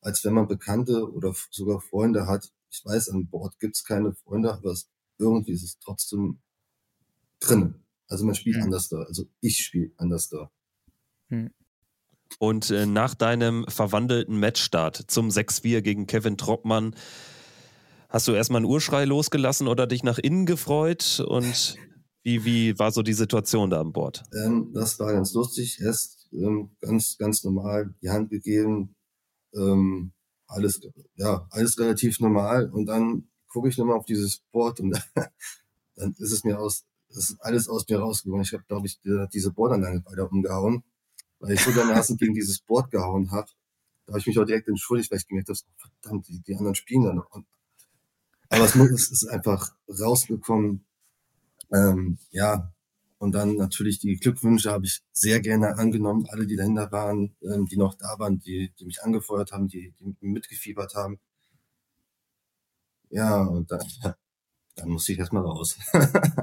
als 0.00 0.24
wenn 0.24 0.34
man 0.34 0.48
Bekannte 0.48 1.10
oder 1.10 1.34
sogar 1.50 1.80
Freunde 1.80 2.26
hat. 2.26 2.52
Ich 2.70 2.84
weiß, 2.84 3.08
an 3.10 3.28
Bord 3.28 3.58
gibt 3.58 3.76
es 3.76 3.84
keine 3.84 4.14
Freunde, 4.14 4.52
aber 4.52 4.70
es, 4.70 4.88
irgendwie 5.18 5.52
ist 5.52 5.64
es 5.64 5.78
trotzdem 5.78 6.40
drin. 7.40 7.82
Also 8.08 8.24
man 8.24 8.34
spielt 8.34 8.56
mhm. 8.58 8.64
anders 8.64 8.88
da. 8.88 8.98
Also 8.98 9.26
ich 9.40 9.58
spiele 9.58 9.92
anders 9.96 10.28
da. 10.28 10.50
Mhm. 11.28 11.50
Und 12.38 12.70
äh, 12.70 12.86
nach 12.86 13.14
deinem 13.14 13.64
verwandelten 13.68 14.38
Matchstart 14.38 14.96
zum 15.08 15.28
6-4 15.28 15.80
gegen 15.80 16.06
Kevin 16.06 16.36
Troppmann, 16.36 16.94
hast 18.08 18.28
du 18.28 18.32
erstmal 18.32 18.58
einen 18.58 18.70
Urschrei 18.70 19.04
losgelassen 19.04 19.68
oder 19.68 19.86
dich 19.86 20.02
nach 20.02 20.18
innen 20.18 20.46
gefreut? 20.46 21.22
Und 21.26 21.76
wie, 22.22 22.44
wie 22.44 22.78
war 22.78 22.92
so 22.92 23.02
die 23.02 23.12
Situation 23.12 23.70
da 23.70 23.80
an 23.80 23.92
Bord? 23.92 24.22
Ähm, 24.34 24.70
das 24.74 24.98
war 24.98 25.12
ganz 25.12 25.32
lustig. 25.34 25.80
Erst 25.80 26.28
ähm, 26.32 26.76
ganz, 26.80 27.16
ganz 27.18 27.44
normal 27.44 27.94
die 28.02 28.10
Hand 28.10 28.30
gegeben. 28.30 28.94
Ähm, 29.54 30.12
alles, 30.46 30.80
ja, 31.14 31.46
alles 31.50 31.78
relativ 31.78 32.20
normal. 32.20 32.70
Und 32.70 32.86
dann 32.86 33.28
gucke 33.48 33.68
ich 33.68 33.78
nochmal 33.78 33.96
auf 33.96 34.04
dieses 34.04 34.42
Board 34.52 34.80
und 34.80 34.90
dann 35.96 36.14
ist 36.18 36.32
es 36.32 36.44
mir 36.44 36.58
aus, 36.58 36.84
ist 37.08 37.36
alles 37.40 37.68
aus 37.68 37.86
mir 37.88 37.98
rausgegangen. 37.98 38.44
Ich 38.44 38.52
habe, 38.52 38.64
glaube 38.64 38.86
ich, 38.86 38.98
diese 39.32 39.52
Boardanlage 39.52 40.04
weiter 40.06 40.30
umgehauen 40.30 40.84
weil 41.42 41.54
ich 41.54 41.60
so 41.60 41.72
dermaßen 41.72 42.16
gegen 42.16 42.34
dieses 42.34 42.60
Board 42.60 42.90
gehauen 42.90 43.32
habe. 43.32 43.50
Da 44.06 44.12
habe 44.12 44.20
ich 44.20 44.26
mich 44.26 44.38
auch 44.38 44.44
direkt 44.44 44.68
entschuldigt, 44.68 45.10
weil 45.10 45.18
ich 45.18 45.26
gemerkt 45.26 45.48
habe, 45.48 45.58
verdammt, 45.76 46.28
die, 46.28 46.40
die 46.40 46.54
anderen 46.54 46.76
spielen 46.76 47.02
da 47.02 47.12
noch. 47.12 47.28
Aber 48.48 48.64
es, 48.64 48.74
muss, 48.76 48.90
es 48.90 49.10
ist 49.10 49.26
einfach 49.26 49.74
rausgekommen. 49.88 50.84
Ähm, 51.72 52.18
ja, 52.30 52.72
Und 53.18 53.32
dann 53.32 53.56
natürlich 53.56 53.98
die 53.98 54.16
Glückwünsche 54.16 54.70
habe 54.70 54.86
ich 54.86 55.02
sehr 55.12 55.40
gerne 55.40 55.78
angenommen. 55.78 56.26
Alle, 56.30 56.46
die 56.46 56.56
dahinter 56.56 56.92
waren, 56.92 57.34
ähm, 57.42 57.66
die 57.66 57.76
noch 57.76 57.94
da 57.94 58.18
waren, 58.18 58.38
die, 58.38 58.72
die 58.78 58.84
mich 58.84 59.02
angefeuert 59.02 59.52
haben, 59.52 59.68
die, 59.68 59.92
die 60.00 60.26
mitgefiebert 60.26 60.94
haben. 60.94 61.18
Ja, 63.10 63.42
und 63.42 63.70
dann, 63.70 63.86
dann 64.76 64.88
musste 64.88 65.12
ich 65.12 65.18
erstmal 65.18 65.44
raus. 65.44 65.76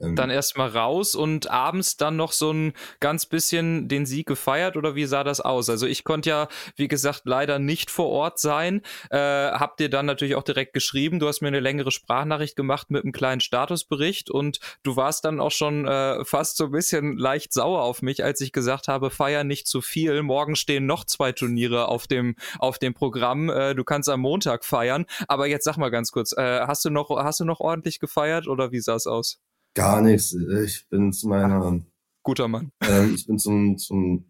Ähm, 0.00 0.16
dann 0.16 0.30
erstmal 0.30 0.68
raus 0.68 1.14
und 1.14 1.50
abends 1.50 1.96
dann 1.96 2.16
noch 2.16 2.32
so 2.32 2.52
ein 2.52 2.72
ganz 3.00 3.26
bisschen 3.26 3.88
den 3.88 4.06
Sieg 4.06 4.26
gefeiert 4.26 4.76
oder 4.76 4.94
wie 4.94 5.04
sah 5.04 5.24
das 5.24 5.40
aus? 5.40 5.68
Also 5.68 5.86
ich 5.86 6.04
konnte 6.04 6.30
ja, 6.30 6.48
wie 6.76 6.88
gesagt, 6.88 7.22
leider 7.24 7.58
nicht 7.58 7.90
vor 7.90 8.08
Ort 8.08 8.38
sein. 8.38 8.82
Äh, 9.10 9.18
hab 9.18 9.76
dir 9.76 9.90
dann 9.90 10.06
natürlich 10.06 10.34
auch 10.34 10.42
direkt 10.42 10.72
geschrieben. 10.72 11.18
Du 11.18 11.28
hast 11.28 11.40
mir 11.40 11.48
eine 11.48 11.60
längere 11.60 11.90
Sprachnachricht 11.90 12.56
gemacht 12.56 12.90
mit 12.90 13.04
einem 13.04 13.12
kleinen 13.12 13.40
Statusbericht 13.40 14.30
und 14.30 14.60
du 14.82 14.96
warst 14.96 15.24
dann 15.24 15.40
auch 15.40 15.50
schon 15.50 15.86
äh, 15.86 16.24
fast 16.24 16.56
so 16.56 16.66
ein 16.66 16.70
bisschen 16.72 17.16
leicht 17.18 17.52
sauer 17.52 17.82
auf 17.82 18.02
mich, 18.02 18.24
als 18.24 18.40
ich 18.40 18.52
gesagt 18.52 18.88
habe, 18.88 19.10
feier 19.10 19.44
nicht 19.44 19.66
zu 19.66 19.80
viel. 19.80 20.22
Morgen 20.22 20.56
stehen 20.56 20.86
noch 20.86 21.04
zwei 21.04 21.32
Turniere 21.32 21.88
auf 21.88 22.06
dem, 22.06 22.36
auf 22.58 22.78
dem 22.78 22.94
Programm. 22.94 23.50
Äh, 23.50 23.74
du 23.74 23.84
kannst 23.84 24.08
am 24.08 24.20
Montag 24.20 24.64
feiern. 24.64 25.06
Aber 25.28 25.46
jetzt 25.46 25.64
sag 25.64 25.76
mal 25.76 25.90
ganz 25.90 26.10
kurz, 26.12 26.32
äh, 26.36 26.60
hast 26.66 26.84
du 26.84 26.90
noch, 26.90 27.10
hast 27.10 27.40
du 27.40 27.44
noch 27.44 27.60
ordentlich 27.60 28.00
gefeiert 28.00 28.48
oder 28.48 28.72
wie 28.72 28.80
sah 28.80 28.94
es 28.94 29.06
aus? 29.06 29.40
Gar 29.74 30.02
nichts. 30.02 30.32
Ich 30.32 30.88
bin 30.88 31.12
zu 31.12 31.28
meiner. 31.28 31.80
Guter 32.22 32.48
Mann. 32.48 32.70
Äh, 32.82 33.08
ich 33.10 33.26
bin 33.26 33.38
zum, 33.38 33.78
zum 33.78 34.24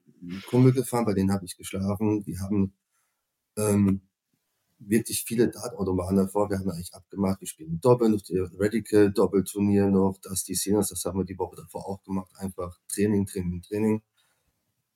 Kumpel 0.48 0.72
gefahren, 0.72 1.05
bei 1.05 1.14
denen 1.14 1.33
habe 1.33 1.44
ich 1.44 1.57
geschlafen. 1.57 2.22
Die 2.24 2.38
haben 2.38 2.72
ähm, 3.57 4.03
wirklich 4.79 5.24
viele 5.24 5.48
Dartautomaten 5.48 6.16
davor. 6.16 6.50
Wir 6.50 6.59
haben 6.59 6.70
eigentlich 6.70 6.94
abgemacht, 6.94 7.40
wir 7.40 7.48
spielen 7.48 7.81
Doppel, 7.81 8.11
noch 8.11 8.22
die 8.22 8.38
Radical 8.38 9.12
Doppelturnier 9.12 9.87
noch, 9.87 10.18
das 10.22 10.44
die 10.44 10.55
Scenes, 10.55 10.88
das 10.88 11.05
haben 11.05 11.18
wir 11.18 11.24
die 11.24 11.38
Woche 11.38 11.57
davor 11.57 11.87
auch 11.87 12.03
gemacht. 12.03 12.31
Einfach 12.37 12.79
Training, 12.88 13.26
Training, 13.26 13.62
Training. 13.62 14.03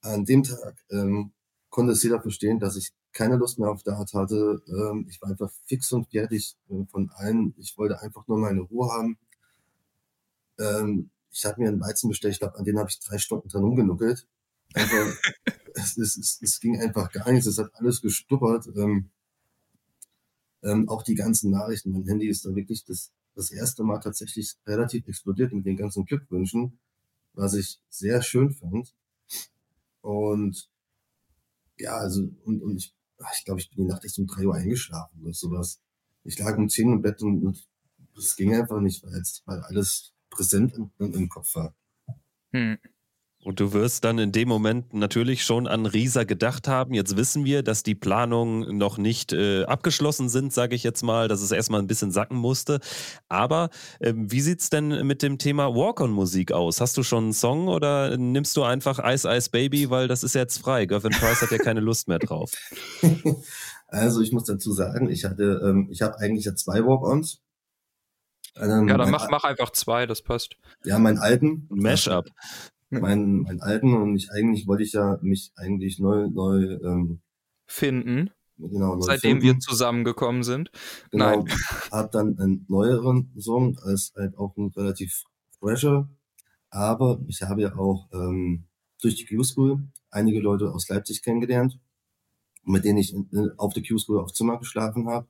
An 0.00 0.24
dem 0.24 0.42
Tag 0.42 0.84
ähm, 0.90 1.32
konnte 1.70 1.92
es 1.92 2.02
jeder 2.02 2.20
verstehen, 2.20 2.60
dass 2.60 2.76
ich 2.76 2.92
keine 3.12 3.36
Lust 3.36 3.58
mehr 3.58 3.70
auf 3.70 3.82
Dart 3.82 4.12
hatte. 4.12 4.62
Ähm, 4.68 5.06
ich 5.08 5.20
war 5.22 5.30
einfach 5.30 5.50
fix 5.66 5.92
und 5.92 6.10
fertig 6.10 6.56
äh, 6.68 6.84
von 6.90 7.10
allen. 7.14 7.54
Ich 7.58 7.78
wollte 7.78 8.00
einfach 8.00 8.26
nur 8.28 8.38
meine 8.38 8.60
Ruhe 8.60 8.90
haben. 8.90 9.18
Ähm, 10.58 11.10
ich 11.30 11.44
habe 11.44 11.60
mir 11.60 11.68
einen 11.68 11.80
Weizen 11.80 12.08
bestellt, 12.08 12.34
ich 12.34 12.40
glaube, 12.40 12.58
an 12.58 12.64
den 12.64 12.78
habe 12.78 12.88
ich 12.88 13.00
drei 13.00 13.18
Stunden 13.18 13.48
dran 13.48 13.64
umgenuckelt. 13.64 14.26
Einfach, 14.72 15.16
es, 15.74 15.96
es, 15.96 16.16
es, 16.16 16.38
es, 16.40 16.60
ging 16.60 16.80
einfach 16.80 17.10
gar 17.10 17.30
nichts, 17.32 17.46
es 17.46 17.58
hat 17.58 17.74
alles 17.74 18.00
gestuppert. 18.00 18.68
Ähm, 18.76 19.10
ähm, 20.62 20.88
auch 20.88 21.02
die 21.02 21.14
ganzen 21.14 21.50
Nachrichten, 21.50 21.90
mein 21.90 22.06
Handy 22.06 22.28
ist 22.28 22.46
da 22.46 22.54
wirklich 22.54 22.84
das, 22.84 23.12
das 23.34 23.50
erste 23.50 23.82
Mal 23.82 23.98
tatsächlich 23.98 24.54
relativ 24.66 25.06
explodiert 25.08 25.52
mit 25.52 25.66
den 25.66 25.76
ganzen 25.76 26.04
Glückwünschen, 26.04 26.78
was 27.34 27.54
ich 27.54 27.80
sehr 27.90 28.22
schön 28.22 28.52
fand. 28.52 28.94
Und 30.00 30.70
ja, 31.78 31.96
also, 31.96 32.28
und, 32.44 32.62
und 32.62 32.76
ich, 32.76 32.94
ich 33.36 33.44
glaube, 33.44 33.60
ich 33.60 33.70
bin 33.70 33.84
die 33.84 33.90
Nacht 33.90 34.04
echt 34.04 34.18
um 34.18 34.26
drei 34.26 34.46
Uhr 34.46 34.54
eingeschlafen 34.54 35.20
oder 35.22 35.34
sowas. 35.34 35.80
Ich 36.22 36.38
lag 36.38 36.56
um 36.56 36.68
zehn 36.68 36.92
im 36.92 37.02
Bett 37.02 37.20
und, 37.22 37.44
und 37.44 37.68
es 38.16 38.36
ging 38.36 38.54
einfach 38.54 38.80
nicht, 38.80 39.02
weil, 39.02 39.16
jetzt, 39.16 39.42
weil 39.46 39.60
alles 39.60 40.13
präsent 40.34 40.76
im, 40.76 40.90
im 40.98 41.28
Kopf 41.28 41.54
war. 41.54 41.74
Hm. 42.52 42.78
Und 43.44 43.60
du 43.60 43.74
wirst 43.74 44.04
dann 44.04 44.18
in 44.18 44.32
dem 44.32 44.48
Moment 44.48 44.94
natürlich 44.94 45.44
schon 45.44 45.66
an 45.66 45.84
Risa 45.84 46.24
gedacht 46.24 46.66
haben. 46.66 46.94
Jetzt 46.94 47.14
wissen 47.14 47.44
wir, 47.44 47.62
dass 47.62 47.82
die 47.82 47.94
Planungen 47.94 48.78
noch 48.78 48.96
nicht 48.96 49.34
äh, 49.34 49.64
abgeschlossen 49.64 50.30
sind, 50.30 50.50
sage 50.50 50.74
ich 50.74 50.82
jetzt 50.82 51.02
mal, 51.02 51.28
dass 51.28 51.42
es 51.42 51.50
erstmal 51.50 51.80
ein 51.80 51.86
bisschen 51.86 52.10
sacken 52.10 52.38
musste. 52.38 52.80
Aber 53.28 53.68
äh, 54.00 54.14
wie 54.16 54.40
sieht 54.40 54.60
es 54.60 54.70
denn 54.70 55.06
mit 55.06 55.22
dem 55.22 55.36
Thema 55.36 55.74
Walk-on-Musik 55.74 56.52
aus? 56.52 56.80
Hast 56.80 56.96
du 56.96 57.02
schon 57.02 57.24
einen 57.24 57.32
Song 57.34 57.68
oder 57.68 58.16
nimmst 58.16 58.56
du 58.56 58.62
einfach 58.62 58.98
Ice 59.04 59.28
Ice 59.28 59.50
Baby, 59.50 59.90
weil 59.90 60.08
das 60.08 60.24
ist 60.24 60.34
jetzt 60.34 60.56
frei? 60.56 60.86
Gervin 60.86 61.12
Price 61.12 61.42
hat 61.42 61.50
ja 61.50 61.58
keine 61.58 61.80
Lust 61.80 62.08
mehr 62.08 62.18
drauf. 62.18 62.50
Also 63.86 64.22
ich 64.22 64.32
muss 64.32 64.44
dazu 64.44 64.72
sagen, 64.72 65.08
ich 65.08 65.24
hatte, 65.24 65.60
ähm, 65.64 65.86
ich 65.88 66.02
habe 66.02 66.18
eigentlich 66.18 66.46
ja 66.46 66.56
zwei 66.56 66.80
Walk-ons. 66.80 67.43
Ähm, 68.56 68.88
ja, 68.88 68.96
dann 68.96 69.10
mach, 69.10 69.28
mach 69.30 69.44
einfach 69.44 69.70
zwei, 69.70 70.06
das 70.06 70.22
passt. 70.22 70.56
Ja, 70.84 70.98
meinen 70.98 71.18
alten. 71.18 71.66
Mashup. 71.70 72.26
Meinen, 72.90 73.40
meinen 73.42 73.60
alten 73.60 73.92
und 73.92 74.14
ich 74.14 74.30
eigentlich 74.30 74.68
wollte 74.68 74.84
ich 74.84 74.92
ja 74.92 75.18
mich 75.20 75.50
eigentlich 75.56 75.98
neu, 75.98 76.28
neu 76.28 76.78
ähm, 76.84 77.22
finden. 77.66 78.30
Genau, 78.56 79.00
Seitdem 79.00 79.40
finden. 79.40 79.44
wir 79.44 79.58
zusammengekommen 79.58 80.44
sind. 80.44 80.70
Genau, 81.10 81.42
Nein. 81.42 81.56
hab 81.90 82.12
dann 82.12 82.38
einen 82.38 82.66
neueren 82.68 83.32
Song, 83.36 83.76
als 83.82 84.12
halt 84.16 84.38
auch 84.38 84.56
ein 84.56 84.70
relativ 84.76 85.24
fresher. 85.58 86.08
Aber 86.70 87.20
ich 87.26 87.42
habe 87.42 87.62
ja 87.62 87.74
auch 87.76 88.08
ähm, 88.12 88.66
durch 89.02 89.16
die 89.16 89.24
Q-School 89.26 89.82
einige 90.10 90.40
Leute 90.40 90.72
aus 90.72 90.88
Leipzig 90.88 91.22
kennengelernt, 91.22 91.80
mit 92.62 92.84
denen 92.84 92.98
ich 92.98 93.14
auf 93.56 93.74
der 93.74 93.82
Q-School 93.82 94.20
auf 94.20 94.32
Zimmer 94.32 94.58
geschlafen 94.58 95.08
habe. 95.08 95.26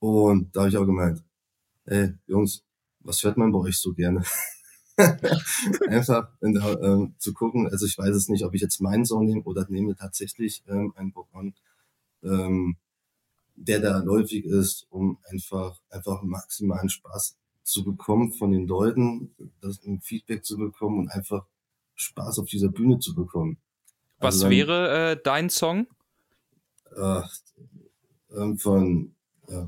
Und 0.00 0.54
da 0.54 0.60
habe 0.60 0.68
ich 0.68 0.76
auch 0.76 0.86
gemeint, 0.86 1.24
ey, 1.88 2.14
Jungs, 2.26 2.64
was 3.00 3.22
hört 3.22 3.36
man 3.36 3.52
bei 3.52 3.58
euch 3.58 3.78
so 3.78 3.92
gerne? 3.92 4.22
Einfach 5.88 6.30
da, 6.40 6.80
ähm, 6.82 7.14
zu 7.18 7.32
gucken, 7.32 7.68
also 7.68 7.86
ich 7.86 7.96
weiß 7.96 8.14
es 8.14 8.28
nicht, 8.28 8.44
ob 8.44 8.54
ich 8.54 8.60
jetzt 8.60 8.80
meinen 8.80 9.04
Song 9.04 9.26
nehme 9.26 9.42
oder 9.42 9.66
nehme 9.68 9.94
tatsächlich 9.94 10.64
ähm, 10.66 10.92
einen 10.96 11.12
Pokémon, 11.12 11.52
ähm, 12.22 12.76
der 13.54 13.80
da 13.80 13.98
läufig 13.98 14.44
ist, 14.44 14.86
um 14.90 15.18
einfach, 15.24 15.80
einfach 15.90 16.22
maximalen 16.22 16.88
Spaß 16.88 17.36
zu 17.62 17.84
bekommen 17.84 18.32
von 18.32 18.50
den 18.50 18.66
Leuten, 18.66 19.34
das 19.60 19.84
ein 19.84 20.00
Feedback 20.00 20.44
zu 20.44 20.56
bekommen 20.56 21.00
und 21.00 21.08
einfach 21.10 21.46
Spaß 21.94 22.40
auf 22.40 22.46
dieser 22.46 22.68
Bühne 22.68 22.98
zu 22.98 23.14
bekommen. 23.14 23.58
Was 24.18 24.34
also 24.34 24.44
dann, 24.44 24.52
wäre 24.52 25.12
äh, 25.12 25.20
dein 25.22 25.50
Song? 25.50 25.86
Äh, 26.96 27.22
ähm, 28.34 28.58
von 28.58 29.14
äh, 29.48 29.66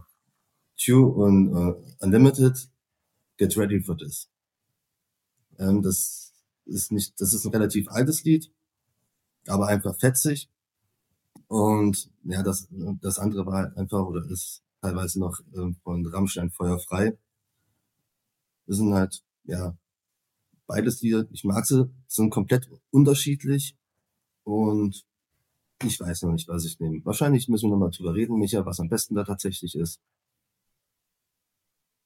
Q 0.83 1.07
und 1.07 1.55
uh, 1.55 1.75
Unlimited, 2.01 2.69
Get 3.37 3.57
Ready 3.57 3.81
for 3.81 3.97
This. 3.97 4.29
Ähm, 5.59 5.83
das 5.83 6.33
ist 6.65 6.93
nicht, 6.93 7.21
das 7.21 7.33
ist 7.35 7.45
ein 7.45 7.53
relativ 7.53 7.89
altes 7.89 8.25
Lied, 8.25 8.51
aber 9.47 9.67
einfach 9.67 9.99
fetzig. 9.99 10.49
Und 11.49 12.11
ja, 12.25 12.43
das, 12.43 12.69
das 13.01 13.19
andere 13.19 13.45
war 13.47 13.55
halt 13.55 13.77
einfach 13.77 14.07
oder 14.07 14.25
ist 14.31 14.63
teilweise 14.81 15.21
noch 15.21 15.41
äh, 15.53 15.73
von 15.83 16.07
Rammstein 16.07 16.51
Feuerfrei. 16.51 17.19
Das 18.67 18.77
sind 18.77 18.95
halt, 18.95 19.25
ja, 19.45 19.77
beides 20.67 21.03
Lieder. 21.03 21.27
Ich 21.33 21.45
mag 21.45 21.67
sie, 21.67 21.91
sind 22.07 22.31
komplett 22.31 22.71
unterschiedlich 22.91 23.77
und 24.45 25.05
ich 25.83 25.99
weiß 25.99 26.23
noch 26.23 26.33
nicht, 26.33 26.49
was 26.49 26.65
ich 26.65 26.79
nehme. 26.79 27.05
Wahrscheinlich 27.05 27.49
müssen 27.49 27.67
wir 27.67 27.71
nochmal 27.73 27.91
drüber 27.91 28.15
reden, 28.15 28.39
Micha, 28.39 28.65
was 28.65 28.81
am 28.81 28.89
besten 28.89 29.15
da 29.15 29.25
tatsächlich 29.25 29.75
ist. 29.75 30.01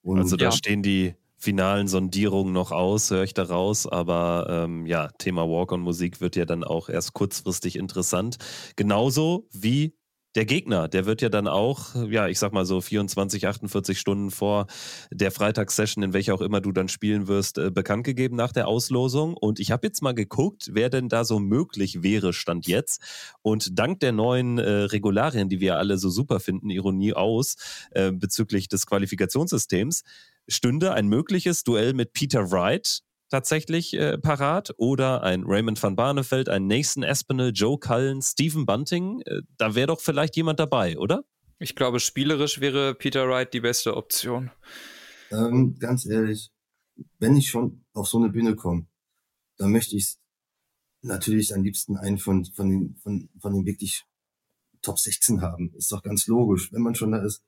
Und 0.04 0.18
also 0.18 0.36
da 0.36 0.46
ja. 0.46 0.52
stehen 0.52 0.82
die 0.82 1.14
finalen 1.36 1.88
Sondierungen 1.88 2.52
noch 2.52 2.72
aus, 2.72 3.10
höre 3.10 3.24
ich 3.24 3.34
da 3.34 3.42
raus. 3.42 3.86
Aber 3.86 4.46
ähm, 4.48 4.86
ja, 4.86 5.08
Thema 5.18 5.48
Walk-on-Musik 5.48 6.20
wird 6.20 6.36
ja 6.36 6.44
dann 6.44 6.62
auch 6.62 6.88
erst 6.88 7.14
kurzfristig 7.14 7.76
interessant. 7.76 8.36
Genauso 8.76 9.48
wie 9.50 9.94
der 10.34 10.44
Gegner, 10.46 10.88
der 10.88 11.06
wird 11.06 11.22
ja 11.22 11.28
dann 11.28 11.46
auch, 11.46 11.94
ja, 12.08 12.26
ich 12.28 12.38
sag 12.38 12.52
mal 12.52 12.66
so 12.66 12.80
24, 12.80 13.46
48 13.46 13.98
Stunden 13.98 14.30
vor 14.30 14.66
der 15.10 15.30
Freitagssession, 15.30 16.02
in 16.02 16.12
welcher 16.12 16.34
auch 16.34 16.40
immer 16.40 16.60
du 16.60 16.72
dann 16.72 16.88
spielen 16.88 17.28
wirst, 17.28 17.58
äh, 17.58 17.70
bekannt 17.70 18.04
gegeben 18.04 18.36
nach 18.36 18.52
der 18.52 18.66
Auslosung. 18.66 19.36
Und 19.36 19.60
ich 19.60 19.70
habe 19.70 19.86
jetzt 19.86 20.02
mal 20.02 20.14
geguckt, 20.14 20.70
wer 20.72 20.90
denn 20.90 21.08
da 21.08 21.24
so 21.24 21.38
möglich 21.38 22.02
wäre, 22.02 22.32
stand 22.32 22.66
jetzt. 22.66 23.00
Und 23.42 23.78
dank 23.78 24.00
der 24.00 24.12
neuen 24.12 24.58
äh, 24.58 24.70
Regularien, 24.70 25.48
die 25.48 25.60
wir 25.60 25.78
alle 25.78 25.98
so 25.98 26.10
super 26.10 26.40
finden, 26.40 26.70
Ironie 26.70 27.14
aus, 27.14 27.56
äh, 27.92 28.10
bezüglich 28.10 28.68
des 28.68 28.86
Qualifikationssystems, 28.86 30.02
stünde 30.48 30.92
ein 30.92 31.06
mögliches 31.06 31.62
Duell 31.62 31.94
mit 31.94 32.12
Peter 32.12 32.50
Wright, 32.50 33.02
tatsächlich 33.28 33.94
äh, 33.94 34.18
parat 34.18 34.74
oder 34.76 35.22
ein 35.22 35.44
Raymond 35.44 35.82
van 35.82 35.96
Barneveld, 35.96 36.48
ein 36.48 36.66
Nathan 36.66 37.04
Aspinall, 37.04 37.52
Joe 37.54 37.78
Cullen, 37.78 38.22
Stephen 38.22 38.66
Bunting. 38.66 39.22
Äh, 39.22 39.42
da 39.56 39.74
wäre 39.74 39.88
doch 39.88 40.00
vielleicht 40.00 40.36
jemand 40.36 40.60
dabei, 40.60 40.98
oder? 40.98 41.24
Ich 41.58 41.74
glaube, 41.76 42.00
spielerisch 42.00 42.60
wäre 42.60 42.94
Peter 42.94 43.28
Wright 43.28 43.52
die 43.54 43.60
beste 43.60 43.96
Option. 43.96 44.50
Ähm, 45.30 45.76
ganz 45.78 46.06
ehrlich, 46.06 46.50
wenn 47.18 47.36
ich 47.36 47.48
schon 47.48 47.84
auf 47.92 48.08
so 48.08 48.18
eine 48.18 48.28
Bühne 48.28 48.56
komme, 48.56 48.86
dann 49.56 49.72
möchte 49.72 49.96
ich 49.96 50.16
natürlich 51.02 51.54
am 51.54 51.62
liebsten 51.62 51.96
einen 51.96 52.18
von, 52.18 52.44
von, 52.44 52.68
den, 52.68 52.96
von, 53.02 53.28
von 53.40 53.54
den 53.54 53.66
wirklich 53.66 54.04
Top 54.82 54.98
16 54.98 55.40
haben. 55.40 55.72
Ist 55.74 55.92
doch 55.92 56.02
ganz 56.02 56.26
logisch. 56.26 56.72
Wenn 56.72 56.82
man 56.82 56.94
schon 56.94 57.12
da 57.12 57.24
ist, 57.24 57.42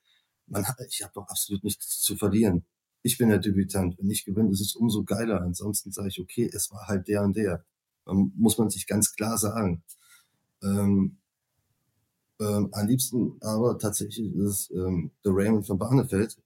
man 0.47 0.67
hat, 0.67 0.77
ich 0.89 1.03
habe 1.03 1.13
doch 1.15 1.29
absolut 1.29 1.65
nichts 1.65 2.01
zu 2.01 2.17
verlieren 2.17 2.65
ich 3.03 3.19
bin 3.19 3.29
der 3.29 3.39
Debütant. 3.39 3.99
Wenn 3.99 4.11
ich 4.11 4.25
gewinne, 4.25 4.51
ist 4.51 4.61
es 4.61 4.75
umso 4.75 5.05
geiler. 5.05 5.41
Ansonsten 5.43 5.93
sage 5.93 6.09
ich, 6.09 6.21
okay, 6.21 6.51
es 6.53 6.71
war 6.71 6.89
halt 6.89 7.09
der 7.09 7.23
und 7.23 7.37
der. 7.37 7.65
Dann 8.05 8.33
muss 8.37 8.59
man 8.59 8.71
sich 8.71 8.87
ganz 8.87 9.15
klar 9.15 9.39
sagen. 9.39 9.83
Ähm, 10.63 11.19
ähm, 12.39 12.69
am 12.73 12.87
liebsten 12.87 13.37
aber 13.41 13.79
tatsächlich 13.79 14.35
ist 14.35 14.45
es 14.45 14.71
ähm, 14.71 15.11
der 15.25 15.33
Raymond 15.35 15.67
von 15.67 15.79
Barnefeld. 15.79 16.37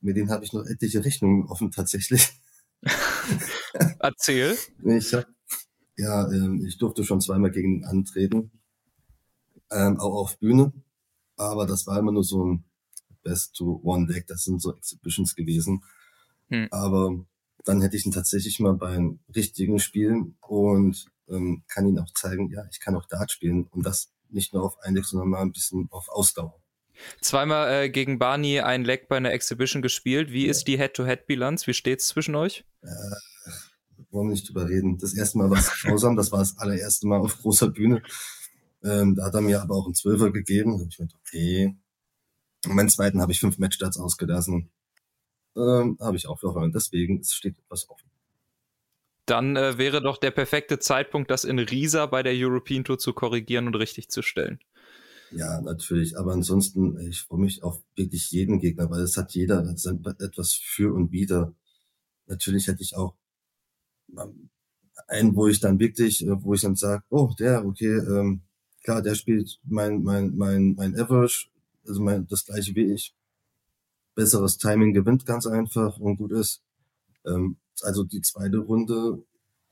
Mit 0.00 0.16
dem 0.16 0.30
habe 0.30 0.44
ich 0.44 0.52
noch 0.52 0.64
etliche 0.64 1.04
Rechnungen 1.04 1.46
offen 1.46 1.70
tatsächlich. 1.70 2.40
Erzähl. 3.98 4.56
Ich 4.84 5.12
hab, 5.14 5.26
ja, 5.96 6.30
ähm, 6.30 6.64
ich 6.64 6.78
durfte 6.78 7.04
schon 7.04 7.20
zweimal 7.20 7.50
gegen 7.50 7.78
ihn 7.78 7.84
antreten, 7.84 8.50
ähm, 9.70 9.98
auch 9.98 10.14
auf 10.14 10.38
Bühne, 10.38 10.72
aber 11.36 11.66
das 11.66 11.86
war 11.86 11.98
immer 11.98 12.12
nur 12.12 12.24
so 12.24 12.44
ein 12.44 12.64
Best-to-One-Deck, 13.24 14.28
das 14.28 14.44
sind 14.44 14.62
so 14.62 14.74
Exhibitions 14.74 15.34
gewesen. 15.34 15.82
Hm. 16.48 16.68
Aber 16.70 17.24
dann 17.64 17.80
hätte 17.80 17.96
ich 17.96 18.06
ihn 18.06 18.12
tatsächlich 18.12 18.60
mal 18.60 18.74
beim 18.74 19.18
richtigen 19.34 19.80
Spielen 19.80 20.36
und 20.40 21.06
ähm, 21.28 21.64
kann 21.68 21.86
ihn 21.86 21.98
auch 21.98 22.12
zeigen, 22.14 22.50
ja, 22.50 22.64
ich 22.70 22.80
kann 22.80 22.94
auch 22.94 23.06
Dart 23.06 23.32
spielen 23.32 23.64
und 23.70 23.84
das 23.84 24.12
nicht 24.28 24.52
nur 24.52 24.62
auf 24.62 24.78
Eindeck, 24.80 25.04
sondern 25.04 25.28
mal 25.28 25.40
ein 25.40 25.52
bisschen 25.52 25.88
auf 25.90 26.08
Ausdauer. 26.08 26.60
Zweimal 27.20 27.84
äh, 27.84 27.90
gegen 27.90 28.18
Barney 28.18 28.60
ein 28.60 28.84
Leg 28.84 29.08
bei 29.08 29.16
einer 29.16 29.32
Exhibition 29.32 29.82
gespielt. 29.82 30.30
Wie 30.30 30.44
ja. 30.44 30.50
ist 30.50 30.64
die 30.64 30.76
Head-to-Head-Bilanz? 30.76 31.66
Wie 31.66 31.74
steht's 31.74 32.06
zwischen 32.06 32.34
euch? 32.34 32.64
Äh, 32.82 32.88
wollen 34.10 34.28
wir 34.28 34.32
nicht 34.32 34.48
drüber 34.48 34.68
reden. 34.68 34.98
Das 34.98 35.14
erste 35.14 35.38
Mal 35.38 35.50
war 35.50 35.58
es 35.58 35.70
grausam, 35.82 36.16
das 36.16 36.30
war 36.30 36.38
das 36.38 36.56
allererste 36.58 37.06
Mal 37.06 37.20
auf 37.20 37.38
großer 37.38 37.68
Bühne. 37.68 38.02
Ähm, 38.84 39.14
da 39.16 39.24
hat 39.24 39.34
er 39.34 39.40
mir 39.40 39.62
aber 39.62 39.74
auch 39.74 39.86
einen 39.86 39.94
Zwölfer 39.94 40.30
gegeben. 40.30 40.74
Und 40.74 40.92
ich 40.92 40.98
meinte, 40.98 41.16
okay. 41.20 41.76
Und 42.66 42.74
meinen 42.74 42.88
zweiten 42.88 43.20
habe 43.20 43.32
ich 43.32 43.40
fünf 43.40 43.58
Matchstarts 43.58 43.98
ausgelassen. 43.98 44.70
Ähm, 45.56 45.98
habe 46.00 46.16
ich 46.16 46.26
auch 46.26 46.38
verloren. 46.38 46.72
Deswegen 46.72 47.20
es 47.20 47.32
steht 47.32 47.58
etwas 47.58 47.88
offen. 47.88 48.10
Dann 49.26 49.56
äh, 49.56 49.78
wäre 49.78 50.02
doch 50.02 50.18
der 50.18 50.30
perfekte 50.30 50.78
Zeitpunkt, 50.78 51.30
das 51.30 51.44
in 51.44 51.58
Riesa 51.58 52.06
bei 52.06 52.22
der 52.22 52.34
European 52.34 52.84
Tour 52.84 52.98
zu 52.98 53.12
korrigieren 53.12 53.66
und 53.66 53.76
richtig 53.76 54.10
zu 54.10 54.22
stellen. 54.22 54.58
Ja, 55.30 55.60
natürlich. 55.62 56.18
Aber 56.18 56.32
ansonsten, 56.32 56.98
ich 57.08 57.22
freue 57.22 57.40
mich 57.40 57.62
auf 57.62 57.82
wirklich 57.96 58.30
jeden 58.30 58.60
Gegner, 58.60 58.90
weil 58.90 59.00
es 59.00 59.16
hat 59.16 59.32
jeder 59.32 59.66
etwas 59.68 60.52
für 60.52 60.92
und 60.94 61.10
wieder. 61.10 61.54
Natürlich 62.26 62.66
hätte 62.68 62.82
ich 62.82 62.96
auch 62.96 63.16
ähm, 64.16 64.50
einen, 65.08 65.34
wo 65.34 65.48
ich 65.48 65.60
dann 65.60 65.78
wirklich, 65.78 66.24
äh, 66.26 66.42
wo 66.42 66.54
ich 66.54 66.60
dann 66.60 66.76
sage, 66.76 67.02
oh, 67.08 67.32
der, 67.38 67.64
okay, 67.64 67.96
ähm, 67.96 68.42
klar, 68.82 69.02
der 69.02 69.14
spielt 69.14 69.58
mein, 69.64 70.02
mein, 70.02 70.36
mein, 70.36 70.74
mein 70.74 70.98
Average, 70.98 71.48
also 71.86 72.02
mein, 72.02 72.26
das 72.26 72.44
gleiche 72.44 72.74
wie 72.74 72.92
ich. 72.92 73.14
Besseres 74.14 74.58
Timing 74.58 74.92
gewinnt 74.92 75.26
ganz 75.26 75.46
einfach 75.46 75.98
und 75.98 76.16
gut 76.16 76.32
ist. 76.32 76.62
Ähm, 77.24 77.56
also 77.82 78.04
die 78.04 78.20
zweite 78.20 78.58
Runde 78.58 79.24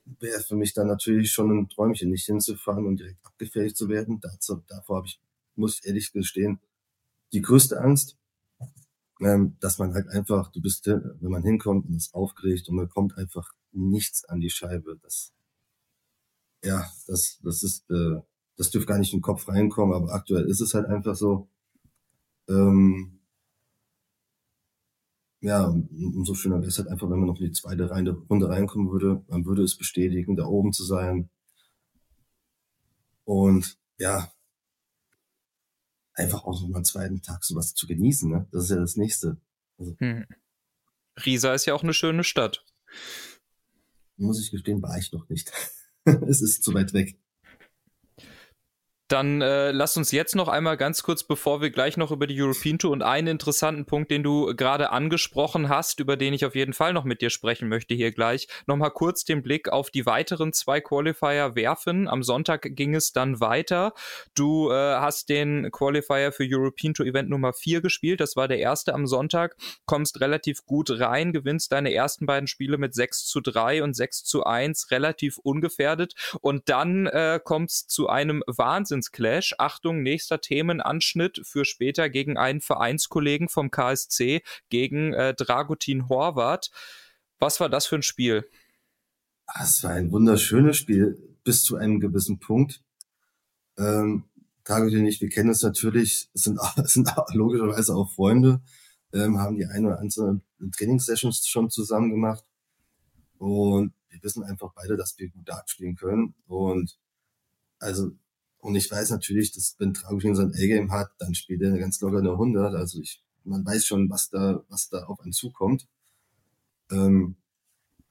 wäre 0.04 0.40
für 0.40 0.56
mich 0.56 0.74
dann 0.74 0.88
natürlich 0.88 1.30
schon 1.30 1.50
ein 1.50 1.68
Träumchen, 1.68 2.10
nicht 2.10 2.26
hinzufahren 2.26 2.86
und 2.86 2.98
direkt 2.98 3.24
abgefähigt 3.24 3.76
zu 3.76 3.88
werden. 3.88 4.20
Dazu, 4.20 4.62
davor 4.66 4.98
habe 4.98 5.06
ich, 5.06 5.20
muss 5.54 5.78
ich 5.78 5.86
ehrlich 5.86 6.12
gestehen, 6.12 6.60
die 7.32 7.40
größte 7.40 7.80
Angst, 7.80 8.16
ähm, 9.20 9.56
dass 9.60 9.78
man 9.78 9.94
halt 9.94 10.08
einfach, 10.08 10.50
du 10.50 10.60
bist, 10.60 10.86
wenn 10.86 11.30
man 11.30 11.42
hinkommt 11.42 11.86
und 11.86 11.94
ist 11.94 12.14
aufgeregt 12.14 12.68
und 12.68 12.76
man 12.76 12.88
kommt 12.88 13.16
einfach 13.16 13.52
nichts 13.70 14.24
an 14.24 14.40
die 14.40 14.50
Scheibe. 14.50 14.98
Das, 15.02 15.32
ja, 16.64 16.90
das, 17.06 17.38
das 17.42 17.62
ist, 17.62 17.88
äh, 17.90 18.20
das 18.56 18.70
dürfte 18.70 18.88
gar 18.88 18.98
nicht 18.98 19.12
in 19.12 19.18
den 19.18 19.22
Kopf 19.22 19.48
reinkommen, 19.48 19.94
aber 19.94 20.12
aktuell 20.12 20.44
ist 20.46 20.60
es 20.60 20.74
halt 20.74 20.86
einfach 20.86 21.14
so. 21.14 21.48
Ähm, 22.48 23.20
ja, 25.40 25.66
umso 25.66 26.34
schöner 26.34 26.60
wäre 26.60 26.68
es 26.68 26.78
halt 26.78 26.88
einfach, 26.88 27.10
wenn 27.10 27.18
man 27.18 27.26
noch 27.26 27.40
in 27.40 27.46
die 27.46 27.52
zweite 27.52 27.90
Runde 27.90 28.48
reinkommen 28.48 28.90
würde. 28.90 29.24
Man 29.28 29.44
würde 29.44 29.62
es 29.62 29.76
bestätigen, 29.76 30.36
da 30.36 30.46
oben 30.46 30.72
zu 30.72 30.84
sein. 30.84 31.30
Und 33.24 33.76
ja, 33.98 34.32
einfach 36.14 36.44
auch 36.44 36.60
noch 36.60 36.68
mal 36.68 36.76
einen 36.76 36.84
zweiten 36.84 37.22
Tag 37.22 37.44
sowas 37.44 37.74
zu 37.74 37.86
genießen. 37.86 38.30
Ne? 38.30 38.46
Das 38.52 38.64
ist 38.64 38.70
ja 38.70 38.76
das 38.76 38.96
Nächste. 38.96 39.40
Also, 39.78 39.96
hm. 39.98 40.26
Riesa 41.24 41.54
ist 41.54 41.66
ja 41.66 41.74
auch 41.74 41.82
eine 41.82 41.94
schöne 41.94 42.24
Stadt. 42.24 42.64
Muss 44.16 44.40
ich 44.40 44.50
gestehen, 44.50 44.82
war 44.82 44.96
ich 44.98 45.12
noch 45.12 45.28
nicht. 45.28 45.52
es 46.04 46.40
ist 46.40 46.62
zu 46.62 46.72
weit 46.74 46.92
weg. 46.92 47.18
Dann 49.12 49.42
äh, 49.42 49.72
lass 49.72 49.98
uns 49.98 50.10
jetzt 50.10 50.36
noch 50.36 50.48
einmal 50.48 50.78
ganz 50.78 51.02
kurz, 51.02 51.22
bevor 51.22 51.60
wir 51.60 51.68
gleich 51.68 51.98
noch 51.98 52.12
über 52.12 52.26
die 52.26 52.40
European 52.40 52.78
Tour 52.78 52.92
und 52.92 53.02
einen 53.02 53.26
interessanten 53.26 53.84
Punkt, 53.84 54.10
den 54.10 54.22
du 54.22 54.56
gerade 54.56 54.88
angesprochen 54.88 55.68
hast, 55.68 56.00
über 56.00 56.16
den 56.16 56.32
ich 56.32 56.46
auf 56.46 56.54
jeden 56.54 56.72
Fall 56.72 56.94
noch 56.94 57.04
mit 57.04 57.20
dir 57.20 57.28
sprechen 57.28 57.68
möchte 57.68 57.94
hier 57.94 58.10
gleich, 58.10 58.48
nochmal 58.66 58.90
kurz 58.90 59.26
den 59.26 59.42
Blick 59.42 59.68
auf 59.68 59.90
die 59.90 60.06
weiteren 60.06 60.54
zwei 60.54 60.80
Qualifier 60.80 61.54
werfen. 61.54 62.08
Am 62.08 62.22
Sonntag 62.22 62.62
ging 62.70 62.94
es 62.94 63.12
dann 63.12 63.38
weiter. 63.38 63.92
Du 64.34 64.70
äh, 64.70 64.72
hast 64.72 65.28
den 65.28 65.70
Qualifier 65.70 66.32
für 66.32 66.46
European 66.48 66.94
Tour 66.94 67.04
Event 67.04 67.28
Nummer 67.28 67.52
4 67.52 67.82
gespielt. 67.82 68.18
Das 68.18 68.34
war 68.34 68.48
der 68.48 68.60
erste 68.60 68.94
am 68.94 69.06
Sonntag. 69.06 69.56
Kommst 69.84 70.22
relativ 70.22 70.64
gut 70.64 70.88
rein, 70.88 71.34
gewinnst 71.34 71.70
deine 71.72 71.92
ersten 71.92 72.24
beiden 72.24 72.46
Spiele 72.46 72.78
mit 72.78 72.94
6 72.94 73.26
zu 73.26 73.42
3 73.42 73.82
und 73.82 73.92
6 73.92 74.24
zu 74.24 74.44
1, 74.44 74.90
relativ 74.90 75.36
ungefährdet. 75.36 76.14
Und 76.40 76.70
dann 76.70 77.08
äh, 77.08 77.38
kommst 77.44 77.90
zu 77.90 78.08
einem 78.08 78.42
Wahnsinn 78.46 79.01
Clash. 79.10 79.54
Achtung, 79.58 80.02
nächster 80.02 80.40
Themenanschnitt 80.40 81.40
für 81.44 81.64
später 81.64 82.08
gegen 82.08 82.36
einen 82.36 82.60
Vereinskollegen 82.60 83.48
vom 83.48 83.70
KSC, 83.70 84.42
gegen 84.68 85.12
äh, 85.12 85.34
Dragutin 85.34 86.08
Horvath. 86.08 86.70
Was 87.38 87.58
war 87.58 87.68
das 87.68 87.86
für 87.86 87.96
ein 87.96 88.02
Spiel? 88.02 88.48
Es 89.60 89.82
war 89.82 89.90
ein 89.90 90.12
wunderschönes 90.12 90.76
Spiel 90.76 91.18
bis 91.44 91.62
zu 91.64 91.76
einem 91.76 92.00
gewissen 92.00 92.38
Punkt. 92.38 92.82
Ähm, 93.76 94.24
Dragutin 94.64 95.00
und 95.00 95.06
ich, 95.06 95.20
wir 95.20 95.28
kennen 95.28 95.50
es 95.50 95.62
natürlich, 95.62 96.30
sind, 96.34 96.60
sind 96.84 97.12
logischerweise 97.32 97.94
auch 97.94 98.12
Freunde, 98.12 98.62
ähm, 99.12 99.38
haben 99.38 99.56
die 99.56 99.66
eine 99.66 99.88
oder 99.88 99.98
andere 99.98 100.40
Trainingssessions 100.76 101.46
schon 101.46 101.70
zusammen 101.70 102.10
gemacht. 102.10 102.44
Und 103.38 103.92
wir 104.08 104.22
wissen 104.22 104.44
einfach 104.44 104.72
beide, 104.74 104.96
dass 104.96 105.18
wir 105.18 105.28
gut 105.28 105.48
Dart 105.48 105.68
spielen 105.68 105.96
können. 105.96 106.34
Und 106.46 106.98
also 107.80 108.12
und 108.62 108.76
ich 108.76 108.88
weiß 108.88 109.10
natürlich, 109.10 109.50
dass 109.50 109.74
wenn 109.78 109.92
Dragutin 109.92 110.36
sein 110.36 110.52
A-Game 110.54 110.92
hat, 110.92 111.10
dann 111.18 111.34
spielt 111.34 111.62
er 111.62 111.76
ganz 111.78 112.00
locker 112.00 112.18
eine 112.18 112.30
100. 112.30 112.76
Also 112.76 113.00
ich, 113.00 113.20
man 113.42 113.66
weiß 113.66 113.84
schon, 113.84 114.08
was 114.08 114.30
da, 114.30 114.62
was 114.68 114.88
da 114.88 115.04
auf 115.06 115.18
einen 115.20 115.32
zukommt. 115.32 115.88
Ähm, 116.92 117.34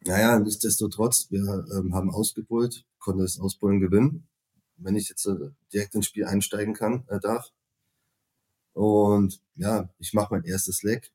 naja, 0.04 0.38
nichtsdestotrotz, 0.40 1.32
wir 1.32 1.66
ähm, 1.74 1.96
haben 1.96 2.12
ausgebrüllt, 2.12 2.86
konnte 3.00 3.24
das 3.24 3.40
Ausbrüllen 3.40 3.80
gewinnen, 3.80 4.28
wenn 4.76 4.98
ich 4.98 5.08
jetzt 5.08 5.26
äh, 5.26 5.52
direkt 5.72 5.96
ins 5.96 6.08
Spiel 6.08 6.26
einsteigen 6.26 6.74
kann, 6.74 7.06
äh, 7.08 7.22
darf. 7.22 7.54
Und 8.74 9.42
ja, 9.56 9.90
ich 10.00 10.12
mache 10.14 10.34
mein 10.34 10.44
erstes 10.44 10.84
Leg, 10.84 11.14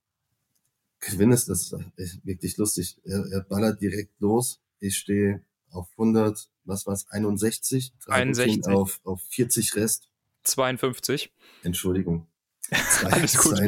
gewinne 0.99 1.35
es, 1.35 1.45
das 1.45 1.75
ist 1.97 2.25
wirklich 2.25 2.57
lustig. 2.57 2.99
Er, 3.05 3.27
er 3.27 3.41
ballert 3.43 3.83
direkt 3.83 4.19
los, 4.19 4.63
ich 4.81 4.97
stehe 4.97 5.45
auf 5.77 5.91
100, 5.93 6.49
was 6.65 6.87
war's, 6.87 7.07
61? 7.11 7.93
61. 8.07 8.67
Auf, 8.67 9.01
auf 9.05 9.23
40 9.31 9.77
Rest. 9.77 10.09
52. 10.45 11.33
Entschuldigung. 11.63 12.27
Alles 13.05 13.37
gut. 13.39 13.61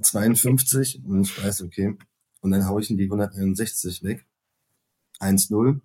52 0.00 1.02
und 1.04 1.22
ich 1.22 1.42
weiß, 1.42 1.62
okay. 1.62 1.96
Und 2.40 2.52
dann 2.52 2.66
haue 2.66 2.80
ich 2.80 2.90
in 2.90 2.98
die 2.98 3.04
161 3.04 4.02
weg. 4.04 4.26
1-0. 5.20 5.80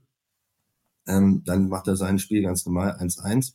Ähm, 1.07 1.43
dann 1.45 1.67
macht 1.67 1.87
er 1.87 1.95
sein 1.95 2.19
Spiel 2.19 2.43
ganz 2.43 2.65
normal 2.65 2.97
1-1. 2.99 3.53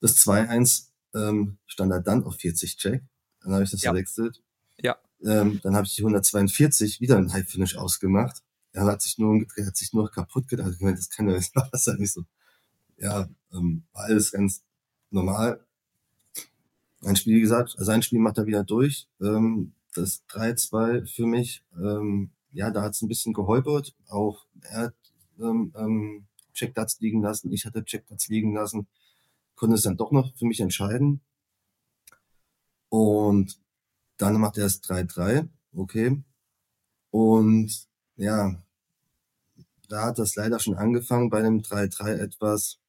Das 0.00 0.18
2-1 0.18 0.88
ähm, 1.14 1.58
stand 1.66 1.92
er 1.92 2.00
dann 2.00 2.24
auf 2.24 2.36
40 2.36 2.76
Check. 2.76 3.02
Dann 3.40 3.54
habe 3.54 3.64
ich 3.64 3.70
das 3.70 3.82
ja. 3.82 3.90
verwechselt. 3.90 4.42
Ja. 4.78 4.98
Ähm, 5.22 5.60
dann 5.62 5.74
habe 5.74 5.86
ich 5.86 5.94
die 5.94 6.02
142 6.02 7.00
wieder 7.00 7.16
ein 7.16 7.32
High 7.32 7.48
Finish 7.48 7.76
ausgemacht 7.76 8.42
er 8.74 8.86
hat 8.86 9.02
sich 9.02 9.18
nur 9.18 9.30
umgedreht, 9.30 9.66
hat 9.66 9.76
sich 9.76 9.92
nur 9.92 10.10
kaputt 10.10 10.48
gedacht. 10.48 10.72
Ich 10.74 10.80
meine, 10.80 10.96
das 10.96 11.08
kann 11.08 11.28
ja 11.28 11.36
nicht 11.36 11.54
wahr 11.54 11.70
sein. 11.72 11.96
Nicht 11.98 12.12
so. 12.12 12.24
Ja, 12.98 13.28
ähm, 13.52 13.84
war 13.92 14.04
alles 14.04 14.32
ganz 14.32 14.62
normal. 15.10 15.64
Ein 17.02 17.16
Spiel, 17.16 17.36
wie 17.36 17.40
gesagt, 17.40 17.74
sein 17.78 18.02
Spiel 18.02 18.18
macht 18.18 18.38
er 18.38 18.46
wieder 18.46 18.64
durch. 18.64 19.08
Ähm, 19.20 19.74
das 19.94 20.24
3-2 20.28 21.06
für 21.06 21.26
mich, 21.26 21.62
ähm, 21.76 22.32
ja, 22.50 22.70
da 22.70 22.82
hat 22.82 22.94
es 22.94 23.02
ein 23.02 23.08
bisschen 23.08 23.32
geholpert. 23.32 23.94
Auch 24.08 24.44
er 24.62 24.78
hat 24.78 24.94
ähm, 25.38 25.72
ähm, 25.76 26.26
Checkplatz 26.52 26.98
liegen 27.00 27.22
lassen, 27.22 27.52
ich 27.52 27.66
hatte 27.66 27.84
Checkplatz 27.84 28.28
liegen 28.28 28.54
lassen, 28.54 28.88
konnte 29.54 29.76
es 29.76 29.82
dann 29.82 29.96
doch 29.96 30.10
noch 30.10 30.34
für 30.36 30.46
mich 30.46 30.60
entscheiden. 30.60 31.20
Und 32.88 33.60
dann 34.16 34.40
macht 34.40 34.58
er 34.58 34.66
es 34.66 34.82
3-3, 34.82 35.48
okay. 35.74 36.22
Und 37.10 37.88
ja, 38.16 38.63
da 39.94 40.06
hat 40.06 40.18
das 40.18 40.34
leider 40.34 40.58
schon 40.58 40.74
angefangen 40.74 41.30
bei 41.30 41.40
dem 41.40 41.60
3-3 41.60 42.16
etwas. 42.16 42.80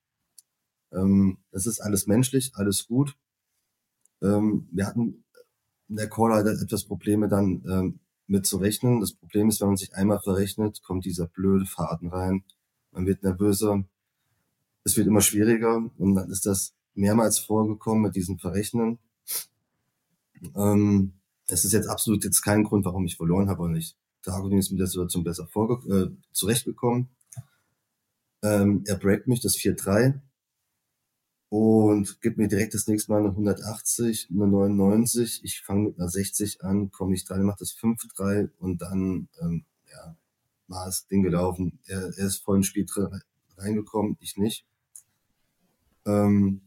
Ähm, 0.91 1.37
das 1.51 1.67
ist 1.67 1.79
alles 1.79 2.07
menschlich, 2.07 2.53
alles 2.55 2.87
gut. 2.87 3.15
Ähm, 4.23 4.67
wir 4.71 4.87
hatten 4.87 5.23
in 5.87 5.97
der 5.97 6.09
Caller 6.09 6.37
halt 6.37 6.47
etwas 6.47 6.85
Probleme 6.85 7.27
dann 7.27 7.63
ähm, 7.69 7.99
mit 8.25 8.47
zu 8.47 8.57
rechnen. 8.57 9.01
Das 9.01 9.13
Problem 9.13 9.49
ist, 9.49 9.61
wenn 9.61 9.67
man 9.67 9.77
sich 9.77 9.93
einmal 9.93 10.19
verrechnet, 10.19 10.81
kommt 10.81 11.05
dieser 11.05 11.27
blöde 11.27 11.67
Faden 11.67 12.09
rein. 12.09 12.43
Man 12.91 13.05
wird 13.05 13.21
nervöser. 13.21 13.85
Es 14.83 14.97
wird 14.97 15.05
immer 15.05 15.21
schwieriger 15.21 15.87
und 15.97 16.15
dann 16.15 16.31
ist 16.31 16.47
das 16.47 16.73
mehrmals 16.95 17.37
vorgekommen 17.37 18.01
mit 18.01 18.15
diesem 18.15 18.39
Verrechnen. 18.39 18.97
Ähm, 20.55 21.13
es 21.45 21.65
ist 21.65 21.73
jetzt 21.73 21.87
absolut 21.87 22.23
jetzt 22.23 22.41
kein 22.41 22.63
Grund, 22.63 22.83
warum 22.83 23.05
ich 23.05 23.15
verloren 23.15 23.47
habe 23.47 23.61
und 23.61 23.75
ich 23.75 23.95
Dragotin 24.25 24.57
ist 24.57 24.71
mit 24.71 24.79
der 24.79 24.87
Situation 24.87 25.23
besser 25.23 25.47
äh, 25.89 26.07
zurechtgekommen. 26.31 27.09
Ähm, 28.41 28.83
er 28.85 28.95
breakt 28.95 29.27
mich 29.27 29.41
das 29.41 29.55
4-3 29.55 30.19
und 31.49 32.21
gibt 32.21 32.37
mir 32.37 32.47
direkt 32.47 32.73
das 32.73 32.87
nächste 32.87 33.11
Mal 33.11 33.19
eine 33.19 33.29
180, 33.29 34.29
eine 34.31 34.47
99. 34.47 35.41
Ich 35.43 35.61
fange 35.61 35.89
mit 35.89 35.99
einer 35.99 36.09
60 36.09 36.63
an, 36.63 36.91
komme 36.91 37.11
nicht 37.11 37.29
dran, 37.29 37.43
mache 37.43 37.59
das 37.59 37.75
5-3 37.75 38.49
und 38.59 38.81
dann 38.81 39.29
ähm, 39.41 39.65
ja, 39.91 40.17
war 40.67 40.85
das 40.85 41.07
Ding 41.07 41.23
gelaufen. 41.23 41.79
Er, 41.85 42.01
er 42.17 42.25
ist 42.25 42.43
voll 42.43 42.57
ins 42.57 42.67
Spiel 42.67 42.85
reingekommen, 43.57 44.17
ich 44.19 44.37
nicht. 44.37 44.65
Ähm, 46.05 46.61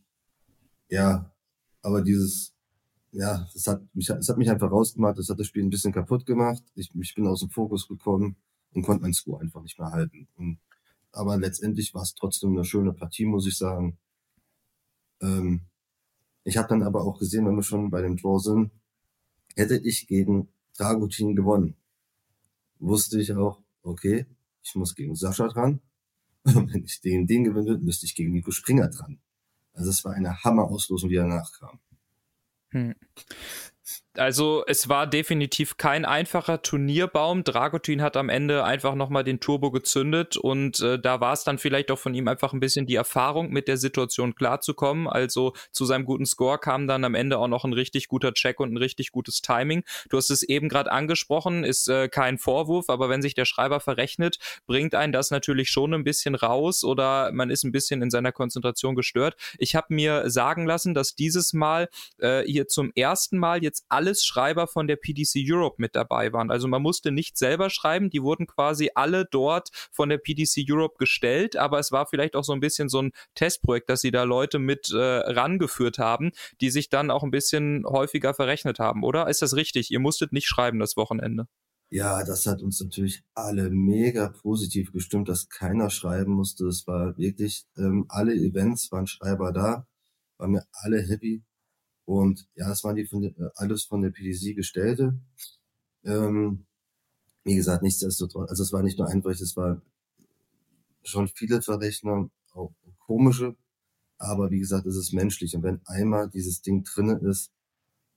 ja, 0.89 1.33
aber 1.83 2.03
dieses, 2.03 2.55
ja, 3.19 3.49
das 3.53 3.67
hat, 3.67 3.83
mich, 3.95 4.07
das 4.07 4.29
hat 4.29 4.39
mich 4.39 4.49
einfach 4.49 4.71
rausgemacht, 4.71 5.19
das 5.19 5.29
hat 5.29 5.41
das 5.41 5.49
Spiel 5.49 5.65
ein 5.65 5.71
bisschen 5.71 5.93
kaputt 5.93 6.25
gemacht. 6.25 6.63
Ich, 6.77 6.95
ich 6.95 7.15
bin 7.17 7.27
aus 7.27 7.41
dem 7.41 7.51
Fokus 7.51 7.89
gekommen 7.89 8.37
und 8.73 8.85
konnte 8.85 9.03
mein 9.03 9.13
Score 9.13 9.41
einfach 9.41 9.61
nicht 9.61 9.77
mehr 9.77 9.91
halten. 9.91 10.29
Und, 10.37 10.61
aber 11.11 11.37
letztendlich 11.37 11.93
war 11.95 12.03
es 12.03 12.15
trotzdem 12.15 12.53
eine 12.53 12.65
schöne 12.65 12.93
Partie, 12.93 13.25
muss 13.25 13.49
ich 13.49 13.59
sagen. 13.59 13.99
Ähm, 15.21 15.63
ich 16.45 16.59
habe 16.59 16.69
dann 16.69 16.85
aber 16.85 17.03
auch 17.03 17.19
gesehen, 17.19 17.45
wenn 17.45 17.57
wir 17.57 17.65
schon 17.65 17.91
bei 17.91 18.03
dem 18.03 18.17
Draw 18.17 18.39
sind, 18.39 18.71
hätte 19.57 19.77
ich 19.79 20.07
gegen 20.07 20.47
Dragutin 20.77 21.35
gewonnen, 21.35 21.75
wusste 22.79 23.21
ich 23.21 23.33
auch, 23.33 23.61
okay, 23.83 24.27
ich 24.63 24.77
muss 24.77 24.95
gegen 24.95 25.17
Sascha 25.17 25.49
dran. 25.49 25.81
Und 26.45 26.55
wenn 26.73 26.85
ich 26.85 27.01
den 27.01 27.27
Ding 27.27 27.43
gewinne, 27.43 27.79
müsste 27.79 28.07
ich 28.07 28.15
gegen 28.15 28.31
Nico 28.31 28.53
Springer 28.53 28.87
dran. 28.87 29.19
Also 29.73 29.91
es 29.91 30.05
war 30.05 30.13
eine 30.13 30.45
Hammer-Auslosung, 30.45 31.09
die 31.09 31.17
danach 31.17 31.51
kam. 31.59 31.81
Hm. 32.73 32.93
Also 34.19 34.65
es 34.67 34.89
war 34.89 35.07
definitiv 35.07 35.77
kein 35.77 36.05
einfacher 36.05 36.61
Turnierbaum. 36.61 37.45
Dragutin 37.45 38.03
hat 38.03 38.17
am 38.17 38.29
Ende 38.29 38.65
einfach 38.65 38.97
nochmal 38.97 39.23
den 39.23 39.39
Turbo 39.39 39.71
gezündet 39.71 40.37
und 40.37 40.81
äh, 40.81 40.99
da 40.99 41.21
war 41.21 41.33
es 41.33 41.45
dann 41.45 41.59
vielleicht 41.59 41.93
auch 41.93 41.99
von 41.99 42.15
ihm 42.15 42.27
einfach 42.27 42.53
ein 42.53 42.59
bisschen 42.59 42.87
die 42.87 42.97
Erfahrung, 42.97 43.51
mit 43.51 43.69
der 43.69 43.77
Situation 43.77 44.35
klarzukommen. 44.35 45.07
Also 45.07 45.53
zu 45.71 45.85
seinem 45.85 46.05
guten 46.05 46.27
Score 46.27 46.59
kam 46.59 46.89
dann 46.89 47.05
am 47.05 47.15
Ende 47.15 47.39
auch 47.39 47.47
noch 47.47 47.65
ein 47.65 47.73
richtig 47.73 48.09
guter 48.09 48.35
Check 48.35 48.59
und 48.59 48.73
ein 48.73 48.77
richtig 48.77 49.13
gutes 49.13 49.41
Timing. 49.41 49.85
Du 50.11 50.17
hast 50.17 50.31
es 50.31 50.43
eben 50.43 50.69
gerade 50.69 50.91
angesprochen, 50.91 51.63
ist 51.63 51.89
äh, 51.89 52.09
kein 52.09 52.39
Vorwurf, 52.39 52.91
aber 52.91 53.09
wenn 53.09 53.23
sich 53.23 53.35
der 53.35 53.45
Schreiber 53.45 53.79
verrechnet, 53.79 54.39
bringt 54.67 54.97
einen 54.97 55.13
das 55.13 55.31
natürlich 55.31 55.71
schon 55.71 55.95
ein 55.95 56.03
bisschen 56.03 56.35
raus 56.35 56.83
oder 56.83 57.31
man 57.31 57.51
ist 57.51 57.63
ein 57.63 57.73
bisschen 57.73 58.03
in 58.03 58.11
seiner 58.11 58.33
Konzentration 58.33 58.97
gestört. 58.97 59.37
Ich 59.59 59.77
habe 59.77 59.95
mir 59.95 60.29
sagen 60.29 60.67
lassen, 60.67 60.93
dass 60.93 61.15
dieses 61.15 61.53
Mal 61.53 61.89
äh, 62.19 62.43
hier 62.43 62.67
zum 62.67 62.91
ersten 62.97 63.39
Mal 63.39 63.63
jetzt 63.63 63.78
alles 63.89 64.25
Schreiber 64.25 64.67
von 64.67 64.87
der 64.87 64.97
PDC 64.97 65.45
Europe 65.49 65.77
mit 65.79 65.95
dabei 65.95 66.33
waren. 66.33 66.51
Also 66.51 66.69
man 66.69 66.83
musste 66.83 67.11
nicht 67.11 67.39
selber 67.39 67.71
schreiben, 67.71 68.11
die 68.11 68.23
wurden 68.23 68.47
quasi 68.47 68.91
alle 68.95 69.25
dort 69.25 69.71
von 69.93 70.09
der 70.09 70.19
PDC 70.19 70.65
Europe 70.69 70.97
gestellt, 70.99 71.57
aber 71.57 71.79
es 71.79 71.93
war 71.93 72.07
vielleicht 72.07 72.37
auch 72.37 72.45
so 72.45 72.53
ein 72.53 72.61
bisschen 72.61 72.89
so 72.89 73.03
ein 73.03 73.13
Testprojekt, 73.35 73.91
dass 73.91 74.01
sie 74.01 74.11
da 74.11 74.25
Leute 74.25 74.59
mit 74.59 74.91
äh, 74.91 74.99
rangeführt 74.99 75.99
haben, 75.99 76.33
die 76.61 76.71
sich 76.71 76.89
dann 76.89 77.11
auch 77.11 77.23
ein 77.23 77.31
bisschen 77.31 77.85
häufiger 77.87 78.35
verrechnet 78.35 78.79
haben, 78.79 79.03
oder? 79.05 79.29
Ist 79.29 79.43
das 79.43 79.55
richtig? 79.55 79.91
Ihr 79.91 80.01
musstet 80.01 80.33
nicht 80.33 80.47
schreiben 80.47 80.79
das 80.79 80.97
Wochenende. 80.97 81.47
Ja, 81.91 82.23
das 82.23 82.47
hat 82.47 82.61
uns 82.61 82.81
natürlich 82.81 83.23
alle 83.35 83.71
mega 83.71 84.29
positiv 84.29 84.93
gestimmt, 84.93 85.29
dass 85.31 85.49
keiner 85.49 85.89
schreiben 85.89 86.33
musste. 86.33 86.67
Es 86.67 86.87
war 86.87 87.17
wirklich, 87.17 87.67
ähm, 87.79 88.05
alle 88.09 88.35
Events 88.35 88.93
waren 88.93 89.07
Schreiber 89.07 89.53
da, 89.53 89.87
waren 90.37 90.53
wir 90.53 90.67
alle 90.73 91.01
happy. 91.01 91.43
Und 92.09 92.49
ja, 92.55 92.73
es 92.73 92.85
waren 92.85 92.97
die 92.97 93.05
von 93.05 93.23
äh, 93.23 93.35
alles 93.57 93.85
von 93.85 94.01
der 94.01 94.09
PDC 94.09 94.57
gestellte. 94.57 95.21
Ähm, 96.05 96.65
wie 97.45 97.55
gesagt, 97.55 97.83
nichtsdestotrotz, 97.83 98.49
also 98.49 98.63
es 98.63 98.73
war 98.73 98.83
nicht 98.83 98.99
nur 98.99 99.09
einfach, 99.09 99.29
es 99.29 99.57
war 99.59 99.83
schon 101.03 101.29
viele 101.29 101.61
Verrechner, 101.61 102.31
auch 102.55 102.73
komische, 103.01 103.57
aber 104.17 104.51
wie 104.51 104.59
gesagt, 104.59 104.87
es 104.87 104.97
ist 104.97 105.13
menschlich. 105.13 105.55
Und 105.55 105.65
wenn 105.65 105.83
einmal 105.85 106.31
dieses 106.31 106.63
Ding 106.63 106.83
drinne 106.83 107.21
ist, 107.29 107.53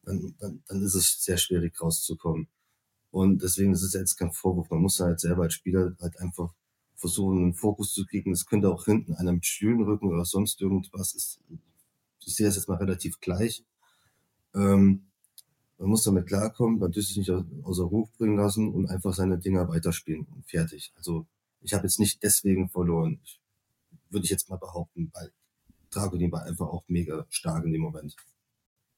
dann, 0.03 0.35
dann, 0.39 0.63
dann 0.69 0.81
ist 0.81 0.95
es 0.95 1.21
sehr 1.21 1.37
schwierig 1.37 1.81
rauszukommen. 1.81 2.47
Und 3.09 3.43
deswegen 3.43 3.73
ist 3.73 3.83
es 3.83 3.91
jetzt 3.91 4.15
kein 4.15 4.31
Vorwurf. 4.31 4.69
Man 4.69 4.79
muss 4.79 5.01
halt 5.01 5.19
selber 5.19 5.43
als 5.43 5.55
Spieler 5.55 5.97
halt 5.99 6.17
einfach 6.17 6.53
versuchen, 6.95 7.39
einen 7.39 7.53
Fokus 7.55 7.91
zu 7.91 8.05
kriegen. 8.05 8.31
Es 8.31 8.45
könnte 8.45 8.69
auch 8.69 8.85
hinten 8.85 9.15
einer 9.15 9.33
mit 9.33 9.45
Stühlenrücken 9.45 10.07
oder 10.09 10.23
sonst 10.23 10.61
irgendwas. 10.61 11.13
Ist, 11.13 11.41
ich 12.25 12.35
sehe 12.35 12.45
das 12.45 12.55
jetzt 12.55 12.69
mal 12.69 12.77
relativ 12.77 13.19
gleich. 13.19 13.65
Ähm, 14.56 15.08
man 15.78 15.89
muss 15.89 16.04
damit 16.04 16.28
klarkommen, 16.28 16.80
man 16.80 16.91
dürfte 16.91 17.14
sich 17.14 17.18
nicht 17.18 17.32
außer 17.64 17.84
Ruf 17.84 18.12
bringen 18.18 18.38
lassen 18.38 18.72
und 18.72 18.88
einfach 18.88 19.14
seine 19.14 19.39
Dinger 19.39 19.68
weiterspielen 19.68 20.28
und 20.36 20.45
fertig. 20.47 20.93
Also 20.95 21.26
ich 21.62 21.74
habe 21.74 21.84
jetzt 21.84 21.99
nicht 21.99 22.22
deswegen 22.22 22.70
verloren, 22.70 23.20
ich, 23.24 23.39
würde 24.10 24.26
ich 24.26 24.30
jetzt 24.30 24.49
mal 24.49 24.58
behaupten, 24.58 25.10
weil 25.14 25.32
Dragonin 25.89 26.32
war 26.32 26.43
einfach 26.43 26.68
auch 26.68 26.84
mega 26.88 27.26
stark 27.30 27.66
in 27.66 27.74
dem 27.74 27.82
Moment. 27.82 28.16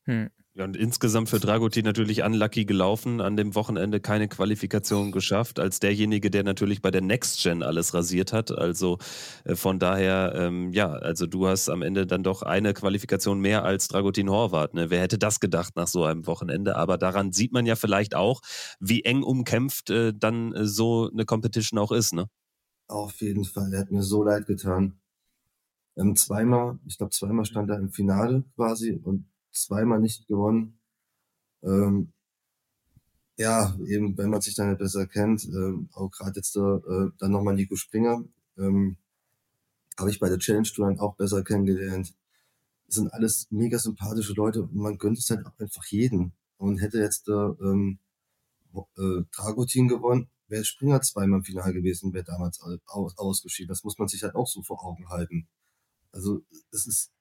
Hm. 0.06 0.30
Ja, 0.56 0.66
und 0.66 0.78
insgesamt 0.78 1.30
für 1.30 1.39
Dragutin 1.39 1.84
natürlich 1.84 2.22
unlucky 2.22 2.66
gelaufen, 2.66 3.22
an 3.22 3.36
dem 3.36 3.56
Wochenende 3.56 3.99
keine 3.99 4.28
Qualifikation 4.28 5.12
geschafft, 5.12 5.60
als 5.60 5.80
derjenige, 5.80 6.30
der 6.30 6.43
natürlich 6.43 6.80
bei 6.80 6.91
der 6.91 7.01
Next 7.01 7.41
Gen 7.41 7.64
alles 7.64 7.95
rasiert 7.95 8.34
hat. 8.34 8.51
Also 8.51 8.99
äh, 9.45 9.56
von 9.56 9.80
daher, 9.80 10.34
ähm, 10.36 10.72
ja, 10.72 10.91
also 10.91 11.26
du 11.26 11.47
hast 11.47 11.70
am 11.70 11.82
Ende 11.82 12.06
dann 12.06 12.22
doch 12.22 12.43
eine 12.43 12.76
Qualifikation 12.76 13.39
mehr 13.39 13.66
als 13.66 13.88
Dragutin 13.88 14.30
Horvath. 14.30 14.76
Ne? 14.76 14.91
Wer 14.91 15.01
hätte 15.01 15.18
das 15.18 15.39
gedacht 15.39 15.76
nach 15.76 15.88
so 15.88 16.04
einem 16.04 16.28
Wochenende? 16.28 16.76
Aber 16.76 16.99
daran 16.99 17.32
sieht 17.32 17.51
man 17.51 17.66
ja 17.66 17.76
vielleicht 17.76 18.14
auch, 18.14 18.41
wie 18.80 19.01
eng 19.06 19.24
umkämpft 19.24 19.89
äh, 19.89 20.14
dann 20.16 20.54
äh, 20.54 20.68
so 20.68 21.10
eine 21.12 21.26
Competition 21.26 21.80
auch 21.80 21.91
ist, 21.91 22.14
ne? 22.14 22.28
Auf 22.88 23.22
jeden 23.22 23.45
Fall, 23.45 23.74
er 23.74 23.80
hat 23.80 23.91
mir 23.91 24.04
so 24.04 24.24
leid 24.24 24.45
getan. 24.45 24.99
Ähm, 25.97 26.16
zweimal, 26.16 26.78
ich 26.86 26.99
glaube 26.99 27.10
zweimal 27.10 27.45
stand 27.45 27.72
er 27.72 27.80
im 27.80 27.89
Finale 27.89 28.43
quasi 28.56 28.99
und 29.04 29.26
zweimal 29.54 29.99
nicht 29.99 30.28
gewonnen. 30.28 30.80
Ähm, 31.64 32.12
ja, 33.38 33.76
eben, 33.88 34.18
wenn 34.18 34.30
man 34.30 34.41
sich 34.41 34.56
dann 34.56 34.78
besser 34.78 35.08
kennt, 35.08 35.45
ähm, 35.45 35.89
auch 35.93 36.10
gerade 36.10 36.36
jetzt 36.36 36.56
äh, 36.56 37.10
dann 37.18 37.32
nochmal 37.32 37.56
Nico 37.56 37.76
Springer, 37.76 38.24
ähm, 38.58 38.97
habe 39.97 40.10
ich 40.10 40.20
bei 40.20 40.30
der 40.30 40.39
Challenge 40.39 40.68
Tour 40.68 40.88
dann 40.88 40.99
auch 40.99 41.16
besser 41.16 41.43
kennengelernt. 41.43 42.14
Das 42.88 42.95
sind 42.95 43.14
alles 43.14 43.47
mega 43.49 43.80
sympathische 43.80 44.34
Leute 44.34 44.64
und 44.64 44.76
man 44.76 44.97
gönnt 44.97 45.18
es 45.18 45.30
halt 45.30 45.45
auch 45.45 45.58
einfach 45.60 45.86
jeden. 45.86 46.34
Und 46.58 46.78
hätte 46.80 46.99
jetzt 46.99 47.28
ähm, 47.28 47.99
äh, 48.74 49.24
Dragutin 49.32 49.88
gewonnen, 49.88 50.30
wäre 50.47 50.64
Springer 50.64 51.01
zweimal 51.01 51.39
im 51.39 51.45
Finale 51.45 51.74
gewesen, 51.74 52.14
wäre 52.14 52.24
damals 52.24 52.62
aus, 52.86 53.18
ausgeschieden. 53.18 53.70
Das 53.70 53.84
muss 53.84 53.97
man 53.97 54.08
sich 54.08 54.24
halt 54.24 54.36
auch 54.36 54.47
so 54.47 54.62
vor 54.62 54.84
Augen 54.86 55.10
halten. 55.10 55.47
Also 56.12 56.43
es 56.72 56.86
ist 56.86 57.12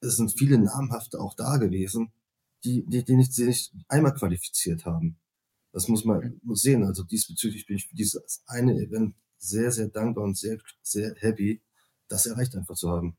es 0.00 0.16
sind 0.16 0.36
viele 0.36 0.58
namhafte 0.58 1.20
auch 1.20 1.34
da 1.34 1.56
gewesen, 1.56 2.12
die, 2.64 2.84
die, 2.86 3.04
die 3.04 3.16
nicht, 3.16 3.36
die 3.36 3.44
nicht 3.44 3.72
einmal 3.88 4.14
qualifiziert 4.14 4.84
haben. 4.84 5.18
Das 5.72 5.88
muss 5.88 6.04
man 6.04 6.40
muss 6.42 6.62
sehen. 6.62 6.84
Also 6.84 7.04
diesbezüglich 7.04 7.66
bin 7.66 7.76
ich 7.76 7.88
für 7.88 7.94
dieses 7.94 8.42
eine 8.46 8.74
Event 8.74 9.14
sehr, 9.38 9.70
sehr 9.70 9.88
dankbar 9.88 10.24
und 10.24 10.36
sehr, 10.36 10.58
sehr 10.82 11.14
happy, 11.18 11.60
das 12.08 12.26
erreicht 12.26 12.56
einfach 12.56 12.74
zu 12.74 12.90
haben. 12.90 13.16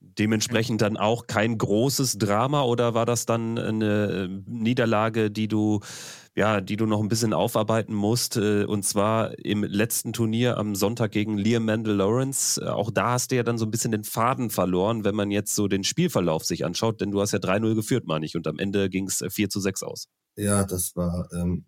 Dementsprechend 0.00 0.80
dann 0.80 0.96
auch 0.96 1.26
kein 1.26 1.58
großes 1.58 2.18
Drama 2.18 2.62
oder 2.62 2.94
war 2.94 3.06
das 3.06 3.26
dann 3.26 3.58
eine 3.58 4.28
äh, 4.28 4.28
Niederlage, 4.46 5.30
die 5.30 5.48
du 5.48 5.80
ja, 6.38 6.60
die 6.60 6.76
du 6.76 6.86
noch 6.86 7.00
ein 7.00 7.08
bisschen 7.08 7.32
aufarbeiten 7.32 7.92
musst. 7.92 8.36
Äh, 8.36 8.64
und 8.64 8.84
zwar 8.84 9.36
im 9.44 9.64
letzten 9.64 10.12
Turnier 10.12 10.56
am 10.56 10.76
Sonntag 10.76 11.10
gegen 11.10 11.36
Liam 11.36 11.64
Mandel 11.64 11.96
Lawrence. 11.96 12.62
Äh, 12.62 12.68
auch 12.68 12.92
da 12.92 13.12
hast 13.12 13.32
du 13.32 13.36
ja 13.36 13.42
dann 13.42 13.58
so 13.58 13.66
ein 13.66 13.72
bisschen 13.72 13.90
den 13.90 14.04
Faden 14.04 14.48
verloren, 14.48 15.04
wenn 15.04 15.16
man 15.16 15.32
jetzt 15.32 15.56
so 15.56 15.66
den 15.66 15.82
Spielverlauf 15.82 16.44
sich 16.44 16.64
anschaut, 16.64 17.00
denn 17.00 17.10
du 17.10 17.20
hast 17.20 17.32
ja 17.32 17.40
3-0 17.40 17.74
geführt, 17.74 18.06
meine 18.06 18.24
ich, 18.24 18.36
und 18.36 18.46
am 18.46 18.60
Ende 18.60 18.88
ging 18.88 19.08
es 19.08 19.24
4 19.28 19.50
zu 19.50 19.58
6 19.58 19.82
aus. 19.82 20.06
Ja, 20.36 20.64
das 20.64 20.94
war, 20.94 21.28
ähm, 21.32 21.66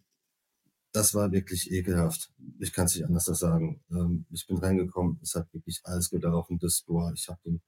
das 0.92 1.14
war 1.14 1.32
wirklich 1.32 1.72
ekelhaft. 1.72 2.30
Ich 2.60 2.72
kann 2.72 2.86
es 2.86 2.94
nicht 2.94 3.06
anders 3.06 3.24
sagen. 3.24 3.82
Ähm, 3.90 4.26
ich 4.30 4.46
bin 4.46 4.58
reingekommen, 4.58 5.18
es 5.20 5.34
hat 5.34 5.52
wirklich 5.52 5.80
alles 5.82 6.10
gelaufen, 6.10 6.60
das 6.60 6.76
Score. 6.76 7.12
Ich 7.16 7.28
habe 7.28 7.40
den 7.44 7.60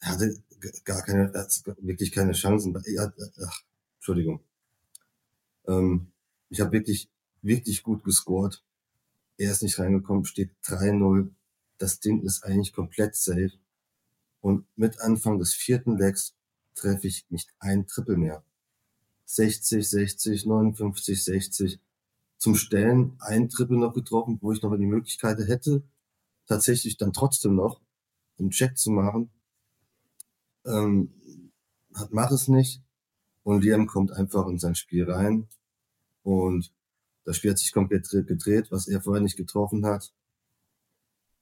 er 0.00 0.08
hatte 0.10 0.42
gar 0.84 1.02
keine, 1.02 1.32
wirklich 1.80 2.12
keine 2.12 2.32
Chancen. 2.32 2.76
Ach, 2.76 3.62
Entschuldigung. 3.96 4.40
Ähm, 5.66 6.12
ich 6.48 6.60
habe 6.60 6.72
wirklich, 6.72 7.10
wirklich 7.42 7.82
gut 7.82 8.04
gescored. 8.04 8.62
Er 9.36 9.52
ist 9.52 9.62
nicht 9.62 9.78
reingekommen, 9.78 10.24
steht 10.24 10.50
3-0. 10.64 11.30
Das 11.78 12.00
Ding 12.00 12.22
ist 12.22 12.44
eigentlich 12.44 12.72
komplett 12.72 13.14
safe. 13.14 13.52
Und 14.40 14.66
mit 14.76 15.00
Anfang 15.00 15.38
des 15.38 15.52
vierten 15.54 15.96
Legs 15.96 16.34
treffe 16.74 17.06
ich 17.06 17.26
nicht 17.30 17.52
ein 17.58 17.86
Triple 17.86 18.16
mehr. 18.16 18.42
60, 19.26 19.88
60, 19.88 20.46
59, 20.46 21.22
60. 21.24 21.80
Zum 22.38 22.54
Stellen 22.54 23.16
ein 23.18 23.48
Triple 23.48 23.78
noch 23.78 23.92
getroffen, 23.92 24.38
wo 24.40 24.52
ich 24.52 24.62
noch 24.62 24.74
die 24.76 24.86
Möglichkeit 24.86 25.38
hätte, 25.38 25.82
tatsächlich 26.46 26.96
dann 26.96 27.12
trotzdem 27.12 27.56
noch 27.56 27.80
einen 28.38 28.50
Check 28.50 28.78
zu 28.78 28.90
machen. 28.90 29.30
Ähm, 30.68 31.10
mach 32.10 32.30
es 32.30 32.48
nicht. 32.48 32.82
Und 33.42 33.64
Liam 33.64 33.86
kommt 33.86 34.12
einfach 34.12 34.46
in 34.46 34.58
sein 34.58 34.74
Spiel 34.74 35.10
rein, 35.10 35.48
und 36.28 36.70
Das 37.24 37.36
Spiel 37.36 37.50
hat 37.50 37.58
sich 37.58 37.72
komplett 37.72 38.08
gedreht, 38.08 38.70
was 38.70 38.88
er 38.88 39.02
vorher 39.02 39.22
nicht 39.22 39.36
getroffen 39.36 39.84
hat. 39.84 40.14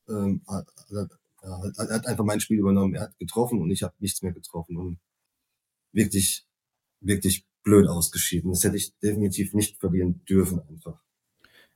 Ähm, 0.08 0.42
hat, 0.46 0.68
hat, 1.42 1.78
hat 1.90 2.06
einfach 2.06 2.24
mein 2.24 2.40
Spiel 2.40 2.58
übernommen. 2.58 2.94
Er 2.94 3.02
hat 3.02 3.18
getroffen 3.18 3.60
und 3.60 3.70
ich 3.70 3.82
habe 3.82 3.94
nichts 3.98 4.22
mehr 4.22 4.32
getroffen 4.32 4.76
und 4.76 4.98
wirklich, 5.92 6.46
wirklich 7.00 7.46
blöd 7.62 7.88
ausgeschieden. 7.88 8.50
Das 8.50 8.64
hätte 8.64 8.76
ich 8.76 8.98
definitiv 8.98 9.54
nicht 9.54 9.78
verlieren 9.78 10.24
dürfen 10.24 10.60
einfach. 10.68 11.00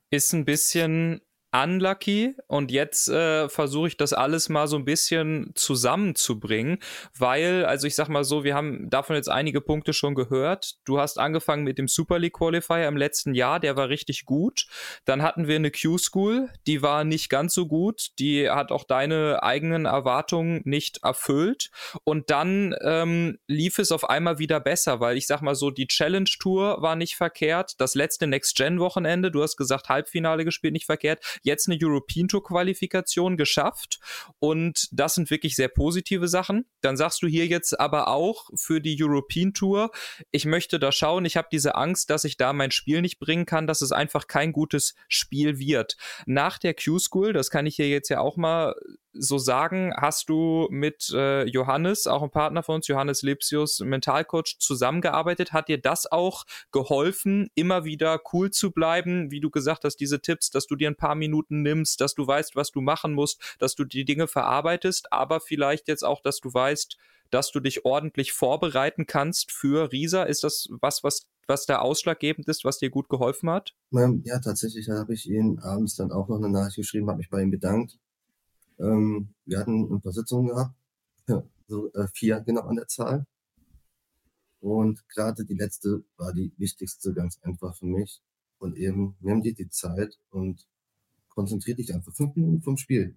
Ist 0.09 0.33
ein 0.33 0.45
bisschen 0.45 1.21
unlucky 1.51 2.35
und 2.47 2.71
jetzt 2.71 3.09
äh, 3.09 3.49
versuche 3.49 3.89
ich 3.89 3.97
das 3.97 4.13
alles 4.13 4.47
mal 4.47 4.67
so 4.67 4.77
ein 4.77 4.85
bisschen 4.85 5.51
zusammenzubringen, 5.55 6.79
weil, 7.17 7.65
also 7.65 7.87
ich 7.87 7.95
sag 7.95 8.07
mal 8.07 8.23
so, 8.23 8.43
wir 8.43 8.55
haben 8.55 8.89
davon 8.89 9.17
jetzt 9.17 9.29
einige 9.29 9.59
Punkte 9.59 9.93
schon 9.93 10.15
gehört. 10.15 10.75
Du 10.85 10.99
hast 10.99 11.19
angefangen 11.19 11.63
mit 11.63 11.77
dem 11.77 11.89
Super 11.89 12.19
League 12.19 12.33
Qualifier 12.33 12.87
im 12.87 12.95
letzten 12.95 13.33
Jahr, 13.33 13.59
der 13.59 13.75
war 13.75 13.89
richtig 13.89 14.25
gut. 14.25 14.65
Dann 15.03 15.21
hatten 15.21 15.47
wir 15.47 15.57
eine 15.57 15.71
Q-School, 15.71 16.49
die 16.67 16.81
war 16.81 17.03
nicht 17.03 17.29
ganz 17.29 17.53
so 17.53 17.67
gut, 17.67 18.11
die 18.19 18.49
hat 18.49 18.71
auch 18.71 18.85
deine 18.85 19.43
eigenen 19.43 19.85
Erwartungen 19.85 20.61
nicht 20.63 21.03
erfüllt. 21.03 21.69
Und 22.05 22.29
dann 22.29 22.75
ähm, 22.81 23.39
lief 23.47 23.77
es 23.77 23.91
auf 23.91 24.09
einmal 24.09 24.39
wieder 24.39 24.61
besser, 24.61 25.01
weil 25.01 25.17
ich 25.17 25.27
sag 25.27 25.41
mal 25.41 25.55
so, 25.55 25.69
die 25.69 25.87
Challenge 25.87 26.29
Tour 26.39 26.81
war 26.81 26.95
nicht 26.95 27.15
verkehrt, 27.15 27.73
das 27.77 27.93
letzte 27.93 28.25
Next 28.27 28.55
Gen 28.55 28.79
Wochenende, 28.79 29.31
du 29.31 29.43
hast 29.43 29.57
gesagt, 29.57 29.89
Halbfinale 29.89 30.45
gespielt, 30.45 30.73
nicht 30.73 30.85
verkehrt 30.85 31.40
jetzt 31.41 31.67
eine 31.67 31.77
European 31.81 32.27
Tour 32.27 32.43
Qualifikation 32.43 33.37
geschafft 33.37 33.99
und 34.39 34.87
das 34.91 35.15
sind 35.15 35.29
wirklich 35.29 35.55
sehr 35.55 35.67
positive 35.67 36.27
Sachen. 36.27 36.65
Dann 36.81 36.97
sagst 36.97 37.21
du 37.21 37.27
hier 37.27 37.47
jetzt 37.47 37.79
aber 37.79 38.07
auch 38.07 38.49
für 38.55 38.81
die 38.81 38.97
European 39.01 39.53
Tour, 39.53 39.91
ich 40.31 40.45
möchte 40.45 40.79
da 40.79 40.91
schauen, 40.91 41.25
ich 41.25 41.37
habe 41.37 41.47
diese 41.51 41.75
Angst, 41.75 42.09
dass 42.09 42.23
ich 42.23 42.37
da 42.37 42.53
mein 42.53 42.71
Spiel 42.71 43.01
nicht 43.01 43.19
bringen 43.19 43.45
kann, 43.45 43.67
dass 43.67 43.81
es 43.81 43.91
einfach 43.91 44.27
kein 44.27 44.51
gutes 44.51 44.95
Spiel 45.07 45.59
wird. 45.59 45.97
Nach 46.25 46.57
der 46.57 46.73
Q-School, 46.73 47.33
das 47.33 47.49
kann 47.49 47.65
ich 47.65 47.75
hier 47.75 47.89
jetzt 47.89 48.09
ja 48.09 48.19
auch 48.19 48.37
mal 48.37 48.75
so 49.13 49.37
sagen, 49.37 49.93
hast 49.95 50.29
du 50.29 50.67
mit 50.69 51.11
äh, 51.13 51.43
Johannes, 51.45 52.07
auch 52.07 52.23
ein 52.23 52.31
Partner 52.31 52.63
von 52.63 52.75
uns, 52.75 52.87
Johannes 52.87 53.21
Lipsius, 53.21 53.79
Mentalcoach, 53.79 54.57
zusammengearbeitet? 54.59 55.53
Hat 55.53 55.67
dir 55.67 55.79
das 55.79 56.11
auch 56.11 56.45
geholfen, 56.71 57.49
immer 57.55 57.83
wieder 57.83 58.19
cool 58.33 58.51
zu 58.51 58.71
bleiben? 58.71 59.31
Wie 59.31 59.39
du 59.39 59.49
gesagt 59.49 59.83
hast, 59.83 59.97
diese 59.97 60.21
Tipps, 60.21 60.49
dass 60.49 60.67
du 60.67 60.75
dir 60.75 60.89
ein 60.89 60.95
paar 60.95 61.15
Minuten 61.15 61.61
nimmst, 61.61 62.01
dass 62.01 62.15
du 62.15 62.25
weißt, 62.25 62.55
was 62.55 62.71
du 62.71 62.81
machen 62.81 63.13
musst, 63.13 63.57
dass 63.59 63.75
du 63.75 63.83
die 63.83 64.05
Dinge 64.05 64.27
verarbeitest, 64.27 65.11
aber 65.11 65.39
vielleicht 65.39 65.87
jetzt 65.87 66.03
auch, 66.03 66.21
dass 66.21 66.39
du 66.39 66.53
weißt, 66.53 66.97
dass 67.29 67.51
du 67.51 67.59
dich 67.59 67.85
ordentlich 67.85 68.33
vorbereiten 68.33 69.07
kannst 69.07 69.51
für 69.51 69.91
Risa. 69.91 70.23
Ist 70.23 70.43
das 70.43 70.67
was, 70.71 71.03
was 71.03 71.27
was 71.47 71.65
da 71.65 71.79
ausschlaggebend 71.79 72.47
ist, 72.47 72.63
was 72.63 72.77
dir 72.77 72.89
gut 72.89 73.09
geholfen 73.09 73.49
hat? 73.49 73.73
Ja, 74.23 74.39
tatsächlich 74.39 74.87
habe 74.89 75.13
ich 75.13 75.29
ihn 75.29 75.59
abends 75.59 75.95
dann 75.95 76.11
auch 76.11 76.29
noch 76.29 76.37
eine 76.37 76.49
Nachricht 76.49 76.77
geschrieben, 76.77 77.09
habe 77.09 77.17
mich 77.17 77.29
bei 77.29 77.41
ihm 77.41 77.51
bedankt 77.51 77.99
ähm, 78.81 79.33
wir 79.45 79.59
hatten 79.59 79.93
ein 79.93 80.01
paar 80.01 80.11
Sitzungen 80.11 80.49
gehabt, 80.49 80.75
so 81.67 81.91
äh, 81.93 82.07
vier 82.13 82.41
genau 82.41 82.61
an 82.61 82.75
der 82.75 82.87
Zahl. 82.87 83.25
Und 84.59 85.07
gerade 85.09 85.45
die 85.45 85.55
letzte 85.55 86.03
war 86.17 86.33
die 86.33 86.53
wichtigste, 86.57 87.13
ganz 87.13 87.39
einfach 87.41 87.75
für 87.75 87.87
mich. 87.87 88.21
Und 88.59 88.77
eben, 88.77 89.15
nimm 89.21 89.41
dir 89.41 89.53
die 89.53 89.69
Zeit 89.69 90.19
und 90.29 90.67
konzentriere 91.29 91.77
dich 91.77 91.93
einfach 91.93 92.13
fünf 92.13 92.35
Minuten 92.35 92.61
vom 92.61 92.77
Spiel. 92.77 93.15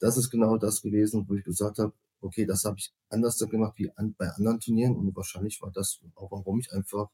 Das 0.00 0.16
ist 0.16 0.30
genau 0.30 0.56
das 0.56 0.82
gewesen, 0.82 1.24
wo 1.28 1.34
ich 1.34 1.44
gesagt 1.44 1.78
habe, 1.78 1.92
okay, 2.20 2.46
das 2.46 2.64
habe 2.64 2.78
ich 2.78 2.92
anders 3.08 3.38
gemacht 3.38 3.74
wie 3.76 3.90
an, 3.92 4.14
bei 4.18 4.28
anderen 4.30 4.58
Turnieren 4.58 4.96
und 4.96 5.14
wahrscheinlich 5.14 5.60
war 5.62 5.70
das 5.70 6.00
auch, 6.16 6.30
warum 6.30 6.58
ich 6.58 6.72
einfach 6.72 7.10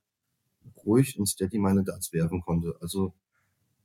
ruhig 0.84 1.18
und 1.18 1.26
steady 1.26 1.58
meine 1.58 1.84
Darts 1.84 2.12
werfen 2.12 2.40
konnte. 2.40 2.74
Also 2.80 3.12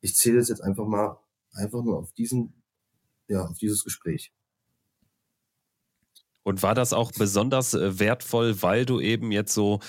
ich 0.01 0.15
zähle 0.15 0.39
es 0.39 0.49
jetzt 0.49 0.61
einfach 0.61 0.87
mal 0.87 1.17
einfach 1.51 1.83
nur 1.83 1.97
auf 1.99 2.13
diesen 2.13 2.53
ja, 3.27 3.43
auf 3.45 3.57
dieses 3.57 3.83
Gespräch. 3.83 4.31
Und 6.43 6.63
war 6.63 6.75
das 6.75 6.93
auch 6.93 7.11
besonders 7.11 7.73
äh, 7.73 7.99
wertvoll, 7.99 8.61
weil 8.61 8.85
du 8.85 9.01
eben 9.01 9.31
jetzt 9.31 9.53
so 9.53 9.79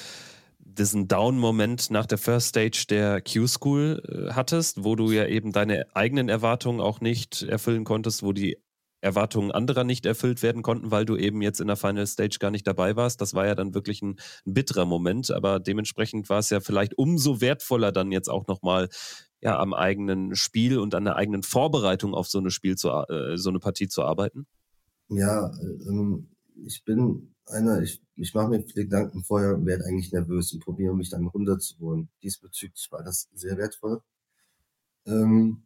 diesen 0.59 1.09
Down-Moment 1.09 1.91
nach 1.91 2.07
der 2.07 2.19
First 2.19 2.49
Stage 2.49 2.85
der 2.89 3.23
Q-School 3.23 4.03
äh, 4.31 4.33
hattest, 4.33 4.85
wo 4.85 4.97
du 4.97 5.11
ja 5.11 5.27
eben 5.27 5.53
deine 5.53 5.87
eigenen 5.95 6.29
Erwartungen 6.29 6.81
auch 6.81 7.01
nicht 7.01 7.43
erfüllen 7.43 7.85
konntest, 7.85 8.23
wo 8.23 8.33
die 8.33 8.59
Erwartungen 9.01 9.53
anderer 9.53 9.85
nicht 9.85 10.07
erfüllt 10.07 10.43
werden 10.43 10.63
konnten, 10.63 10.91
weil 10.91 11.05
du 11.05 11.17
eben 11.17 11.41
jetzt 11.43 11.61
in 11.61 11.69
der 11.69 11.77
Final 11.77 12.07
Stage 12.07 12.39
gar 12.41 12.51
nicht 12.51 12.67
dabei 12.67 12.97
warst. 12.97 13.21
Das 13.21 13.35
war 13.35 13.47
ja 13.47 13.55
dann 13.55 13.75
wirklich 13.75 14.03
ein, 14.03 14.19
ein 14.47 14.55
bitterer 14.55 14.87
Moment, 14.87 15.31
aber 15.31 15.61
dementsprechend 15.61 16.29
war 16.29 16.41
es 16.41 16.51
ja 16.51 16.61
vielleicht 16.61 16.99
umso 16.99 17.41
wertvoller 17.41 17.93
dann 17.93 18.11
jetzt 18.11 18.29
auch 18.29 18.47
nochmal 18.49 18.89
ja 19.41 19.59
am 19.59 19.75
eigenen 19.75 20.35
Spiel 20.35 20.79
und 20.79 20.95
an 20.95 21.05
der 21.05 21.17
eigenen 21.17 21.43
Vorbereitung 21.43 22.15
auf 22.15 22.29
so 22.29 22.39
eine 22.39 22.51
Spiel 22.51 22.77
zu, 22.77 22.91
äh, 22.91 23.37
so 23.37 23.51
eine 23.51 23.61
Partie 23.61 23.89
zu 23.89 24.03
arbeiten? 24.03 24.47
Ja, 25.09 25.53
ähm, 25.61 26.29
ich 26.65 26.85
bin 26.85 27.35
einer, 27.47 27.81
ich, 27.83 28.03
ich 28.17 28.35
mache 28.35 28.49
mir 28.49 28.63
viele 28.63 28.85
Gedanken 28.85 29.25
vorher, 29.25 29.65
werde 29.65 29.85
eigentlich 29.85 30.13
nervös 30.13 30.53
und 30.53 30.61
probiere 30.61 30.95
mich 30.95 31.11
dann 31.11 31.27
runterzuholen. 31.27 32.09
Diesbezüglich 32.23 32.89
war 32.91 33.03
das 33.03 33.29
sehr 33.35 33.57
wertvoll. 33.57 34.03
Ähm, 35.07 35.63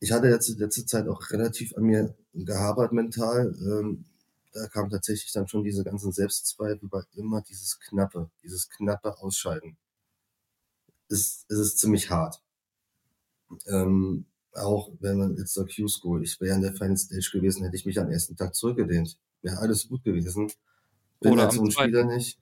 ich 0.00 0.12
hatte 0.12 0.28
jetzt 0.28 0.58
letzte 0.58 0.86
Zeit 0.86 1.08
auch 1.08 1.30
relativ 1.30 1.74
an 1.76 1.84
mir 1.84 2.14
gehabert 2.32 2.92
mental. 2.92 3.54
Ähm, 3.60 4.04
da 4.52 4.68
kam 4.68 4.88
tatsächlich 4.88 5.32
dann 5.32 5.48
schon 5.48 5.64
diese 5.64 5.82
ganzen 5.82 6.12
Selbstzweifel, 6.12 6.90
weil 6.90 7.04
immer 7.14 7.42
dieses 7.42 7.80
knappe, 7.80 8.30
dieses 8.42 8.68
knappe 8.70 9.18
Ausscheiden. 9.18 9.76
Es, 11.08 11.44
es 11.48 11.58
ist 11.58 11.78
ziemlich 11.78 12.10
hart. 12.10 12.43
Ähm, 13.66 14.26
auch 14.52 14.92
wenn 15.00 15.18
man 15.18 15.36
jetzt 15.36 15.54
zur 15.54 15.66
Q-School, 15.66 16.22
ich 16.22 16.40
wäre 16.40 16.54
in 16.54 16.62
der 16.62 16.72
Final 16.72 16.96
Stage 16.96 17.30
gewesen, 17.32 17.64
hätte 17.64 17.76
ich 17.76 17.86
mich 17.86 17.98
am 17.98 18.10
ersten 18.10 18.36
Tag 18.36 18.54
zurückgelehnt. 18.54 19.18
Wäre 19.42 19.58
alles 19.58 19.88
gut 19.88 20.04
gewesen. 20.04 20.50
Bin 21.20 21.32
Oder 21.32 21.42
halt 21.42 21.52
so 21.52 21.62
ein 21.62 21.70
Spieler 21.70 22.04
nicht. 22.04 22.38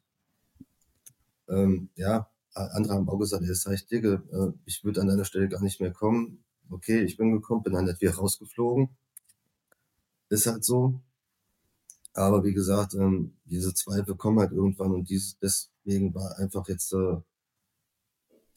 Ähm, 1.49 1.89
ja, 1.97 2.29
andere 2.55 2.95
haben 2.95 3.09
auch 3.09 3.19
gesagt, 3.19 3.45
er 3.45 3.55
sag 3.55 3.75
ich 3.75 3.87
dir, 3.87 4.23
äh, 4.33 4.53
ich 4.67 4.85
würde 4.85 5.01
an 5.01 5.09
deiner 5.09 5.25
Stelle 5.25 5.49
gar 5.49 5.63
nicht 5.63 5.81
mehr 5.81 5.93
kommen. 5.93 6.45
Okay, 6.71 7.03
ich 7.03 7.17
bin 7.17 7.33
gekommen, 7.33 7.63
bin 7.63 7.73
dann 7.73 7.85
nicht 7.85 8.01
wieder 8.01 8.15
rausgeflogen. 8.15 8.91
Ist 10.29 10.47
halt 10.47 10.65
so. 10.65 11.01
Aber 12.15 12.45
wie 12.45 12.53
gesagt, 12.53 12.95
ähm, 12.95 13.37
diese 13.45 13.73
Zweifel 13.75 14.17
kommen 14.17 14.39
halt 14.39 14.53
irgendwann 14.53 14.93
und 14.93 15.09
dies, 15.09 15.39
deswegen 15.41 16.15
war 16.15 16.39
einfach 16.39 16.69
jetzt 16.69 16.93
äh, 16.93 17.17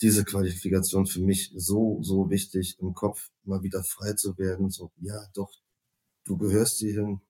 diese 0.01 0.25
Qualifikation 0.25 1.05
für 1.05 1.21
mich 1.21 1.51
so, 1.55 1.99
so 2.01 2.29
wichtig, 2.29 2.77
im 2.79 2.93
Kopf 2.93 3.31
mal 3.43 3.63
wieder 3.63 3.83
frei 3.83 4.13
zu 4.13 4.37
werden. 4.37 4.69
So, 4.69 4.91
ja, 5.01 5.25
doch, 5.33 5.51
du 6.25 6.37
gehörst 6.37 6.79
hierhin, 6.79 7.21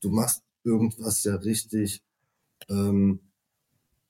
du 0.00 0.10
machst 0.10 0.42
irgendwas 0.64 1.22
ja 1.24 1.36
richtig. 1.36 2.02
Ähm, 2.68 3.20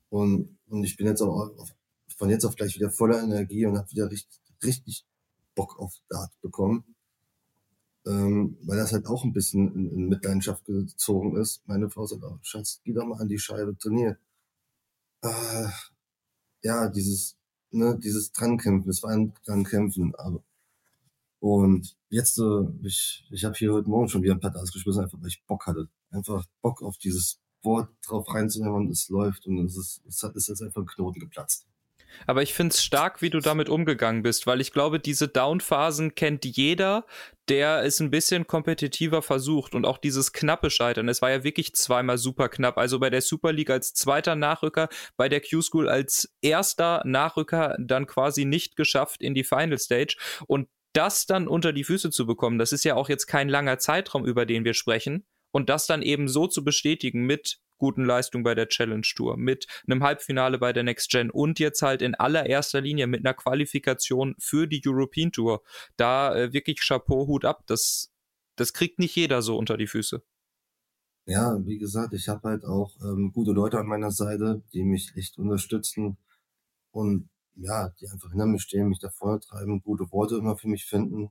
und, 0.09 0.59
und 0.69 0.85
ich 0.85 0.97
bin 0.97 1.07
jetzt 1.07 1.21
auch 1.21 1.51
auf, 1.59 1.75
von 2.17 2.31
jetzt 2.31 2.45
auf 2.45 2.57
gleich 2.57 2.75
wieder 2.77 2.91
voller 2.91 3.23
Energie 3.23 3.67
und 3.67 3.77
habe 3.77 3.91
wieder 3.91 4.11
richtig, 4.11 4.41
richtig 4.63 5.05
Bock 5.55 5.79
auf 5.79 5.95
Dart 6.09 6.33
bekommen. 6.41 6.85
Ähm, 8.07 8.57
weil 8.63 8.79
das 8.79 8.93
halt 8.93 9.07
auch 9.07 9.25
ein 9.25 9.33
bisschen 9.33 9.75
in, 9.75 9.91
in 9.91 10.09
Mitleidenschaft 10.09 10.65
gezogen 10.65 11.37
ist. 11.37 11.67
Meine 11.67 11.91
Frau 11.91 12.07
sagt 12.07 12.23
auch, 12.23 12.39
Schatz, 12.43 12.81
geh 12.85 12.93
doch 12.93 13.05
mal 13.05 13.21
an 13.21 13.29
die 13.29 13.39
Scheibe 13.39 13.77
trainieren. 13.77 14.17
Äh, 15.23 15.67
ja, 16.63 16.89
dieses, 16.89 17.37
ne, 17.77 17.99
dieses 18.03 18.33
Drankämpfen, 18.33 18.91
es 18.91 19.03
war 19.03 19.11
ein 19.11 19.33
Drankämpfen. 19.45 20.15
Aber 20.17 20.43
und 21.41 21.97
jetzt, 22.09 22.39
äh, 22.39 22.65
ich, 22.83 23.25
ich 23.31 23.45
habe 23.45 23.55
hier 23.55 23.73
heute 23.73 23.89
Morgen 23.89 24.09
schon 24.09 24.23
wieder 24.23 24.35
ein 24.35 24.41
paar 24.41 24.51
Darts 24.51 24.73
geschmissen, 24.73 25.03
einfach 25.03 25.21
weil 25.21 25.29
ich 25.29 25.45
Bock 25.47 25.67
hatte. 25.67 25.89
Einfach 26.11 26.47
Bock 26.63 26.83
auf 26.83 26.99
dieses 26.99 27.41
Board 27.63 27.89
drauf 28.07 28.33
reinzunehmen 28.33 28.75
und 28.75 28.91
es 28.91 29.09
läuft 29.09 29.47
und 29.47 29.59
es 29.65 29.77
ist, 29.77 30.03
es 30.07 30.23
hat, 30.23 30.35
es 30.37 30.49
ist 30.49 30.63
einfach 30.63 30.83
ein 30.83 30.87
Knoten 30.87 31.21
geplatzt. 31.21 31.67
Aber 32.27 32.43
ich 32.43 32.55
finde 32.55 32.73
es 32.73 32.83
stark, 32.83 33.23
wie 33.23 33.31
du 33.31 33.41
damit 33.41 33.69
umgegangen 33.69 34.23
bist, 34.23 34.47
weil 34.47 34.61
ich 34.61 34.73
glaube, 34.73 34.99
diese 35.01 35.29
Down-Phasen 35.29 36.15
kennt 36.15 36.45
jeder, 36.45 37.05
der 37.49 37.85
es 37.85 38.01
ein 38.01 38.11
bisschen 38.11 38.47
kompetitiver 38.47 39.23
versucht 39.23 39.75
und 39.75 39.85
auch 39.85 39.99
dieses 39.99 40.33
knappe 40.33 40.71
Scheitern. 40.71 41.09
Es 41.09 41.23
war 41.23 41.31
ja 41.31 41.45
wirklich 41.45 41.75
zweimal 41.75 42.19
super 42.19 42.49
knapp. 42.49 42.79
Also 42.79 42.99
bei 42.99 43.11
der 43.11 43.23
Super 43.23 43.53
League 43.53 43.71
als 43.71 43.95
zweiter 43.95 44.35
Nachrücker, 44.35 44.89
bei 45.17 45.29
der 45.29 45.41
Q-School 45.41 45.89
als 45.89 46.35
erster 46.41 47.03
Nachrücker 47.05 47.77
dann 47.79 48.07
quasi 48.07 48.45
nicht 48.45 48.77
geschafft 48.77 49.23
in 49.23 49.35
die 49.35 49.45
Final 49.45 49.79
Stage. 49.79 50.17
Und 50.47 50.69
das 50.93 51.27
dann 51.27 51.47
unter 51.47 51.73
die 51.73 51.85
Füße 51.85 52.11
zu 52.11 52.27
bekommen, 52.27 52.59
das 52.59 52.73
ist 52.73 52.85
ja 52.85 52.95
auch 52.95 53.09
jetzt 53.09 53.27
kein 53.27 53.49
langer 53.49 53.79
Zeitraum, 53.79 54.25
über 54.25 54.47
den 54.47 54.65
wir 54.65 54.75
sprechen. 54.75 55.27
Und 55.53 55.69
das 55.69 55.87
dann 55.87 56.03
eben 56.03 56.29
so 56.29 56.47
zu 56.47 56.65
bestätigen 56.65 57.25
mit 57.25 57.59
guten 57.79 58.05
Leistung 58.05 58.43
bei 58.43 58.55
der 58.55 58.69
Challenge 58.69 59.07
Tour, 59.15 59.37
mit 59.37 59.67
einem 59.87 60.03
Halbfinale 60.03 60.59
bei 60.59 60.73
der 60.73 60.83
Next 60.83 61.11
Gen 61.11 61.31
und 61.31 61.59
jetzt 61.59 61.83
halt 61.83 62.03
in 62.03 62.15
allererster 62.15 62.81
Linie 62.81 63.07
mit 63.07 63.25
einer 63.25 63.35
Qualifikation 63.35 64.35
für 64.39 64.67
die 64.67 64.83
European 64.85 65.33
Tour. 65.33 65.63
Da 65.97 66.35
äh, 66.35 66.53
wirklich 66.53 66.81
Chapeau, 66.81 67.27
Hut 67.27 67.45
ab. 67.45 67.65
Das, 67.67 68.13
das 68.57 68.73
kriegt 68.73 68.99
nicht 68.99 69.17
jeder 69.17 69.43
so 69.43 69.57
unter 69.57 69.77
die 69.77 69.87
Füße. 69.87 70.23
Ja, 71.27 71.59
wie 71.67 71.79
gesagt, 71.79 72.13
ich 72.13 72.29
habe 72.29 72.49
halt 72.49 72.65
auch 72.65 72.95
ähm, 73.03 73.33
gute 73.33 73.51
Leute 73.51 73.79
an 73.79 73.87
meiner 73.87 74.13
Seite, 74.13 74.63
die 74.73 74.85
mich 74.85 75.13
echt 75.17 75.39
unterstützen. 75.39 76.19
Und 76.93 77.29
ja, 77.57 77.89
die 78.01 78.09
einfach 78.09 78.31
hinter 78.31 78.47
mir 78.47 78.61
stehen, 78.61 78.89
mich 78.89 79.01
da 79.01 79.11
vorne 79.11 79.41
treiben, 79.41 79.83
gute 79.83 80.11
Worte 80.13 80.37
immer 80.37 80.57
für 80.57 80.69
mich 80.69 80.85
finden 80.85 81.31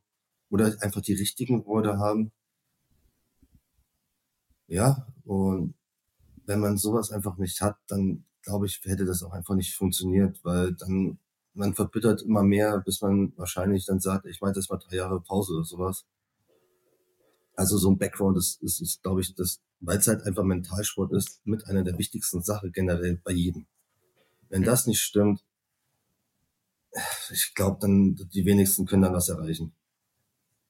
oder 0.50 0.76
einfach 0.82 1.02
die 1.02 1.14
richtigen 1.14 1.66
Worte 1.66 1.98
haben. 1.98 2.32
Ja, 4.68 5.08
und 5.24 5.76
wenn 6.46 6.60
man 6.60 6.78
sowas 6.78 7.12
einfach 7.12 7.38
nicht 7.38 7.62
hat, 7.62 7.78
dann 7.88 8.26
glaube 8.42 8.68
ich, 8.68 8.82
hätte 8.84 9.06
das 9.06 9.24
auch 9.24 9.32
einfach 9.32 9.56
nicht 9.56 9.76
funktioniert, 9.76 10.40
weil 10.44 10.74
dann 10.74 11.20
man 11.56 11.74
verbittert 11.74 12.22
immer 12.22 12.44
mehr, 12.44 12.80
bis 12.80 13.02
man 13.02 13.34
wahrscheinlich 13.38 13.86
dann 13.86 14.00
sagt, 14.00 14.26
ich 14.26 14.42
meine, 14.42 14.54
das 14.54 14.70
war 14.70 14.78
drei 14.78 14.98
Jahre 14.98 15.22
Pause 15.22 15.54
oder 15.54 15.64
sowas. 15.64 16.06
Also 17.56 17.78
so 17.78 17.90
ein 17.90 17.98
Background 17.98 18.38
ist, 18.38 18.62
ist, 18.62 18.82
ist 18.82 19.02
glaube 19.02 19.22
ich, 19.22 19.34
das, 19.36 19.62
weil 19.80 19.98
es 19.98 20.08
halt 20.08 20.24
einfach 20.24 20.44
Mentalsport 20.44 21.14
ist, 21.14 21.40
mit 21.46 21.66
einer 21.68 21.84
der 21.84 21.98
wichtigsten 21.98 22.42
Sachen 22.42 22.74
generell 22.74 23.20
bei 23.24 23.32
jedem. 23.32 23.66
Wenn 24.50 24.64
das 24.64 24.86
nicht 24.86 25.02
stimmt, 25.02 25.44
ich 27.32 27.54
glaube, 27.56 27.78
dann 27.80 28.16
die 28.34 28.46
wenigsten 28.46 28.86
können 28.86 29.04
dann 29.04 29.14
was 29.14 29.30
erreichen. 29.30 29.74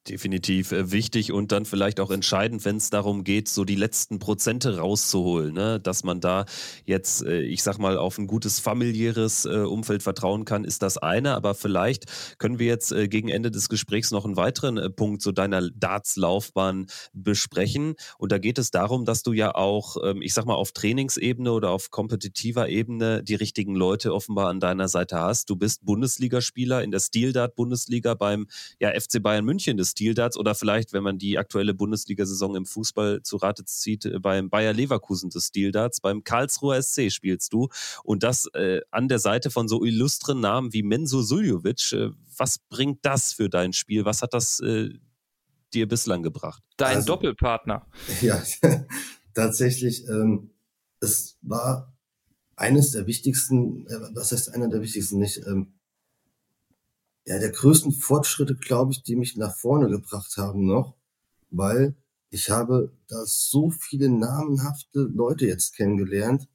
Definitiv 0.07 0.71
äh, 0.71 0.91
wichtig 0.91 1.31
und 1.31 1.51
dann 1.51 1.65
vielleicht 1.65 1.99
auch 1.99 2.11
entscheidend, 2.11 2.63
wenn 2.63 2.77
es 2.77 2.91
darum 2.91 3.23
geht, 3.23 3.49
so 3.49 3.65
die 3.65 3.73
letzten 3.73 4.19
Prozente 4.19 4.77
rauszuholen, 4.77 5.55
ne? 5.55 5.79
dass 5.79 6.03
man 6.03 6.21
da 6.21 6.45
jetzt, 6.85 7.25
äh, 7.25 7.41
ich 7.41 7.63
sag 7.63 7.79
mal, 7.79 7.97
auf 7.97 8.19
ein 8.19 8.27
gutes 8.27 8.59
familiäres 8.59 9.45
äh, 9.45 9.61
Umfeld 9.61 10.03
vertrauen 10.03 10.45
kann, 10.45 10.63
ist 10.63 10.83
das 10.83 10.99
eine. 10.99 11.33
Aber 11.33 11.55
vielleicht 11.55 12.05
können 12.37 12.59
wir 12.59 12.67
jetzt 12.67 12.93
gegen 13.09 13.29
Ende 13.29 13.49
des 13.49 13.67
Gesprächs 13.67 14.11
noch 14.11 14.25
einen 14.25 14.37
weiteren 14.37 14.93
Punkt 14.95 15.23
zu 15.23 15.31
deiner 15.31 15.71
Darts-Laufbahn 15.71 16.85
besprechen. 17.13 17.95
Und 18.19 18.31
da 18.31 18.37
geht 18.37 18.59
es 18.59 18.69
darum, 18.69 19.05
dass 19.05 19.23
du 19.23 19.33
ja 19.33 19.55
auch, 19.55 19.97
ähm, 20.03 20.21
ich 20.21 20.35
sag 20.35 20.45
mal, 20.45 20.53
auf 20.53 20.71
Trainingsebene 20.71 21.51
oder 21.51 21.71
auf 21.71 21.89
kompetitiver 21.89 22.69
Ebene 22.69 23.23
die 23.23 23.35
richtigen 23.35 23.73
Leute 23.73 24.13
offenbar 24.13 24.49
an 24.49 24.59
deiner 24.59 24.87
Seite 24.87 25.19
hast. 25.19 25.49
Du 25.49 25.55
bist 25.55 25.83
Bundesligaspieler 25.83 26.83
in 26.83 26.91
der 26.91 26.99
Steel 26.99 27.33
Dart 27.33 27.55
Bundesliga 27.55 28.13
beim 28.13 28.45
ja, 28.79 28.91
FC 28.91 29.23
Bayern 29.23 29.45
München 29.45 29.77
des 29.77 29.94
Stildarts 29.95 30.37
oder 30.37 30.55
vielleicht, 30.55 30.91
wenn 30.91 31.03
man 31.03 31.17
die 31.17 31.37
aktuelle 31.37 31.73
Bundesliga-Saison 31.73 32.55
im 32.55 32.65
Fußball 32.65 33.21
zu 33.23 33.37
Rate 33.37 33.63
zieht, 33.63 34.05
äh, 34.05 34.19
beim 34.19 34.49
Bayer 34.49 34.73
Leverkusen 34.73 35.29
des 35.29 35.47
Stildarts, 35.47 36.01
beim 36.01 36.23
Karlsruher 36.23 36.81
SC 36.81 37.09
spielst 37.11 37.53
du 37.53 37.69
und 38.03 38.23
das 38.23 38.47
äh, 38.53 38.81
an 38.91 39.07
der 39.07 39.19
Seite 39.19 39.49
von 39.49 39.67
so 39.67 39.83
illustren 39.83 40.41
Namen 40.41 40.73
wie 40.73 40.83
Menzo 40.83 41.21
Suljovic. 41.21 41.93
Äh, 41.93 42.09
was 42.37 42.59
bringt 42.69 42.99
das 43.05 43.31
für 43.31 43.49
dein 43.49 43.71
Spiel? 43.71 44.03
Was 44.03 44.21
hat 44.21 44.33
das 44.33 44.59
äh, 44.59 44.89
dir 45.73 45.87
bislang 45.87 46.23
gebracht? 46.23 46.61
Dein 46.77 46.97
also, 46.97 47.07
Doppelpartner. 47.07 47.87
Ja, 48.21 48.43
tatsächlich. 49.33 50.07
Ähm, 50.09 50.51
es 50.99 51.37
war 51.41 51.93
eines 52.57 52.91
der 52.91 53.07
wichtigsten, 53.07 53.87
äh, 53.87 53.99
was 54.13 54.31
heißt 54.31 54.53
einer 54.53 54.67
der 54.67 54.81
wichtigsten, 54.81 55.19
nicht, 55.19 55.41
ähm, 55.47 55.73
ja, 57.25 57.39
der 57.39 57.51
größten 57.51 57.91
Fortschritte, 57.91 58.55
glaube 58.55 58.93
ich, 58.93 59.03
die 59.03 59.15
mich 59.15 59.35
nach 59.35 59.55
vorne 59.55 59.89
gebracht 59.89 60.37
haben 60.37 60.65
noch, 60.65 60.95
weil 61.49 61.95
ich 62.29 62.49
habe 62.49 62.91
da 63.07 63.23
so 63.25 63.71
viele 63.71 64.09
namenhafte 64.09 64.99
Leute 64.99 65.47
jetzt 65.47 65.75
kennengelernt. 65.75 66.47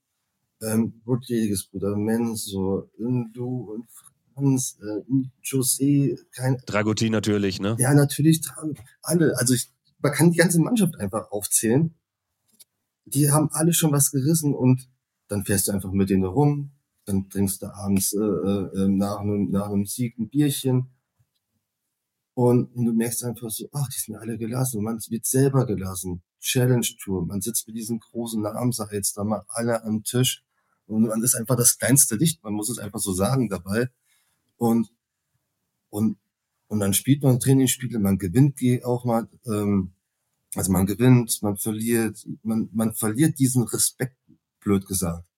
Ähm, 0.62 1.00
Rodriguez, 1.06 1.64
Bruder 1.64 1.96
Menso, 1.96 2.90
Indu 2.98 3.72
und 3.72 3.86
Franz, 4.34 4.78
äh, 4.82 5.02
José, 5.42 6.18
kein... 6.32 6.58
Dragutin 6.66 7.12
natürlich, 7.12 7.60
ne? 7.60 7.76
Ja, 7.78 7.94
natürlich, 7.94 8.42
alle. 9.02 9.36
Also 9.38 9.54
ich, 9.54 9.72
man 9.98 10.12
kann 10.12 10.30
die 10.30 10.36
ganze 10.38 10.60
Mannschaft 10.60 10.96
einfach 11.00 11.30
aufzählen. 11.30 11.94
Die 13.06 13.30
haben 13.30 13.48
alle 13.52 13.72
schon 13.72 13.92
was 13.92 14.10
gerissen 14.10 14.54
und 14.54 14.88
dann 15.28 15.44
fährst 15.44 15.68
du 15.68 15.72
einfach 15.72 15.92
mit 15.92 16.10
denen 16.10 16.24
rum, 16.24 16.72
dann 17.04 17.28
trinkst 17.28 17.62
du 17.62 17.66
abends 17.66 18.12
äh, 18.12 18.18
äh, 18.18 18.88
nach, 18.88 19.20
einem, 19.20 19.50
nach 19.50 19.66
einem 19.66 19.86
Sieg 19.86 20.18
ein 20.18 20.28
Bierchen. 20.28 20.90
Und, 22.34 22.74
und 22.74 22.84
du 22.84 22.92
merkst 22.92 23.24
einfach 23.24 23.50
so, 23.50 23.68
ach, 23.72 23.88
die 23.88 23.98
sind 23.98 24.16
alle 24.16 24.38
gelassen. 24.38 24.82
Man 24.82 24.98
wird 25.08 25.26
selber 25.26 25.66
gelassen. 25.66 26.22
Challenge 26.40 26.86
Tour. 27.02 27.26
Man 27.26 27.40
sitzt 27.40 27.66
mit 27.66 27.76
diesen 27.76 28.00
großen 28.00 28.40
Namen, 28.40 28.72
sag 28.72 28.92
jetzt 28.92 29.16
da 29.16 29.24
mal 29.24 29.44
alle 29.48 29.82
am 29.84 30.04
Tisch. 30.04 30.44
Und 30.86 31.02
man 31.02 31.22
ist 31.22 31.34
einfach 31.34 31.56
das 31.56 31.78
kleinste 31.78 32.16
Licht. 32.16 32.42
Man 32.42 32.54
muss 32.54 32.70
es 32.70 32.78
einfach 32.78 33.00
so 33.00 33.12
sagen 33.12 33.48
dabei. 33.48 33.88
Und, 34.56 34.90
und, 35.88 36.18
und 36.68 36.80
dann 36.80 36.94
spielt 36.94 37.22
man 37.22 37.40
Trainingsspiele, 37.40 37.98
man 37.98 38.18
gewinnt 38.18 38.60
auch 38.84 39.04
mal, 39.04 39.28
ähm, 39.46 39.92
also 40.54 40.70
man 40.72 40.86
gewinnt, 40.86 41.40
man 41.42 41.56
verliert, 41.56 42.26
man, 42.42 42.68
man 42.72 42.94
verliert 42.94 43.38
diesen 43.38 43.64
Respekt, 43.64 44.16
blöd 44.60 44.86
gesagt. 44.86 45.29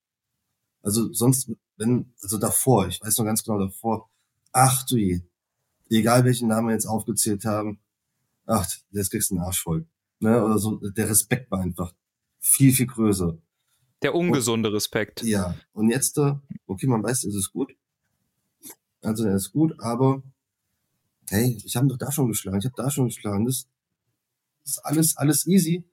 Also 0.82 1.12
sonst, 1.12 1.50
wenn, 1.76 2.12
also 2.20 2.38
davor, 2.38 2.88
ich 2.88 3.00
weiß 3.00 3.18
noch 3.18 3.24
ganz 3.24 3.42
genau 3.44 3.58
davor, 3.58 4.10
ach 4.52 4.84
du 4.86 4.96
je, 4.96 5.20
egal 5.90 6.24
welchen 6.24 6.48
Namen 6.48 6.68
wir 6.68 6.74
jetzt 6.74 6.86
aufgezählt 6.86 7.44
haben, 7.44 7.80
ach, 8.46 8.66
jetzt 8.90 9.10
kriegst 9.10 9.30
du 9.30 9.36
einen 9.36 9.44
Arsch 9.44 9.62
voll. 9.62 9.86
Ne? 10.18 10.44
Oder 10.44 10.58
so, 10.58 10.76
der 10.76 11.08
Respekt 11.08 11.50
war 11.50 11.60
einfach 11.60 11.94
viel, 12.40 12.72
viel 12.72 12.86
größer. 12.86 13.38
Der 14.02 14.14
ungesunde 14.14 14.68
und, 14.68 14.74
Respekt. 14.74 15.22
Ja, 15.22 15.54
und 15.72 15.88
jetzt, 15.88 16.18
okay, 16.66 16.86
man 16.86 17.02
weiß, 17.02 17.24
es 17.24 17.34
ist 17.34 17.52
gut. 17.52 17.72
Also, 19.00 19.24
er 19.24 19.36
ist 19.36 19.52
gut, 19.52 19.74
aber 19.80 20.22
hey, 21.28 21.60
ich 21.64 21.76
habe 21.76 21.86
doch 21.86 21.96
da 21.96 22.10
schon 22.10 22.28
geschlagen, 22.28 22.58
ich 22.58 22.64
habe 22.64 22.74
da 22.76 22.90
schon 22.90 23.06
geschlagen. 23.06 23.46
Das 23.46 23.66
ist 24.64 24.78
alles, 24.84 25.16
alles 25.16 25.46
easy. 25.46 25.84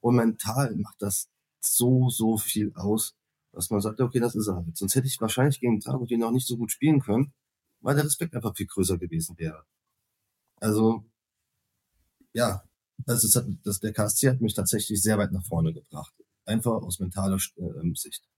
Und 0.00 0.16
mental 0.16 0.74
macht 0.76 0.96
das 1.00 1.28
so, 1.60 2.08
so 2.08 2.38
viel 2.38 2.72
aus 2.74 3.14
dass 3.52 3.70
man 3.70 3.80
sagt, 3.80 4.00
okay, 4.00 4.20
das 4.20 4.34
ist 4.34 4.48
er 4.48 4.56
halt. 4.56 4.76
Sonst 4.76 4.94
hätte 4.94 5.06
ich 5.06 5.20
wahrscheinlich 5.20 5.60
gegen 5.60 5.80
Tag 5.80 6.06
den 6.06 6.22
auch 6.22 6.30
nicht 6.30 6.46
so 6.46 6.56
gut 6.56 6.72
spielen 6.72 7.00
können, 7.00 7.32
weil 7.80 7.94
der 7.94 8.04
Respekt 8.04 8.34
einfach 8.34 8.56
viel 8.56 8.66
größer 8.66 8.98
gewesen 8.98 9.38
wäre. 9.38 9.64
Also, 10.56 11.04
ja, 12.32 12.62
das 13.06 13.24
ist, 13.24 13.42
das, 13.64 13.80
der 13.80 13.92
KSC 13.92 14.30
hat 14.30 14.40
mich 14.40 14.54
tatsächlich 14.54 15.02
sehr 15.02 15.18
weit 15.18 15.32
nach 15.32 15.44
vorne 15.44 15.72
gebracht. 15.72 16.14
Einfach 16.44 16.82
aus 16.82 17.00
mentaler 17.00 17.36
äh, 17.56 17.94
Sicht. 17.94 18.28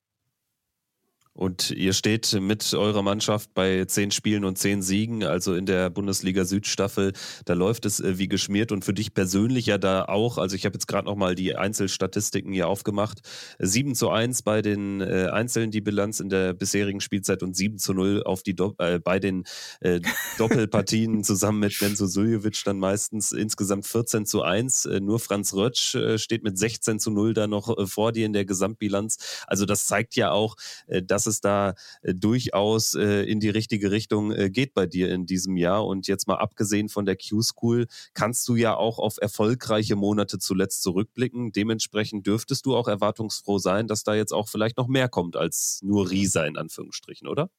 Und 1.34 1.70
ihr 1.70 1.94
steht 1.94 2.38
mit 2.38 2.74
eurer 2.74 3.02
Mannschaft 3.02 3.54
bei 3.54 3.86
zehn 3.86 4.10
Spielen 4.10 4.44
und 4.44 4.58
zehn 4.58 4.82
Siegen, 4.82 5.24
also 5.24 5.54
in 5.54 5.64
der 5.64 5.88
Bundesliga 5.88 6.44
Südstaffel. 6.44 7.14
Da 7.46 7.54
läuft 7.54 7.86
es 7.86 8.00
äh, 8.00 8.18
wie 8.18 8.28
geschmiert 8.28 8.70
und 8.70 8.84
für 8.84 8.92
dich 8.92 9.14
persönlich 9.14 9.64
ja 9.66 9.78
da 9.78 10.04
auch. 10.04 10.36
Also 10.36 10.56
ich 10.56 10.66
habe 10.66 10.74
jetzt 10.74 10.88
gerade 10.88 11.06
nochmal 11.06 11.34
die 11.34 11.56
Einzelstatistiken 11.56 12.52
hier 12.52 12.68
aufgemacht. 12.68 13.20
7 13.58 13.94
zu 13.94 14.10
1 14.10 14.42
bei 14.42 14.60
den 14.60 15.00
äh, 15.00 15.28
Einzelnen 15.32 15.70
die 15.70 15.80
Bilanz 15.80 16.20
in 16.20 16.28
der 16.28 16.52
bisherigen 16.52 17.00
Spielzeit 17.00 17.42
und 17.42 17.56
7 17.56 17.78
zu 17.78 17.94
0 17.94 18.24
auf 18.24 18.42
die 18.42 18.54
Do 18.54 18.74
äh, 18.76 18.98
bei 18.98 19.18
den 19.18 19.44
äh, 19.80 20.00
Doppelpartien 20.36 21.24
zusammen 21.24 21.60
mit 21.60 21.78
Benzo 21.78 22.06
Suljovic 22.06 22.62
dann 22.64 22.78
meistens 22.78 23.32
insgesamt 23.32 23.86
14 23.86 24.26
zu 24.26 24.42
1. 24.42 24.84
Äh, 24.84 25.00
nur 25.00 25.18
Franz 25.18 25.54
Rötsch 25.54 25.94
äh, 25.94 26.18
steht 26.18 26.44
mit 26.44 26.58
16 26.58 27.00
zu 27.00 27.10
0 27.10 27.32
da 27.32 27.46
noch 27.46 27.88
vor 27.88 28.12
dir 28.12 28.26
in 28.26 28.34
der 28.34 28.44
Gesamtbilanz. 28.44 29.16
Also 29.46 29.64
das 29.64 29.86
zeigt 29.86 30.14
ja 30.14 30.30
auch, 30.30 30.56
dass 30.86 31.21
dass 31.22 31.26
es 31.26 31.40
da 31.40 31.74
äh, 32.02 32.14
durchaus 32.14 32.94
äh, 32.94 33.22
in 33.22 33.38
die 33.38 33.48
richtige 33.48 33.90
Richtung 33.90 34.32
äh, 34.32 34.50
geht 34.50 34.74
bei 34.74 34.86
dir 34.86 35.10
in 35.10 35.26
diesem 35.26 35.56
Jahr. 35.56 35.86
Und 35.86 36.08
jetzt 36.08 36.26
mal 36.26 36.36
abgesehen 36.36 36.88
von 36.88 37.06
der 37.06 37.16
Q-School, 37.16 37.86
kannst 38.14 38.48
du 38.48 38.56
ja 38.56 38.76
auch 38.76 38.98
auf 38.98 39.16
erfolgreiche 39.20 39.94
Monate 39.94 40.38
zuletzt 40.38 40.82
zurückblicken. 40.82 41.52
Dementsprechend 41.52 42.26
dürftest 42.26 42.66
du 42.66 42.74
auch 42.76 42.88
erwartungsfroh 42.88 43.58
sein, 43.58 43.86
dass 43.86 44.02
da 44.02 44.14
jetzt 44.14 44.32
auch 44.32 44.48
vielleicht 44.48 44.76
noch 44.76 44.88
mehr 44.88 45.08
kommt 45.08 45.36
als 45.36 45.80
nur 45.82 46.10
Risa 46.10 46.44
in 46.44 46.56
Anführungsstrichen, 46.56 47.28
oder? 47.28 47.50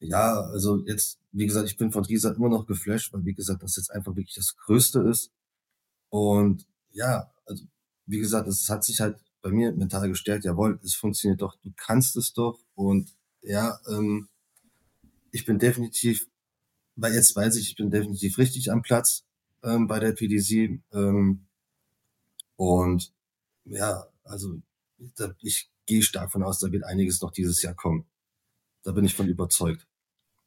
Ja, 0.00 0.42
also 0.42 0.84
jetzt, 0.86 1.18
wie 1.32 1.46
gesagt, 1.46 1.68
ich 1.68 1.76
bin 1.76 1.90
von 1.90 2.04
Risa 2.04 2.30
immer 2.30 2.48
noch 2.48 2.66
geflasht, 2.66 3.12
weil 3.12 3.24
wie 3.24 3.34
gesagt, 3.34 3.64
das 3.64 3.76
jetzt 3.76 3.90
einfach 3.90 4.14
wirklich 4.14 4.36
das 4.36 4.56
Größte 4.56 5.00
ist. 5.00 5.32
Und 6.10 6.64
ja, 6.92 7.32
also 7.44 7.64
wie 8.06 8.20
gesagt, 8.20 8.46
es 8.46 8.70
hat 8.70 8.84
sich 8.84 9.00
halt 9.00 9.18
bei 9.48 9.54
mir 9.54 9.72
mental 9.72 10.08
gestärkt, 10.08 10.44
jawohl, 10.44 10.78
es 10.84 10.94
funktioniert 10.94 11.40
doch, 11.40 11.56
du 11.62 11.72
kannst 11.74 12.16
es 12.16 12.34
doch. 12.34 12.58
Und 12.74 13.16
ja, 13.40 13.78
ähm, 13.88 14.28
ich 15.30 15.46
bin 15.46 15.58
definitiv, 15.58 16.28
weil 16.96 17.14
jetzt 17.14 17.34
weiß 17.34 17.56
ich, 17.56 17.70
ich 17.70 17.76
bin 17.76 17.90
definitiv 17.90 18.36
richtig 18.36 18.70
am 18.70 18.82
Platz 18.82 19.24
ähm, 19.62 19.86
bei 19.86 20.00
der 20.00 20.12
PDC. 20.12 20.82
Ähm, 20.92 21.46
und 22.56 23.12
ja, 23.64 24.06
also 24.24 24.60
da, 25.16 25.34
ich 25.40 25.70
gehe 25.86 26.02
stark 26.02 26.30
von 26.30 26.42
aus, 26.42 26.58
da 26.58 26.70
wird 26.70 26.84
einiges 26.84 27.22
noch 27.22 27.30
dieses 27.30 27.62
Jahr 27.62 27.74
kommen. 27.74 28.06
Da 28.82 28.92
bin 28.92 29.04
ich 29.04 29.14
von 29.14 29.28
überzeugt. 29.28 29.86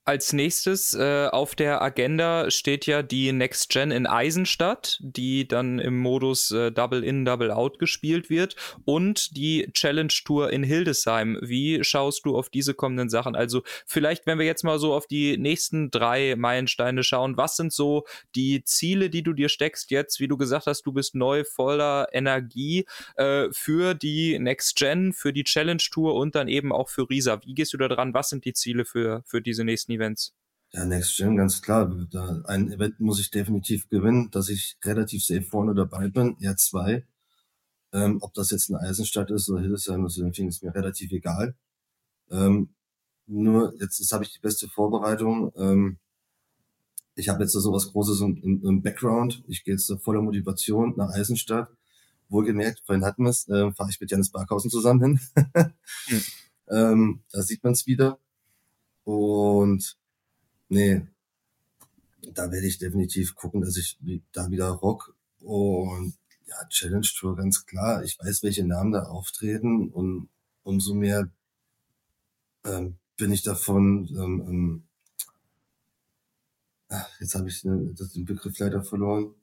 Als 0.04 0.34
nächstes 0.34 0.96
äh, 0.96 1.28
auf 1.28 1.54
der 1.54 1.84
Agenda 1.84 2.50
steht 2.50 2.88
ja 2.88 3.04
die 3.04 3.32
Next 3.32 3.70
Gen 3.70 3.92
in 3.92 4.08
Eisenstadt, 4.08 4.98
die 5.00 5.48
dann 5.48 5.78
im 5.78 6.00
Modus 6.00 6.50
äh, 6.50 6.72
Double 6.72 7.04
In, 7.04 7.24
Double 7.24 7.52
Out 7.52 7.78
gespielt 7.78 8.32
wird 8.32 8.56
und 8.84 9.38
die 9.38 9.70
Challenge 9.74 10.12
Tour 10.26 10.52
in 10.52 10.64
Hildesheim. 10.64 11.38
Wie 11.44 11.84
schaust 11.84 12.26
du 12.26 12.36
auf 12.36 12.50
diese 12.50 12.74
kommenden 12.74 13.10
Sachen? 13.10 13.36
Also 13.36 13.62
vielleicht, 13.86 14.26
wenn 14.26 14.40
wir 14.40 14.46
jetzt 14.48 14.64
mal 14.64 14.80
so 14.80 14.92
auf 14.96 15.06
die 15.06 15.38
nächsten 15.38 15.92
drei 15.92 16.34
Meilensteine 16.36 17.04
schauen, 17.04 17.38
was 17.38 17.56
sind 17.56 17.72
so 17.72 18.06
die 18.34 18.64
Ziele, 18.64 19.12
die 19.12 19.22
du 19.22 19.34
dir 19.34 19.50
steckst 19.50 19.92
jetzt? 19.92 20.20
Wie 20.20 20.28
du 20.28 20.36
gesagt 20.36 20.66
hast, 20.66 20.82
du 20.82 20.94
bist 20.94 21.14
neu 21.14 21.44
voller 21.44 22.08
Energie 22.12 22.88
äh, 23.18 23.50
für 23.52 23.94
die 23.94 24.40
Next 24.40 24.78
Gen, 24.78 25.14
für 25.14 25.32
die 25.32 25.44
Challenge 25.44 25.84
Tour 25.92 26.16
und 26.16 26.34
dann 26.34 26.48
eben 26.48 26.74
auch 26.74 26.90
für 26.90 27.08
Risa. 27.08 27.40
Wie 27.46 27.54
gehst 27.54 27.74
du 27.74 27.78
da 27.78 27.88
dran? 27.88 28.16
Was 28.16 28.30
sind 28.30 28.46
die 28.46 28.54
Ziele 28.54 28.84
für, 28.84 29.22
für 29.28 29.44
diese 29.44 29.64
nächsten 29.64 29.91
nächsten 29.92 30.02
Events? 30.02 30.34
Ja, 30.74 30.86
Next 30.86 31.18
Gen, 31.18 31.36
ganz 31.36 31.62
klar. 31.62 32.08
Da, 32.12 32.42
ein 32.46 32.72
Event 32.72 33.00
muss 33.00 33.20
ich 33.20 33.30
definitiv 33.30 33.90
gewinnen, 33.90 34.32
dass 34.32 34.48
ich 34.48 34.78
relativ 34.86 35.24
safe 35.24 35.44
vorne 35.44 35.74
dabei 35.74 36.08
bin. 36.08 36.38
Ja, 36.40 36.56
zwei. 36.56 37.06
Ähm, 37.94 38.20
ob 38.22 38.34
das 38.34 38.52
jetzt 38.52 38.70
eine 38.70 38.80
Eisenstadt 38.80 39.32
ist 39.32 39.50
oder 39.50 39.62
Hildesheim, 39.62 40.04
das 40.04 40.18
ist 40.18 40.64
mir 40.64 40.74
relativ 40.74 41.12
egal. 41.12 41.56
Ähm, 42.30 42.74
nur 43.28 43.74
jetzt, 43.82 44.00
jetzt 44.00 44.14
habe 44.14 44.24
ich 44.24 44.32
die 44.32 44.40
beste 44.40 44.70
Vorbereitung. 44.70 45.52
Ähm, 45.58 45.98
ich 47.16 47.28
habe 47.28 47.44
jetzt 47.44 47.54
da 47.54 47.60
sowas 47.60 47.92
Großes 47.92 48.22
im, 48.22 48.38
im, 48.42 48.66
im 48.66 48.82
Background. 48.82 49.44
Ich 49.48 49.66
gehe 49.66 49.74
jetzt 49.74 49.90
da 49.90 49.98
voller 49.98 50.22
Motivation 50.22 50.94
nach 50.96 51.10
Eisenstadt. 51.10 51.70
Wohlgemerkt, 52.30 52.82
vorhin 52.86 53.04
hatten 53.04 53.24
wir 53.24 53.30
es, 53.30 53.50
äh, 53.50 53.74
fahre 53.74 53.90
ich 53.90 54.00
mit 54.00 54.10
Janis 54.10 54.32
Barkhausen 54.32 54.72
zusammen 54.72 55.02
hin. 55.02 55.20
mhm. 56.08 56.22
ähm, 56.70 57.24
da 57.34 57.42
sieht 57.42 57.62
man 57.62 57.74
es 57.74 57.86
wieder. 57.88 58.21
Und 59.04 59.98
nee, 60.70 61.06
da 62.34 62.52
werde 62.52 62.68
ich 62.68 62.78
definitiv 62.78 63.36
gucken, 63.36 63.62
dass 63.62 63.78
ich 63.78 63.98
da 64.32 64.50
wieder 64.50 64.70
rock. 64.70 65.16
Und 65.40 66.14
ja, 66.46 66.68
Challenge 66.68 67.08
Tour, 67.18 67.36
ganz 67.36 67.66
klar. 67.66 68.04
Ich 68.04 68.20
weiß, 68.20 68.44
welche 68.44 68.66
Namen 68.66 68.92
da 68.92 69.04
auftreten 69.04 69.90
und 69.90 70.30
umso 70.64 70.94
mehr 70.94 71.30
ähm, 72.66 72.98
bin 73.18 73.32
ich 73.32 73.44
davon, 73.44 74.08
ähm, 74.10 74.84
ähm, 76.90 76.98
jetzt 77.20 77.36
habe 77.36 77.50
ich 77.50 77.62
den, 77.62 77.96
den 77.96 78.26
Begriff 78.26 78.58
leider 78.60 78.84
verloren, 78.84 79.34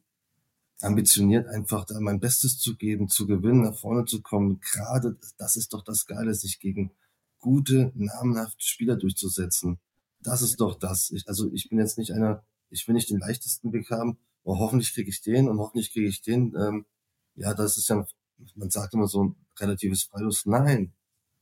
ambitioniert 0.80 1.48
einfach 1.48 1.84
da 1.84 1.98
mein 2.00 2.20
Bestes 2.20 2.59
zu 2.59 2.76
geben, 2.76 3.09
zu 3.09 3.26
gewinnen, 3.26 3.62
nach 3.62 3.76
vorne 3.76 4.04
zu 4.04 4.22
kommen. 4.22 4.61
Gerade 4.61 5.16
das 5.38 5.56
ist 5.56 5.72
doch 5.72 5.82
das 5.82 6.06
Geile, 6.06 6.34
sich 6.34 6.61
gegen 6.61 6.92
gute, 7.39 7.93
namenhafte 7.95 8.62
Spieler 8.62 8.97
durchzusetzen. 8.97 9.78
Das 10.20 10.43
ist 10.43 10.61
doch 10.61 10.78
das. 10.78 11.11
Ich, 11.11 11.28
also 11.28 11.51
ich 11.53 11.68
bin 11.68 11.78
jetzt 11.78 11.99
nicht 11.99 12.12
einer, 12.12 12.45
ich 12.70 12.86
will 12.86 12.95
nicht 12.95 13.11
den 13.11 13.20
leichtesten 13.20 13.72
Weg 13.72 13.91
haben, 13.91 14.18
aber 14.45 14.59
hoffentlich 14.59 14.93
kriege 14.93 15.11
ich 15.11 15.22
den 15.22 15.49
und 15.49 15.59
hoffentlich 15.59 15.93
kriege 15.93 16.09
ich 16.09 16.22
den. 16.22 16.55
Ähm, 16.59 16.86
ja, 17.34 17.55
das 17.55 17.76
ist 17.76 17.89
ja, 17.89 18.07
man 18.55 18.70
sagt 18.70 18.95
immer 18.95 19.07
so 19.07 19.24
ein 19.24 19.36
relatives 19.59 20.05
Freilos. 20.05 20.47
Nein, 20.47 20.93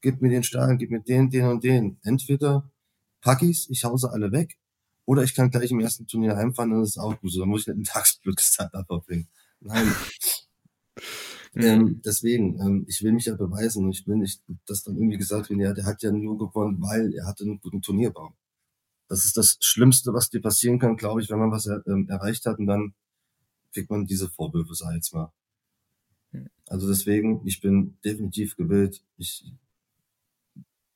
gib 0.01 0.21
mir 0.21 0.31
den 0.31 0.43
Stahl, 0.43 0.77
gib 0.77 0.91
mir 0.91 1.01
den, 1.01 1.31
den 1.31 1.47
und 1.47 1.65
den. 1.65 1.99
Entweder 2.03 2.71
pack 3.21 3.43
ich's, 3.43 3.69
ich 3.71 3.85
hause 3.85 4.11
alle 4.11 4.33
weg, 4.33 4.59
oder 5.07 5.23
ich 5.23 5.35
kann 5.35 5.51
gleich 5.51 5.71
im 5.71 5.81
ersten 5.81 6.07
Turnier 6.07 6.37
heimfahren, 6.37 6.73
dann 6.73 6.83
ist 6.83 6.91
es 6.91 6.99
auch 6.99 7.19
gut. 7.21 7.33
So, 7.33 7.41
dann 7.41 7.49
muss 7.49 7.63
ich 7.63 7.69
nicht 7.69 7.77
einen 7.77 7.85
Tagsglückstag 7.85 8.73
verbringen. 8.87 9.29
Nein. 9.61 9.91
Mhm. 11.57 11.63
Ähm, 11.63 12.03
deswegen, 12.05 12.61
ähm, 12.61 12.85
ich 12.87 13.03
will 13.03 13.13
mich 13.13 13.25
ja 13.25 13.35
beweisen 13.35 13.87
und 13.87 13.91
ich 13.91 14.07
will 14.07 14.17
nicht, 14.17 14.43
dass 14.67 14.85
dann 14.85 14.97
irgendwie 14.97 15.17
gesagt 15.17 15.49
wird, 15.49 15.59
ja, 15.59 15.73
der 15.73 15.87
hat 15.87 16.03
ja 16.03 16.13
nur 16.13 16.37
gewonnen, 16.37 16.83
weil 16.83 17.15
er 17.15 17.27
hatte 17.27 17.45
einen 17.45 17.61
guten 17.61 17.81
Turnierbaum. 17.81 18.35
Das 19.09 19.25
ist 19.25 19.39
das 19.39 19.57
Schlimmste, 19.61 20.13
was 20.13 20.29
dir 20.29 20.43
passieren 20.43 20.79
kann, 20.79 20.99
glaube 20.99 21.23
ich, 21.23 21.31
wenn 21.31 21.39
man 21.39 21.51
was 21.51 21.67
er, 21.67 21.83
ähm, 21.87 22.11
erreicht 22.11 22.45
hat 22.45 22.59
und 22.59 22.67
dann 22.67 22.93
kriegt 23.73 23.89
man 23.89 24.05
diese 24.05 24.29
Vorwürfe, 24.29 24.75
sag 24.75 24.91
ich 24.91 24.97
jetzt 24.97 25.15
mal. 25.15 25.33
Also 26.69 26.89
deswegen, 26.89 27.41
ich 27.47 27.63
bin 27.63 27.97
definitiv 28.05 28.57
gewillt, 28.57 29.03
ich 29.17 29.45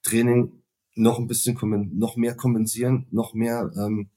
Training 0.02 0.62
noch 0.94 1.18
ein 1.18 1.26
bisschen 1.26 1.56
noch 1.98 2.16
mehr 2.16 2.34
kompensieren, 2.34 3.06
noch 3.10 3.32
mehr 3.32 3.72
ähm, 3.78 4.10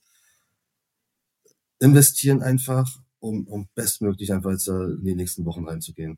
investieren 1.79 2.41
einfach, 2.41 3.01
um, 3.19 3.47
um 3.47 3.69
bestmöglich 3.75 4.33
einfach 4.33 4.51
jetzt 4.51 4.67
äh, 4.67 4.73
in 4.73 5.05
die 5.05 5.15
nächsten 5.15 5.45
Wochen 5.45 5.65
reinzugehen 5.65 6.17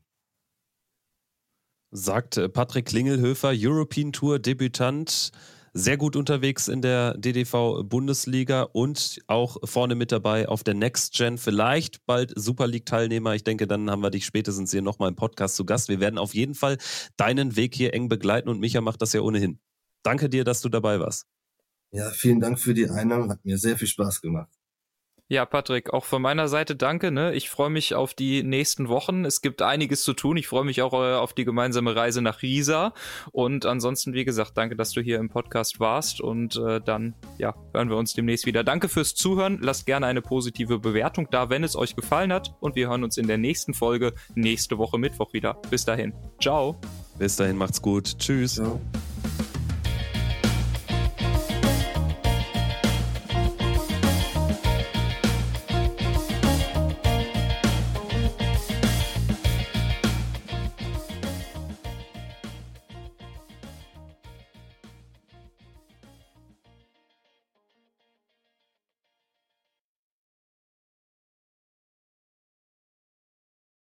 sagt 1.90 2.36
äh, 2.36 2.48
Patrick 2.48 2.86
Klingelhöfer, 2.86 3.52
European 3.54 4.12
Tour 4.12 4.38
Debütant, 4.38 5.30
sehr 5.72 5.98
gut 5.98 6.16
unterwegs 6.16 6.68
in 6.68 6.80
der 6.80 7.18
DDV 7.18 7.82
Bundesliga 7.84 8.62
und 8.62 9.20
auch 9.26 9.58
vorne 9.64 9.94
mit 9.94 10.10
dabei 10.10 10.48
auf 10.48 10.64
der 10.64 10.72
Next 10.72 11.14
Gen, 11.14 11.36
vielleicht 11.36 12.06
bald 12.06 12.32
Super 12.34 12.66
League 12.66 12.86
Teilnehmer. 12.86 13.34
Ich 13.34 13.44
denke, 13.44 13.66
dann 13.66 13.90
haben 13.90 14.02
wir 14.02 14.10
dich 14.10 14.24
spätestens 14.24 14.70
hier 14.70 14.80
nochmal 14.80 15.10
im 15.10 15.16
Podcast 15.16 15.54
zu 15.56 15.66
Gast. 15.66 15.90
Wir 15.90 16.00
werden 16.00 16.18
auf 16.18 16.34
jeden 16.34 16.54
Fall 16.54 16.78
deinen 17.18 17.56
Weg 17.56 17.74
hier 17.74 17.92
eng 17.92 18.08
begleiten 18.08 18.48
und 18.48 18.58
Micha 18.58 18.80
macht 18.80 19.02
das 19.02 19.12
ja 19.12 19.20
ohnehin. 19.20 19.58
Danke 20.02 20.30
dir, 20.30 20.44
dass 20.44 20.62
du 20.62 20.70
dabei 20.70 20.98
warst. 20.98 21.26
Ja, 21.90 22.10
vielen 22.10 22.40
Dank 22.40 22.58
für 22.58 22.72
die 22.72 22.88
Einladung. 22.88 23.30
Hat 23.30 23.44
mir 23.44 23.58
sehr 23.58 23.76
viel 23.76 23.88
Spaß 23.88 24.22
gemacht. 24.22 24.50
Ja, 25.28 25.44
Patrick, 25.44 25.92
auch 25.92 26.04
von 26.04 26.22
meiner 26.22 26.46
Seite 26.46 26.76
danke. 26.76 27.10
Ne? 27.10 27.34
Ich 27.34 27.50
freue 27.50 27.68
mich 27.70 27.96
auf 27.96 28.14
die 28.14 28.44
nächsten 28.44 28.88
Wochen. 28.88 29.24
Es 29.24 29.40
gibt 29.40 29.60
einiges 29.60 30.04
zu 30.04 30.12
tun. 30.12 30.36
Ich 30.36 30.46
freue 30.46 30.64
mich 30.64 30.82
auch 30.82 30.92
äh, 30.92 31.16
auf 31.16 31.32
die 31.32 31.44
gemeinsame 31.44 31.96
Reise 31.96 32.22
nach 32.22 32.42
Riesa. 32.42 32.94
Und 33.32 33.66
ansonsten, 33.66 34.12
wie 34.12 34.24
gesagt, 34.24 34.52
danke, 34.54 34.76
dass 34.76 34.92
du 34.92 35.00
hier 35.00 35.18
im 35.18 35.28
Podcast 35.28 35.80
warst. 35.80 36.20
Und 36.20 36.56
äh, 36.56 36.80
dann, 36.80 37.16
ja, 37.38 37.56
hören 37.74 37.90
wir 37.90 37.96
uns 37.96 38.14
demnächst 38.14 38.46
wieder. 38.46 38.62
Danke 38.62 38.88
fürs 38.88 39.16
Zuhören. 39.16 39.58
Lasst 39.60 39.84
gerne 39.86 40.06
eine 40.06 40.22
positive 40.22 40.78
Bewertung 40.78 41.26
da, 41.28 41.50
wenn 41.50 41.64
es 41.64 41.74
euch 41.74 41.96
gefallen 41.96 42.32
hat. 42.32 42.54
Und 42.60 42.76
wir 42.76 42.88
hören 42.88 43.02
uns 43.02 43.16
in 43.16 43.26
der 43.26 43.38
nächsten 43.38 43.74
Folge 43.74 44.14
nächste 44.36 44.78
Woche 44.78 44.96
Mittwoch 44.96 45.32
wieder. 45.32 45.54
Bis 45.70 45.84
dahin. 45.84 46.14
Ciao. 46.40 46.80
Bis 47.18 47.34
dahin, 47.34 47.56
macht's 47.56 47.82
gut. 47.82 48.16
Tschüss. 48.16 48.54
Ciao. 48.54 48.80